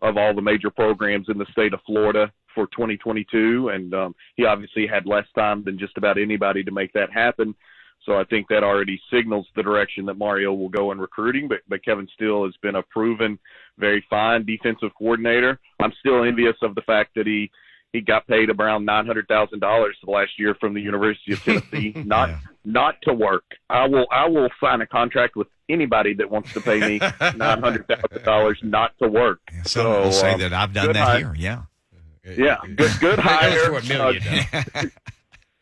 of 0.00 0.16
all 0.16 0.34
the 0.34 0.42
major 0.42 0.70
programs 0.70 1.26
in 1.28 1.36
the 1.36 1.46
state 1.52 1.74
of 1.74 1.80
Florida 1.84 2.32
for 2.56 2.66
2022, 2.68 3.68
and 3.68 3.94
um, 3.94 4.14
he 4.34 4.44
obviously 4.44 4.88
had 4.88 5.06
less 5.06 5.26
time 5.38 5.62
than 5.62 5.78
just 5.78 5.96
about 5.96 6.18
anybody 6.18 6.64
to 6.64 6.72
make 6.72 6.92
that 6.94 7.12
happen. 7.12 7.54
So 8.04 8.14
I 8.18 8.24
think 8.24 8.48
that 8.48 8.64
already 8.64 9.00
signals 9.12 9.46
the 9.56 9.62
direction 9.62 10.06
that 10.06 10.14
Mario 10.18 10.52
will 10.54 10.68
go 10.68 10.90
in 10.92 10.98
recruiting. 10.98 11.46
But 11.48 11.58
but 11.68 11.84
Kevin 11.84 12.08
Steele 12.14 12.44
has 12.44 12.54
been 12.62 12.74
a 12.76 12.82
proven, 12.82 13.38
very 13.78 14.04
fine 14.10 14.44
defensive 14.44 14.90
coordinator. 14.98 15.58
I'm 15.80 15.92
still 16.00 16.24
envious 16.24 16.56
of 16.62 16.74
the 16.74 16.82
fact 16.82 17.10
that 17.16 17.26
he 17.26 17.50
he 17.92 18.00
got 18.02 18.26
paid 18.26 18.50
around 18.50 18.84
nine 18.84 19.06
hundred 19.06 19.26
thousand 19.28 19.60
dollars 19.60 19.96
last 20.06 20.32
year 20.38 20.54
from 20.60 20.74
the 20.74 20.80
University 20.80 21.32
of 21.32 21.42
Tennessee, 21.42 21.92
not 22.04 22.28
Yeah. 22.28 22.38
not 22.64 22.94
to 23.02 23.14
work. 23.14 23.44
I 23.70 23.86
will 23.88 24.06
I 24.12 24.28
will 24.28 24.48
sign 24.60 24.82
a 24.82 24.86
contract 24.86 25.34
with 25.34 25.48
anybody 25.68 26.14
that 26.14 26.30
wants 26.30 26.52
to 26.52 26.60
pay 26.60 26.78
me 26.80 26.98
nine 27.36 27.60
hundred 27.60 27.88
thousand 27.88 28.24
dollars 28.24 28.58
not 28.62 28.92
to 29.02 29.08
work. 29.08 29.40
Some 29.64 29.64
So, 29.64 30.02
will 30.02 30.12
say 30.12 30.34
um, 30.34 30.40
that 30.40 30.52
I've 30.52 30.72
done 30.74 30.92
that 30.92 30.96
hire. 30.96 31.32
here. 31.32 31.34
Yeah. 31.36 31.62
Yeah, 32.36 32.56
good 32.74 32.92
good 33.00 33.18
hire. 33.22 33.70
That 33.70 33.82
for 33.82 33.88
million, 33.88 34.92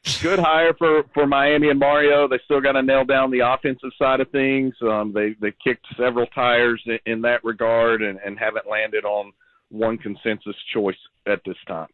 good 0.22 0.38
hire 0.38 0.74
for 0.74 1.04
for 1.12 1.26
Miami 1.26 1.70
and 1.70 1.78
Mario. 1.78 2.28
They 2.28 2.38
still 2.44 2.60
got 2.60 2.72
to 2.72 2.82
nail 2.82 3.04
down 3.04 3.30
the 3.30 3.40
offensive 3.40 3.90
side 3.98 4.20
of 4.20 4.30
things. 4.30 4.74
Um, 4.82 5.12
they 5.12 5.34
they 5.40 5.52
kicked 5.62 5.86
several 5.96 6.26
tires 6.26 6.82
in, 6.86 6.98
in 7.06 7.20
that 7.22 7.44
regard 7.44 8.02
and, 8.02 8.18
and 8.24 8.38
haven't 8.38 8.68
landed 8.68 9.04
on 9.04 9.32
one 9.70 9.98
consensus 9.98 10.56
choice 10.72 10.96
at 11.26 11.40
this 11.44 11.56
time. 11.66 11.88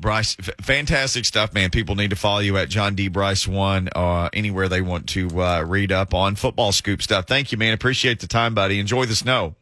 Brice, 0.00 0.36
f- 0.38 0.50
fantastic 0.60 1.24
stuff, 1.24 1.52
man. 1.52 1.70
People 1.70 1.96
need 1.96 2.10
to 2.10 2.16
follow 2.16 2.38
you 2.38 2.56
at 2.56 2.68
John 2.68 2.94
D. 2.94 3.08
Brice 3.08 3.48
One 3.48 3.88
uh, 3.96 4.28
anywhere 4.32 4.68
they 4.68 4.80
want 4.80 5.08
to 5.10 5.28
uh, 5.42 5.64
read 5.64 5.90
up 5.90 6.14
on 6.14 6.36
football 6.36 6.70
scoop 6.72 7.02
stuff. 7.02 7.26
Thank 7.26 7.50
you, 7.50 7.58
man. 7.58 7.72
Appreciate 7.72 8.20
the 8.20 8.28
time, 8.28 8.54
buddy. 8.54 8.78
Enjoy 8.78 9.06
the 9.06 9.16
snow. 9.16 9.56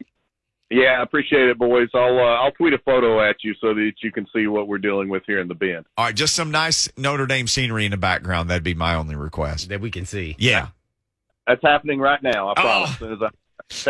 Yeah, 0.71 0.99
I 0.99 1.03
appreciate 1.03 1.49
it, 1.49 1.59
boys. 1.59 1.89
I'll 1.95 2.19
uh, 2.19 2.43
I'll 2.43 2.51
tweet 2.51 2.73
a 2.75 2.79
photo 2.79 3.21
at 3.29 3.37
you 3.45 3.55
so 3.61 3.73
that 3.75 3.93
you 4.03 4.11
can 4.11 4.27
see 4.35 4.49
what 4.49 4.67
we're 4.67 4.79
dealing 4.79 5.09
with 5.09 5.23
here 5.27 5.41
in 5.41 5.47
the 5.47 5.55
bend. 5.55 5.87
All 5.97 6.07
right, 6.07 6.15
just 6.15 6.35
some 6.35 6.51
nice 6.51 6.89
Notre 6.97 7.27
Dame 7.27 7.47
scenery 7.47 7.85
in 7.85 7.93
the 7.93 7.97
background. 7.97 8.51
That'd 8.51 8.65
be 8.65 8.75
my 8.75 8.95
only 8.97 9.15
request. 9.15 9.69
that 9.69 9.81
we 9.81 9.91
can 9.93 10.07
see. 10.07 10.35
Yeah. 10.39 10.69
That's 11.47 11.63
happening 11.63 12.01
right 12.01 12.21
now. 12.21 12.49
I 12.49 12.51
Oh. 12.51 12.55
promise. 12.63 12.91
As 12.91 12.99
soon 12.99 13.13
as 13.13 13.19
I 13.23 13.29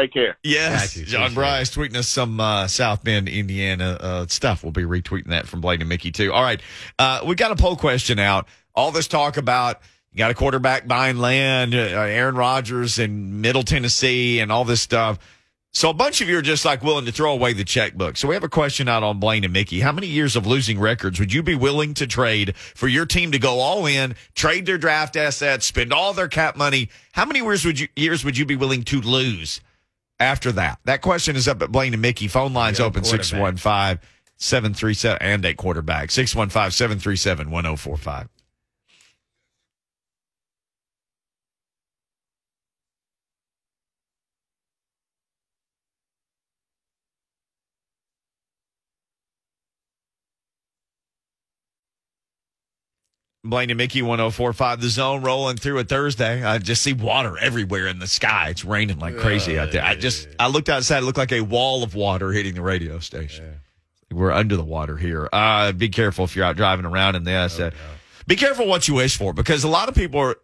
take 0.03 0.13
care. 0.13 0.37
Yes, 0.43 0.95
Got 0.95 1.01
you. 1.01 1.07
John 1.07 1.21
Appreciate 1.33 1.35
Brice 1.35 1.75
tweeting 1.75 1.97
us 1.97 2.09
some 2.09 2.39
uh, 2.41 2.67
South 2.67 3.03
Bend, 3.03 3.29
Indiana 3.31 3.97
uh, 3.99 4.27
stuff. 4.27 4.63
We'll 4.63 4.73
be 4.73 4.83
retweeting 4.83 5.29
that 5.29 5.47
from 5.47 5.63
Blaine 5.63 5.81
and 5.81 5.89
Mickey 5.89 6.13
too. 6.13 6.31
All 6.33 6.43
right, 6.43 6.61
uh, 6.99 7.23
we 7.27 7.35
got 7.37 7.53
a 7.53 7.57
poll 7.57 7.77
question 7.77 8.19
out. 8.19 8.47
All 8.75 8.91
this 8.91 9.09
talk 9.09 9.39
about 9.39 9.81
you 10.13 10.19
got 10.19 10.31
a 10.31 10.35
quarterback 10.35 10.87
buying 10.87 11.17
land, 11.17 11.75
uh, 11.75 11.79
Aaron 11.79 12.35
Rodgers 12.35 12.99
in 12.99 13.41
Middle 13.41 13.63
Tennessee, 13.63 14.41
and 14.41 14.53
all 14.53 14.67
this 14.67 14.83
stuff. 14.83 15.19
So 15.77 15.91
a 15.91 15.93
bunch 15.93 16.23
of 16.23 16.29
you 16.31 16.39
are 16.39 16.43
just 16.43 16.65
like 16.65 16.83
willing 16.83 17.05
to 17.05 17.13
throw 17.13 17.31
away 17.35 17.53
the 17.53 17.63
checkbook. 17.63 18.17
So 18.17 18.29
we 18.29 18.35
have 18.35 18.43
a 18.43 18.49
question 18.49 18.89
out 18.89 19.03
on 19.03 19.21
Blaine 19.21 19.45
and 19.45 19.53
Mickey. 19.53 19.81
How 19.81 19.93
many 19.93 20.07
years 20.07 20.35
of 20.35 20.47
losing 20.47 20.81
records 20.81 21.21
would 21.21 21.35
you 21.35 21.43
be 21.43 21.55
willing 21.55 21.93
to 21.93 22.07
trade 22.07 22.57
for 22.57 22.89
your 22.89 23.05
team 23.05 23.31
to 23.33 23.39
go 23.39 23.61
all 23.61 23.85
in, 23.85 24.17
trade 24.35 24.65
their 24.65 24.79
draft 24.79 25.17
assets, 25.17 25.67
spend 25.67 25.93
all 25.93 26.15
their 26.15 26.29
cap 26.29 26.57
money? 26.57 26.89
How 27.13 27.27
many 27.27 27.41
years 27.41 27.67
would 27.67 27.79
you 27.79 27.89
years 27.95 28.25
would 28.25 28.39
you 28.39 28.47
be 28.47 28.57
willing 28.57 28.85
to 28.85 29.03
lose? 29.03 29.61
after 30.19 30.51
that. 30.53 30.79
That 30.87 31.03
question 31.03 31.37
is 31.37 31.47
up 31.47 31.61
at 31.61 31.71
Blaine 31.71 31.93
and 31.93 32.01
Mickey. 32.01 32.27
Phone 32.27 32.55
lines 32.55 32.81
open 32.81 33.03
quarterback. 33.03 33.59
615 33.59 34.09
737 34.39 35.19
and 35.21 35.45
a 35.45 35.53
quarterback 35.53 36.11
615 36.11 36.71
737 36.71 37.51
1045. 37.51 38.29
Blaine 53.51 53.71
and 53.71 53.79
Mickey 53.79 54.03
1045, 54.03 54.81
the 54.81 54.89
zone 54.89 55.23
rolling 55.23 55.57
through 55.57 55.79
a 55.79 55.85
Thursday. 55.85 56.43
I 56.45 56.59
just 56.59 56.83
see 56.83 56.93
water 56.93 57.39
everywhere 57.39 57.87
in 57.87 57.99
the 57.99 58.07
sky. 58.07 58.49
It's 58.51 58.65
raining 58.65 58.99
like 58.99 59.17
crazy 59.17 59.59
out 59.59 59.73
there. 59.73 59.85
I 59.85 59.95
just, 59.95 60.29
I 60.39 60.49
looked 60.49 60.69
outside, 60.69 60.99
it 60.99 61.07
looked 61.07 61.19
like 61.19 61.33
a 61.33 61.41
wall 61.41 61.83
of 61.83 61.95
water 61.95 62.33
hitting 62.33 62.55
the 62.55 62.63
radio 62.63 62.99
station. 62.99 63.61
We're 64.13 64.33
under 64.33 64.57
the 64.57 64.65
water 64.65 64.97
here. 64.97 65.29
Uh, 65.33 65.73
be 65.73 65.89
careful 65.89 66.25
if 66.25 66.37
you're 66.37 66.45
out 66.45 66.57
driving 66.57 66.87
around 66.87 67.17
in 67.17 67.25
this. 67.25 67.59
Uh, 67.59 67.73
be 68.27 68.37
careful 68.37 68.67
what 68.67 68.87
you 68.89 68.95
wish 68.95 69.17
for 69.17 69.33
because 69.33 69.65
a 69.65 69.69
lot 69.69 69.89
of 69.89 69.95
people 69.95 70.21
are. 70.21 70.37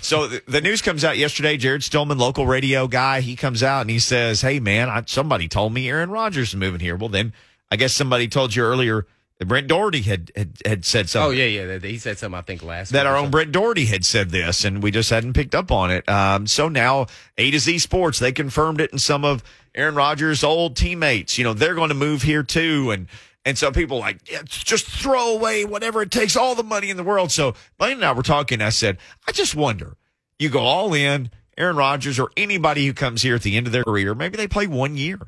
So 0.00 0.26
the, 0.26 0.42
the 0.46 0.60
news 0.60 0.80
comes 0.80 1.04
out 1.04 1.18
yesterday. 1.18 1.56
Jared 1.56 1.82
Stillman, 1.82 2.16
local 2.16 2.46
radio 2.46 2.86
guy, 2.88 3.20
he 3.20 3.36
comes 3.36 3.62
out 3.62 3.82
and 3.82 3.90
he 3.90 3.98
says, 3.98 4.40
"Hey 4.40 4.58
man, 4.60 4.88
I, 4.88 5.02
somebody 5.06 5.48
told 5.48 5.74
me 5.74 5.88
Aaron 5.88 6.10
Rodgers 6.10 6.50
is 6.50 6.56
moving 6.56 6.80
here." 6.80 6.96
Well, 6.96 7.08
then 7.10 7.32
I 7.70 7.76
guess 7.76 7.92
somebody 7.92 8.28
told 8.28 8.54
you 8.54 8.62
earlier 8.62 9.06
Brent 9.44 9.66
Doherty 9.66 10.02
had 10.02 10.30
had, 10.36 10.58
had 10.64 10.84
said 10.84 11.08
something 11.08 11.30
Oh 11.30 11.32
yeah, 11.32 11.64
yeah. 11.64 11.78
He 11.78 11.98
said 11.98 12.18
something 12.18 12.38
I 12.38 12.42
think 12.42 12.62
last 12.62 12.90
that 12.90 13.06
our 13.06 13.16
own. 13.16 13.30
Brent 13.30 13.52
Doherty 13.52 13.86
had 13.86 14.04
said 14.04 14.30
this, 14.30 14.64
and 14.64 14.82
we 14.82 14.90
just 14.90 15.10
hadn't 15.10 15.32
picked 15.32 15.54
up 15.54 15.70
on 15.70 15.90
it. 15.90 16.08
Um, 16.08 16.46
so 16.46 16.68
now 16.68 17.06
A 17.38 17.50
to 17.50 17.58
Z 17.58 17.78
Sports 17.78 18.18
they 18.18 18.32
confirmed 18.32 18.80
it, 18.80 18.90
and 18.92 19.00
some 19.00 19.24
of 19.24 19.42
Aaron 19.74 19.94
Rodgers' 19.94 20.44
old 20.44 20.76
teammates, 20.76 21.38
you 21.38 21.44
know, 21.44 21.54
they're 21.54 21.74
going 21.74 21.88
to 21.88 21.94
move 21.94 22.22
here 22.22 22.42
too, 22.42 22.90
and 22.90 23.06
and 23.44 23.58
so 23.58 23.72
people 23.72 23.98
like 23.98 24.30
yeah, 24.30 24.42
just 24.44 24.86
throw 24.86 25.34
away 25.34 25.64
whatever 25.64 26.02
it 26.02 26.10
takes, 26.10 26.36
all 26.36 26.54
the 26.54 26.62
money 26.62 26.90
in 26.90 26.96
the 26.96 27.02
world. 27.02 27.32
So 27.32 27.54
Blaine 27.78 27.94
and 27.94 28.04
I 28.04 28.12
were 28.12 28.22
talking. 28.22 28.60
I 28.60 28.68
said, 28.68 28.98
I 29.26 29.32
just 29.32 29.54
wonder, 29.54 29.96
you 30.38 30.48
go 30.48 30.60
all 30.60 30.94
in, 30.94 31.30
Aaron 31.56 31.76
Rodgers 31.76 32.18
or 32.18 32.30
anybody 32.36 32.86
who 32.86 32.92
comes 32.92 33.22
here 33.22 33.34
at 33.34 33.42
the 33.42 33.56
end 33.56 33.66
of 33.66 33.72
their 33.72 33.84
career, 33.84 34.14
maybe 34.14 34.36
they 34.36 34.48
play 34.48 34.66
one 34.66 34.96
year, 34.96 35.18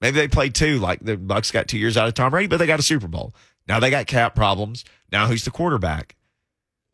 maybe 0.00 0.16
they 0.16 0.28
play 0.28 0.48
two, 0.48 0.78
like 0.78 1.00
the 1.00 1.16
Bucks 1.16 1.50
got 1.50 1.68
two 1.68 1.78
years 1.78 1.96
out 1.96 2.08
of 2.08 2.14
Tom 2.14 2.30
Brady, 2.30 2.46
but 2.48 2.58
they 2.58 2.66
got 2.66 2.78
a 2.78 2.82
Super 2.82 3.08
Bowl. 3.08 3.34
Now 3.68 3.80
they 3.80 3.90
got 3.90 4.06
cap 4.06 4.34
problems. 4.34 4.84
Now 5.10 5.26
who's 5.26 5.44
the 5.44 5.50
quarterback? 5.50 6.16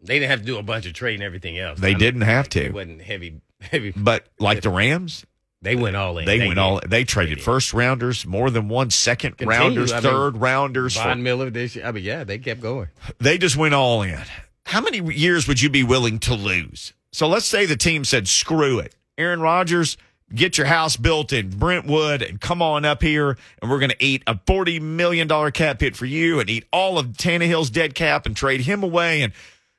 They 0.01 0.19
didn't 0.19 0.31
have 0.31 0.41
to 0.41 0.47
do 0.47 0.59
a 0.59 0.63
bunch 0.63 0.87
of 0.87 0.93
trade 0.93 1.15
and 1.15 1.23
everything 1.23 1.59
else. 1.59 1.81
They 1.81 1.91
I 1.95 1.99
didn't 1.99 2.21
have 2.23 2.47
It 2.47 2.51
to. 2.53 2.71
wasn't 2.71 3.03
heavy, 3.03 3.41
heavy. 3.61 3.93
But 3.97 4.27
like 4.39 4.63
the 4.63 4.71
Rams, 4.71 5.25
They 5.61 5.75
went 5.75 5.97
all 5.97 6.19
in. 6.19 6.25
they, 6.27 6.39
went 6.39 6.51
did. 6.51 6.59
all. 6.59 6.81
They 6.87 7.03
traded 7.05 7.39
did. 7.39 7.45
first 7.45 7.75
rounders, 7.75 8.25
more 8.25 8.49
than 8.51 8.69
one 8.69 8.91
second 8.91 9.39
Continue, 9.39 9.59
rounders, 9.59 9.91
I 9.93 9.97
mean, 9.97 10.03
third 10.05 10.37
rounders. 10.37 10.97
for- 10.97 11.03
Von 11.03 11.23
Miller 11.25 11.51
this 11.51 11.75
year. 11.75 11.85
I 11.87 11.91
mean, 11.93 12.05
yeah, 12.05 12.23
they 12.23 12.39
kept 12.39 12.61
going. 12.61 12.89
they 13.19 13.39
just 13.39 13.57
went 13.57 13.75
all 13.75 14.03
in. 14.03 14.21
How 14.67 14.81
many 14.81 14.99
years 15.15 15.49
would 15.49 15.61
you 15.61 15.69
be 15.71 15.83
willing 15.83 16.19
to 16.21 16.35
lose? 16.35 16.93
So 17.11 17.27
let's 17.27 17.47
say 17.47 17.67
the 17.67 17.77
team 17.77 18.05
said, 18.05 18.29
"Screw 18.29 18.79
it, 18.79 18.95
Aaron 19.17 19.41
Rodgers." 19.41 19.97
Get 20.35 20.59
your 20.59 20.67
house 20.67 20.97
built 20.97 21.33
in 21.33 21.49
Brentwood 21.49 22.21
and 22.21 22.39
come 22.39 22.61
on 22.61 22.85
up 22.85 23.03
here, 23.03 23.39
and 23.63 23.71
we're 23.71 23.79
going 23.79 23.91
to 23.91 24.05
eat 24.05 24.23
a 24.27 24.39
forty 24.47 24.79
million 24.79 25.27
dollar 25.27 25.51
cap 25.51 25.81
hit 25.81 25.97
for 25.97 26.05
you, 26.05 26.39
and 26.39 26.51
eat 26.51 26.67
all 26.71 26.99
of 26.99 27.09
Tannehill's 27.09 27.71
dead 27.71 27.95
cap 27.95 28.27
and 28.27 28.37
trade 28.37 28.61
him 28.61 28.83
away, 28.83 29.23
and 29.23 29.33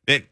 then 0.08 0.24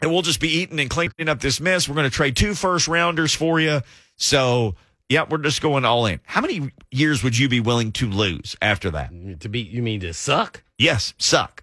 and 0.00 0.10
we'll 0.10 0.22
just 0.22 0.40
be 0.40 0.48
eating 0.48 0.80
and 0.80 0.90
cleaning 0.90 1.28
up 1.28 1.40
this 1.40 1.60
mess. 1.60 1.88
We're 1.88 1.94
going 1.94 2.10
to 2.10 2.14
trade 2.14 2.34
two 2.34 2.54
first 2.54 2.88
rounders 2.88 3.34
for 3.34 3.60
you. 3.60 3.82
So, 4.16 4.74
yeah, 5.08 5.24
we're 5.28 5.38
just 5.38 5.62
going 5.62 5.84
all 5.84 6.06
in. 6.06 6.20
How 6.24 6.40
many 6.40 6.72
years 6.90 7.22
would 7.22 7.38
you 7.38 7.48
be 7.48 7.60
willing 7.60 7.92
to 7.92 8.08
lose 8.08 8.56
after 8.60 8.90
that? 8.90 9.40
To 9.40 9.48
be, 9.48 9.60
you 9.60 9.80
mean 9.82 10.00
to 10.00 10.12
suck? 10.12 10.64
Yes, 10.76 11.14
suck. 11.18 11.62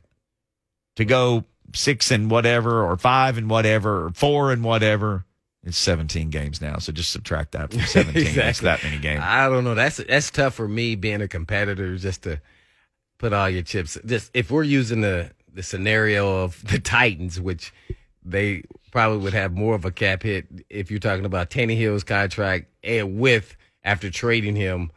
To 0.95 1.05
go 1.05 1.43
six 1.73 2.11
and 2.11 2.31
whatever, 2.31 2.83
or 2.83 2.95
five 2.97 3.37
and 3.37 3.49
whatever, 3.49 4.05
or 4.05 4.11
four 4.11 4.51
and 4.53 4.63
whatever. 4.63 5.25
It's 5.70 5.78
17 5.78 6.30
games 6.30 6.61
now. 6.61 6.78
So 6.80 6.91
just 6.91 7.11
subtract 7.11 7.53
that 7.53 7.72
from 7.72 7.82
17. 7.86 8.36
That's 8.36 8.59
that 8.61 8.84
many 8.84 8.97
games. 8.97 9.22
I 9.24 9.47
don't 9.47 9.63
know. 9.63 9.76
That's 9.76 9.97
that's 9.97 10.32
tough 10.32 10.55
for 10.55 10.67
me 10.67 10.95
being 10.95 11.22
a 11.22 11.28
competitor. 11.28 11.95
Just 11.95 12.24
to 12.24 12.41
put 13.20 13.34
all 13.34 13.49
your 13.49 13.61
chips. 13.61 13.97
Just 14.05 14.32
if 14.34 14.49
we're 14.49 14.63
using 14.63 15.01
the 15.01 15.32
the 15.53 15.63
scenario 15.63 16.43
of 16.43 16.65
the 16.67 16.80
Titans, 16.80 17.39
which 17.39 17.72
they 18.24 18.63
probably 18.91 19.20
would 19.20 19.34
have 19.34 19.53
more 19.53 19.76
of 19.76 19.86
a 19.86 19.91
cap 19.91 20.24
hit 20.24 20.47
if 20.70 20.89
you're 20.89 20.99
talking 20.99 21.26
about 21.26 21.49
Tannehill's 21.49 22.03
contract 22.03 22.67
and 22.84 23.20
with 23.20 23.55
after 23.84 24.09
trading 24.09 24.55
him, 24.55 24.91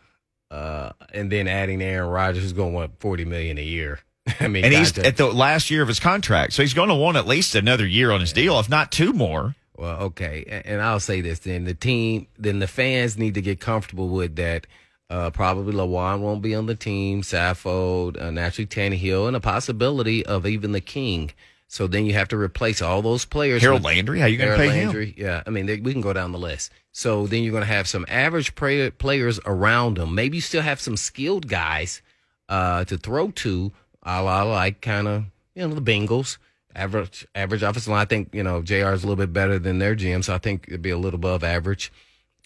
uh, 0.51 0.93
and 1.13 1.31
then 1.31 1.49
adding 1.49 1.83
Aaron 1.83 2.09
Rodgers, 2.09 2.43
who's 2.43 2.53
going 2.53 2.73
to 2.73 2.75
want 2.75 2.99
forty 2.99 3.25
million 3.25 3.59
a 3.59 3.63
year. 3.63 4.01
I 4.41 4.49
mean, 4.49 4.65
and 4.65 4.73
he's 4.73 4.97
at 4.99 5.17
the 5.17 5.27
last 5.27 5.71
year 5.71 5.83
of 5.83 5.89
his 5.89 6.01
contract. 6.01 6.55
So 6.55 6.63
he's 6.63 6.75
going 6.75 6.89
to 6.89 6.95
want 6.95 7.17
at 7.17 7.27
least 7.27 7.55
another 7.55 7.87
year 7.87 8.11
on 8.11 8.21
his 8.21 8.33
deal, 8.33 8.59
if 8.59 8.69
not 8.71 8.91
two 8.91 9.13
more. 9.13 9.55
Well, 9.77 10.01
okay, 10.03 10.63
and 10.65 10.83
I'll 10.83 11.01
say 11.01 11.21
this 11.21 11.41
then: 11.41 11.65
the 11.65 11.75
team, 11.75 12.27
then 12.39 12.59
the 12.59 12.67
fans 12.67 13.17
need 13.17 13.35
to 13.35 13.43
get 13.43 13.61
comfortable 13.61 14.09
with 14.09 14.37
that. 14.37 14.67
Uh, 15.09 15.31
probably 15.31 15.75
Lewan 15.75 16.21
won't 16.21 16.43
be 16.43 16.55
on 16.55 16.67
the 16.67 16.75
team. 16.75 17.23
Saffold, 17.23 18.21
uh, 18.21 18.31
naturally 18.31 18.67
Tannehill, 18.67 19.27
and 19.27 19.37
a 19.37 19.41
possibility 19.41 20.25
of 20.25 20.47
even 20.47 20.73
the 20.73 20.81
King. 20.81 21.33
So 21.73 21.87
then 21.87 22.05
you 22.05 22.13
have 22.13 22.29
to 22.29 22.37
replace 22.37 22.83
all 22.83 23.01
those 23.01 23.25
players. 23.25 23.63
Harold 23.63 23.83
Landry, 23.83 24.21
how 24.21 24.27
you 24.27 24.37
going 24.37 24.51
to 24.51 24.57
pay 24.59 24.69
him? 24.69 24.89
Landry, 24.89 25.15
Yeah, 25.17 25.43
I 25.47 25.51
mean 25.51 25.65
they, 25.65 25.81
we 25.81 25.93
can 25.93 26.03
go 26.03 26.13
down 26.13 26.33
the 26.33 26.39
list. 26.39 26.71
So 26.93 27.27
then 27.27 27.43
you're 27.43 27.53
going 27.53 27.63
to 27.63 27.73
have 27.73 27.89
some 27.89 28.05
average 28.09 28.55
play, 28.55 28.91
players 28.91 29.41
around 29.47 29.97
them. 29.97 30.15
Maybe 30.15 30.37
you 30.37 30.43
still 30.43 30.61
have 30.61 30.83
some 30.83 30.99
skilled 30.99 31.49
guys 31.49 32.03
uh, 32.51 32.85
to 32.85 32.99
throw 32.99 33.31
to, 33.31 33.73
a 34.03 34.23
la 34.23 34.43
like 34.43 34.83
kind 34.83 35.09
of 35.09 35.25
you 35.55 35.67
know 35.67 35.75
the 35.75 35.81
Bengals. 35.81 36.37
Average 36.75 37.27
average 37.35 37.63
offensive 37.63 37.91
line. 37.91 38.01
I 38.01 38.05
think 38.07 38.35
you 38.35 38.43
know 38.43 38.63
Jr. 38.63 38.93
is 38.93 39.05
a 39.05 39.07
little 39.07 39.17
bit 39.17 39.33
better 39.33 39.59
than 39.59 39.79
their 39.79 39.95
GM, 39.95 40.25
so 40.25 40.35
I 40.35 40.39
think 40.39 40.67
it'd 40.69 40.83
be 40.83 40.91
a 40.91 40.99
little 40.99 41.19
above 41.19 41.45
average 41.45 41.93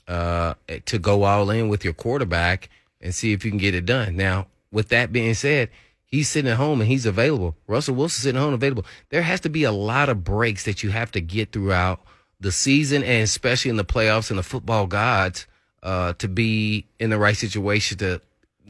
uh, 0.09 0.55
to 0.87 0.99
go 0.99 1.23
all 1.23 1.51
in 1.51 1.69
with 1.69 1.85
your 1.85 1.93
quarterback 1.93 2.69
and 3.01 3.15
see 3.15 3.33
if 3.33 3.45
you 3.45 3.51
can 3.51 3.59
get 3.59 3.75
it 3.75 3.87
done. 3.87 4.17
Now, 4.17 4.47
with 4.73 4.89
that 4.89 5.13
being 5.13 5.35
said, 5.35 5.71
he's 6.05 6.29
sitting 6.29 6.51
at 6.51 6.57
home 6.57 6.81
and 6.81 6.89
he's 6.89 7.07
available. 7.07 7.57
Russell 7.67 7.95
Wilson 7.95 8.23
sitting 8.23 8.41
at 8.41 8.45
home 8.45 8.55
available. 8.55 8.85
There 9.11 9.23
has 9.23 9.41
to 9.41 9.49
be 9.49 9.65
a 9.65 9.73
lot 9.73 10.09
of 10.09 10.25
breaks 10.25 10.65
that 10.65 10.83
you 10.83 10.91
have 10.91 11.13
to 11.13 11.21
get 11.21 11.53
throughout 11.53 12.01
the 12.41 12.53
season 12.53 13.03
and 13.03 13.23
especially 13.23 13.71
in 13.71 13.77
the 13.77 13.85
playoffs 13.85 14.31
and 14.31 14.39
the 14.39 14.43
football 14.43 14.87
gods 14.87 15.47
uh, 15.83 16.13
to 16.15 16.29
be 16.29 16.87
in 16.99 17.11
the 17.11 17.19
right 17.19 17.37
situation 17.37 17.99
to 17.99 18.21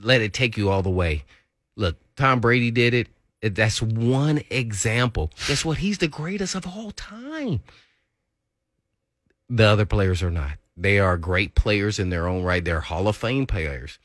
let 0.01 0.21
it 0.21 0.33
take 0.33 0.57
you 0.57 0.71
all 0.71 0.83
the 0.83 0.91
way. 0.91 1.25
Look, 1.75 1.97
Tom 2.17 2.41
Brady 2.41 2.71
did 2.71 2.95
it. 2.95 3.09
That's 3.55 3.81
one 3.81 4.43
example. 4.51 5.31
Guess 5.47 5.65
what? 5.65 5.79
He's 5.79 5.99
the 5.99 6.09
greatest 6.09 6.55
of 6.55 6.67
all 6.67 6.91
time. 6.91 7.61
The 9.49 9.65
other 9.65 9.87
players 9.87 10.23
are 10.23 10.31
not. 10.31 10.59
They 10.77 10.99
are 10.99 11.17
great 11.17 11.55
players 11.55 11.99
in 11.99 12.11
their 12.11 12.27
own 12.27 12.43
right. 12.43 12.65
They're 12.65 12.81
Hall 12.81 13.09
of 13.09 13.17
Fame 13.17 13.47
players. 13.47 13.99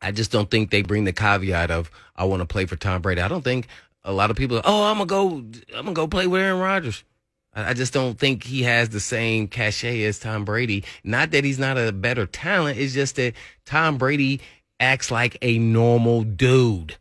I 0.00 0.12
just 0.12 0.30
don't 0.30 0.50
think 0.50 0.70
they 0.70 0.82
bring 0.82 1.04
the 1.04 1.12
caveat 1.12 1.70
of 1.70 1.90
I 2.14 2.24
want 2.24 2.40
to 2.40 2.46
play 2.46 2.66
for 2.66 2.76
Tom 2.76 3.02
Brady. 3.02 3.20
I 3.20 3.28
don't 3.28 3.42
think 3.42 3.66
a 4.04 4.12
lot 4.12 4.30
of 4.30 4.36
people. 4.36 4.60
Oh, 4.64 4.84
I'm 4.84 4.98
gonna 4.98 5.06
go. 5.06 5.28
I'm 5.74 5.84
gonna 5.84 5.92
go 5.92 6.06
play 6.06 6.26
with 6.26 6.40
Aaron 6.40 6.60
Rodgers. 6.60 7.02
I 7.54 7.72
just 7.72 7.94
don't 7.94 8.18
think 8.18 8.44
he 8.44 8.64
has 8.64 8.90
the 8.90 9.00
same 9.00 9.48
cachet 9.48 10.02
as 10.04 10.18
Tom 10.18 10.44
Brady. 10.44 10.84
Not 11.02 11.30
that 11.30 11.42
he's 11.42 11.58
not 11.58 11.78
a 11.78 11.90
better 11.90 12.26
talent. 12.26 12.78
It's 12.78 12.92
just 12.92 13.16
that 13.16 13.32
Tom 13.64 13.96
Brady 13.96 14.42
acts 14.78 15.10
like 15.10 15.38
a 15.40 15.58
normal 15.58 16.22
dude. 16.22 16.96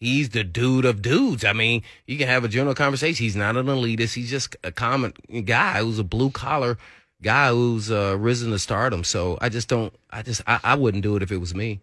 He's 0.00 0.30
the 0.30 0.42
dude 0.42 0.86
of 0.86 1.02
dudes. 1.02 1.44
I 1.44 1.52
mean, 1.52 1.82
you 2.06 2.16
can 2.16 2.26
have 2.26 2.42
a 2.42 2.48
general 2.48 2.74
conversation. 2.74 3.22
He's 3.22 3.36
not 3.36 3.56
an 3.56 3.66
elitist. 3.66 4.14
He's 4.14 4.30
just 4.30 4.56
a 4.64 4.72
common 4.72 5.12
guy 5.44 5.82
who's 5.82 5.98
a 5.98 6.04
blue 6.04 6.30
collar 6.30 6.78
guy 7.22 7.50
who's 7.50 7.90
uh, 7.90 8.16
risen 8.18 8.50
to 8.50 8.58
stardom. 8.58 9.04
So 9.04 9.36
I 9.42 9.50
just 9.50 9.68
don't. 9.68 9.92
I 10.10 10.22
just 10.22 10.40
I, 10.46 10.58
I 10.64 10.74
wouldn't 10.74 11.02
do 11.02 11.16
it 11.16 11.22
if 11.22 11.30
it 11.30 11.36
was 11.36 11.54
me. 11.54 11.80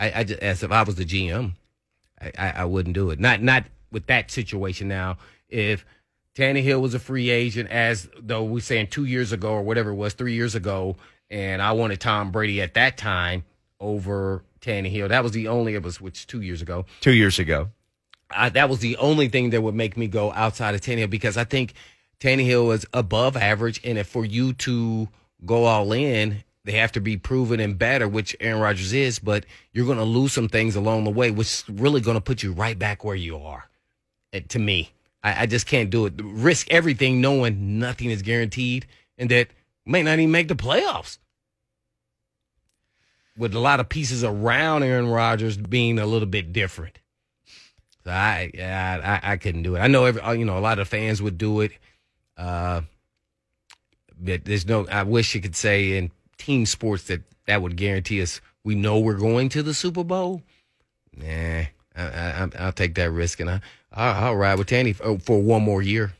I, 0.00 0.20
I 0.20 0.24
just 0.24 0.40
as 0.40 0.62
if 0.62 0.72
I 0.72 0.82
was 0.82 0.94
the 0.94 1.04
GM, 1.04 1.52
I, 2.20 2.32
I, 2.38 2.50
I 2.50 2.64
wouldn't 2.64 2.94
do 2.94 3.10
it. 3.10 3.20
Not 3.20 3.42
not 3.42 3.64
with 3.92 4.06
that 4.06 4.30
situation 4.30 4.88
now. 4.88 5.18
If 5.50 5.84
Tannehill 6.34 6.80
was 6.80 6.94
a 6.94 6.98
free 6.98 7.28
agent, 7.28 7.70
as 7.70 8.08
though 8.18 8.44
we're 8.44 8.60
saying 8.60 8.86
two 8.86 9.04
years 9.04 9.32
ago 9.32 9.50
or 9.50 9.62
whatever 9.62 9.90
it 9.90 9.96
was, 9.96 10.14
three 10.14 10.34
years 10.34 10.54
ago, 10.54 10.96
and 11.30 11.60
I 11.60 11.72
wanted 11.72 12.00
Tom 12.00 12.30
Brady 12.30 12.62
at 12.62 12.74
that 12.74 12.96
time 12.96 13.44
over 13.80 14.42
Tannehill. 14.60 15.08
That 15.08 15.22
was 15.22 15.32
the 15.32 15.48
only 15.48 15.74
it 15.74 15.82
was 15.82 16.00
which 16.00 16.26
two 16.26 16.40
years 16.40 16.62
ago. 16.62 16.86
Two 17.00 17.12
years 17.14 17.38
ago. 17.38 17.70
I, 18.30 18.50
that 18.50 18.68
was 18.68 18.80
the 18.80 18.96
only 18.98 19.28
thing 19.28 19.50
that 19.50 19.62
would 19.62 19.74
make 19.74 19.96
me 19.96 20.06
go 20.06 20.32
outside 20.32 20.74
of 20.74 20.80
Tannehill 20.80 21.10
because 21.10 21.36
I 21.36 21.44
think 21.44 21.72
Tannehill 22.20 22.74
is 22.74 22.84
above 22.92 23.36
average, 23.36 23.80
and 23.84 23.96
if 23.96 24.06
for 24.08 24.24
you 24.24 24.52
to 24.54 25.08
go 25.46 25.64
all 25.64 25.92
in, 25.92 26.42
they 26.64 26.72
have 26.72 26.92
to 26.92 27.00
be 27.00 27.16
proven 27.16 27.60
and 27.60 27.78
better, 27.78 28.06
which 28.06 28.36
Aaron 28.40 28.60
Rodgers 28.60 28.92
is. 28.92 29.18
But 29.18 29.46
you're 29.72 29.86
going 29.86 29.98
to 29.98 30.04
lose 30.04 30.32
some 30.32 30.48
things 30.48 30.76
along 30.76 31.04
the 31.04 31.10
way, 31.10 31.30
which 31.30 31.46
is 31.46 31.64
really 31.68 32.00
going 32.00 32.16
to 32.16 32.20
put 32.20 32.42
you 32.42 32.52
right 32.52 32.78
back 32.78 33.04
where 33.04 33.14
you 33.16 33.38
are. 33.38 33.68
eh, 34.32 34.40
to 34.48 34.58
me, 34.58 34.90
I, 35.22 35.42
I 35.42 35.46
just 35.46 35.66
can't 35.66 35.88
do 35.90 36.04
it. 36.06 36.14
Risk 36.18 36.70
everything, 36.70 37.20
knowing 37.20 37.78
nothing 37.78 38.10
is 38.10 38.20
guaranteed, 38.22 38.86
and 39.16 39.30
that 39.30 39.48
may 39.86 40.02
not 40.02 40.18
even 40.18 40.30
make 40.30 40.48
the 40.48 40.54
playoffs. 40.56 41.18
With 43.38 43.54
a 43.54 43.60
lot 43.60 43.80
of 43.80 43.88
pieces 43.88 44.24
around 44.24 44.82
Aaron 44.82 45.06
Rodgers 45.06 45.56
being 45.56 45.98
a 45.98 46.06
little 46.06 46.26
bit 46.26 46.52
different. 46.52 46.98
So 48.04 48.10
I, 48.10 48.50
I, 48.58 49.20
I 49.22 49.36
couldn't 49.36 49.62
do 49.62 49.76
it. 49.76 49.80
I 49.80 49.86
know 49.86 50.04
every, 50.04 50.20
uh, 50.20 50.32
you 50.32 50.44
know, 50.44 50.58
a 50.58 50.60
lot 50.60 50.78
of 50.78 50.88
fans 50.88 51.22
would 51.22 51.38
do 51.38 51.60
it. 51.60 51.72
Uh, 52.36 52.82
but 54.20 54.44
there's 54.44 54.66
no, 54.66 54.86
I 54.88 55.04
wish 55.04 55.34
you 55.34 55.40
could 55.40 55.56
say 55.56 55.96
in 55.96 56.10
team 56.36 56.66
sports 56.66 57.04
that 57.04 57.22
that 57.46 57.62
would 57.62 57.76
guarantee 57.76 58.20
us 58.22 58.40
we 58.64 58.74
know 58.74 58.98
we're 58.98 59.14
going 59.14 59.48
to 59.50 59.62
the 59.62 59.74
Super 59.74 60.04
Bowl. 60.04 60.42
Nah, 61.16 61.26
I, 61.26 61.68
I, 61.96 62.48
I'll 62.58 62.72
take 62.72 62.94
that 62.96 63.10
risk 63.10 63.40
and 63.40 63.50
I, 63.50 63.60
I'll, 63.92 64.36
ride 64.36 64.58
with 64.58 64.68
Tanny 64.68 64.92
for, 64.92 65.18
for 65.18 65.40
one 65.40 65.62
more 65.62 65.82
year. 65.82 66.12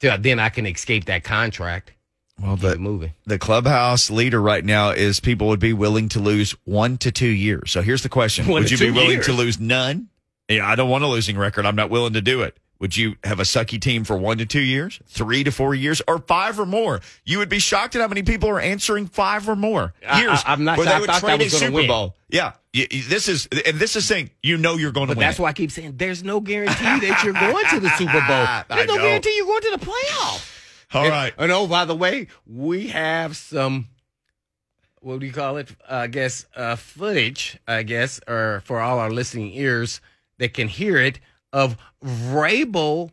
Then 0.00 0.38
I 0.38 0.48
can 0.48 0.66
escape 0.66 1.06
that 1.06 1.24
contract. 1.24 1.92
Well, 2.40 2.56
the, 2.56 2.78
moving. 2.78 3.12
the 3.26 3.38
clubhouse 3.38 4.10
leader 4.10 4.40
right 4.40 4.64
now 4.64 4.90
is 4.90 5.18
people 5.20 5.48
would 5.48 5.58
be 5.60 5.72
willing 5.72 6.08
to 6.10 6.20
lose 6.20 6.52
one 6.64 6.96
to 6.98 7.10
two 7.10 7.26
years. 7.28 7.70
So 7.72 7.82
here's 7.82 8.02
the 8.02 8.08
question: 8.08 8.46
One 8.46 8.62
Would 8.62 8.70
you 8.70 8.78
be 8.78 8.90
willing 8.90 9.10
years. 9.12 9.26
to 9.26 9.32
lose 9.32 9.58
none? 9.58 10.08
Yeah, 10.48 10.66
I 10.66 10.76
don't 10.76 10.88
want 10.88 11.04
a 11.04 11.08
losing 11.08 11.36
record. 11.36 11.66
I'm 11.66 11.76
not 11.76 11.90
willing 11.90 12.12
to 12.14 12.20
do 12.22 12.42
it. 12.42 12.56
Would 12.80 12.96
you 12.96 13.16
have 13.24 13.40
a 13.40 13.42
sucky 13.42 13.80
team 13.80 14.04
for 14.04 14.16
one 14.16 14.38
to 14.38 14.46
two 14.46 14.60
years, 14.60 15.00
three 15.08 15.42
to 15.42 15.50
four 15.50 15.74
years, 15.74 16.00
or 16.06 16.18
five 16.20 16.60
or 16.60 16.64
more? 16.64 17.00
You 17.24 17.38
would 17.38 17.48
be 17.48 17.58
shocked 17.58 17.96
at 17.96 18.00
how 18.00 18.06
many 18.06 18.22
people 18.22 18.48
are 18.50 18.60
answering 18.60 19.08
five 19.08 19.48
or 19.48 19.56
more 19.56 19.92
years. 20.16 20.40
I- 20.46 20.52
I'm 20.52 20.62
not 20.62 20.78
where 20.78 20.86
sure. 20.86 20.92
they 20.92 20.96
I 20.96 21.00
would 21.00 21.10
thought 21.10 21.22
that 21.22 21.40
was 21.40 21.60
win. 21.72 21.88
Bowl. 21.88 22.14
Yeah, 22.30 22.52
this 22.72 23.26
is 23.26 23.48
and 23.66 23.78
this 23.80 23.96
is 23.96 24.04
saying 24.06 24.30
you 24.44 24.58
know 24.58 24.76
you're 24.76 24.92
going 24.92 25.08
to 25.08 25.14
win. 25.14 25.18
that's 25.18 25.40
it. 25.40 25.42
why 25.42 25.48
I 25.48 25.52
keep 25.54 25.72
saying 25.72 25.94
there's 25.96 26.22
no 26.22 26.38
guarantee 26.40 26.84
that 27.08 27.22
you're 27.24 27.32
going 27.32 27.64
to 27.70 27.80
the 27.80 27.88
Super 27.98 28.12
Bowl. 28.28 28.46
There's 28.76 28.86
no 28.88 28.96
guarantee 28.96 29.34
you're 29.36 29.46
going 29.46 29.62
to 29.62 29.76
the 29.80 29.84
playoffs. 29.84 30.54
All 30.92 31.04
and, 31.04 31.10
right. 31.10 31.34
And 31.36 31.52
oh, 31.52 31.66
by 31.66 31.84
the 31.84 31.94
way, 31.94 32.28
we 32.46 32.88
have 32.88 33.36
some, 33.36 33.88
what 35.00 35.20
do 35.20 35.26
you 35.26 35.32
call 35.32 35.58
it? 35.58 35.70
Uh, 35.88 35.94
I 35.94 36.06
guess 36.06 36.46
uh, 36.56 36.76
footage, 36.76 37.58
I 37.66 37.82
guess, 37.82 38.20
or 38.26 38.62
for 38.64 38.80
all 38.80 38.98
our 38.98 39.10
listening 39.10 39.52
ears 39.52 40.00
that 40.38 40.54
can 40.54 40.68
hear 40.68 40.96
it, 40.96 41.20
of 41.52 41.76
Vrabel 42.04 43.10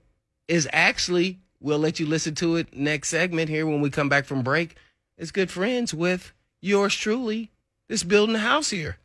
is 0.48 0.68
actually, 0.72 1.40
we'll 1.60 1.80
let 1.80 2.00
you 2.00 2.06
listen 2.06 2.36
to 2.36 2.56
it 2.56 2.76
next 2.76 3.10
segment 3.10 3.50
here 3.50 3.66
when 3.66 3.82
we 3.82 3.90
come 3.90 4.10
back 4.10 4.26
from 4.26 4.42
break, 4.42 4.76
is 5.18 5.32
good 5.32 5.52
friends 5.52 5.94
with 5.94 6.34
yours 6.62 6.96
truly, 6.96 7.52
this 7.88 8.04
building 8.04 8.36
a 8.36 8.40
house 8.40 8.70
here, 8.70 8.98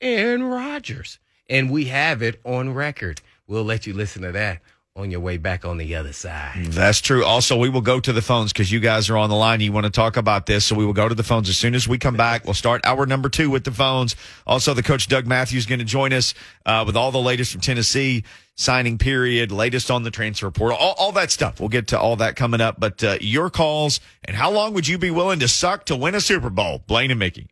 Aaron 0.00 0.42
Rodgers. 0.42 1.18
And 1.48 1.70
we 1.70 1.86
have 1.86 2.22
it 2.22 2.40
on 2.44 2.74
record. 2.74 3.20
We'll 3.46 3.64
let 3.64 3.86
you 3.86 3.94
listen 3.94 4.22
to 4.22 4.32
that 4.32 4.60
on 4.96 5.10
your 5.10 5.20
way 5.20 5.36
back 5.36 5.64
on 5.64 5.76
the 5.76 5.94
other 5.94 6.12
side. 6.12 6.64
That's 6.66 7.00
true. 7.00 7.24
Also, 7.24 7.56
we 7.56 7.68
will 7.68 7.82
go 7.82 8.00
to 8.00 8.12
the 8.12 8.22
phones 8.22 8.52
because 8.52 8.72
you 8.72 8.80
guys 8.80 9.10
are 9.10 9.16
on 9.16 9.28
the 9.28 9.36
line. 9.36 9.60
You 9.60 9.70
want 9.70 9.84
to 9.84 9.92
talk 9.92 10.16
about 10.16 10.46
this. 10.46 10.64
So 10.64 10.74
we 10.74 10.86
will 10.86 10.94
go 10.94 11.08
to 11.08 11.14
the 11.14 11.22
phones 11.22 11.48
as 11.50 11.58
soon 11.58 11.74
as 11.74 11.86
we 11.86 11.98
come 11.98 12.16
back. 12.16 12.44
We'll 12.46 12.54
start 12.54 12.80
hour 12.84 13.04
number 13.04 13.28
two 13.28 13.50
with 13.50 13.64
the 13.64 13.70
phones. 13.70 14.16
Also, 14.46 14.72
the 14.72 14.82
coach 14.82 15.06
Doug 15.06 15.26
Matthews 15.26 15.64
is 15.64 15.66
going 15.66 15.80
to 15.80 15.84
join 15.84 16.12
us 16.12 16.32
uh, 16.64 16.84
with 16.86 16.96
all 16.96 17.12
the 17.12 17.20
latest 17.20 17.52
from 17.52 17.60
Tennessee 17.60 18.24
signing 18.54 18.96
period, 18.96 19.52
latest 19.52 19.90
on 19.90 20.02
the 20.02 20.10
transfer 20.10 20.50
portal, 20.50 20.78
all, 20.78 20.94
all 20.98 21.12
that 21.12 21.30
stuff. 21.30 21.60
We'll 21.60 21.68
get 21.68 21.88
to 21.88 22.00
all 22.00 22.16
that 22.16 22.36
coming 22.36 22.62
up. 22.62 22.80
But 22.80 23.04
uh, 23.04 23.18
your 23.20 23.50
calls 23.50 24.00
and 24.24 24.34
how 24.34 24.50
long 24.50 24.72
would 24.72 24.88
you 24.88 24.96
be 24.96 25.10
willing 25.10 25.40
to 25.40 25.48
suck 25.48 25.84
to 25.86 25.96
win 25.96 26.14
a 26.14 26.20
Super 26.22 26.48
Bowl? 26.48 26.82
Blaine 26.86 27.10
and 27.10 27.20
Mickey. 27.20 27.48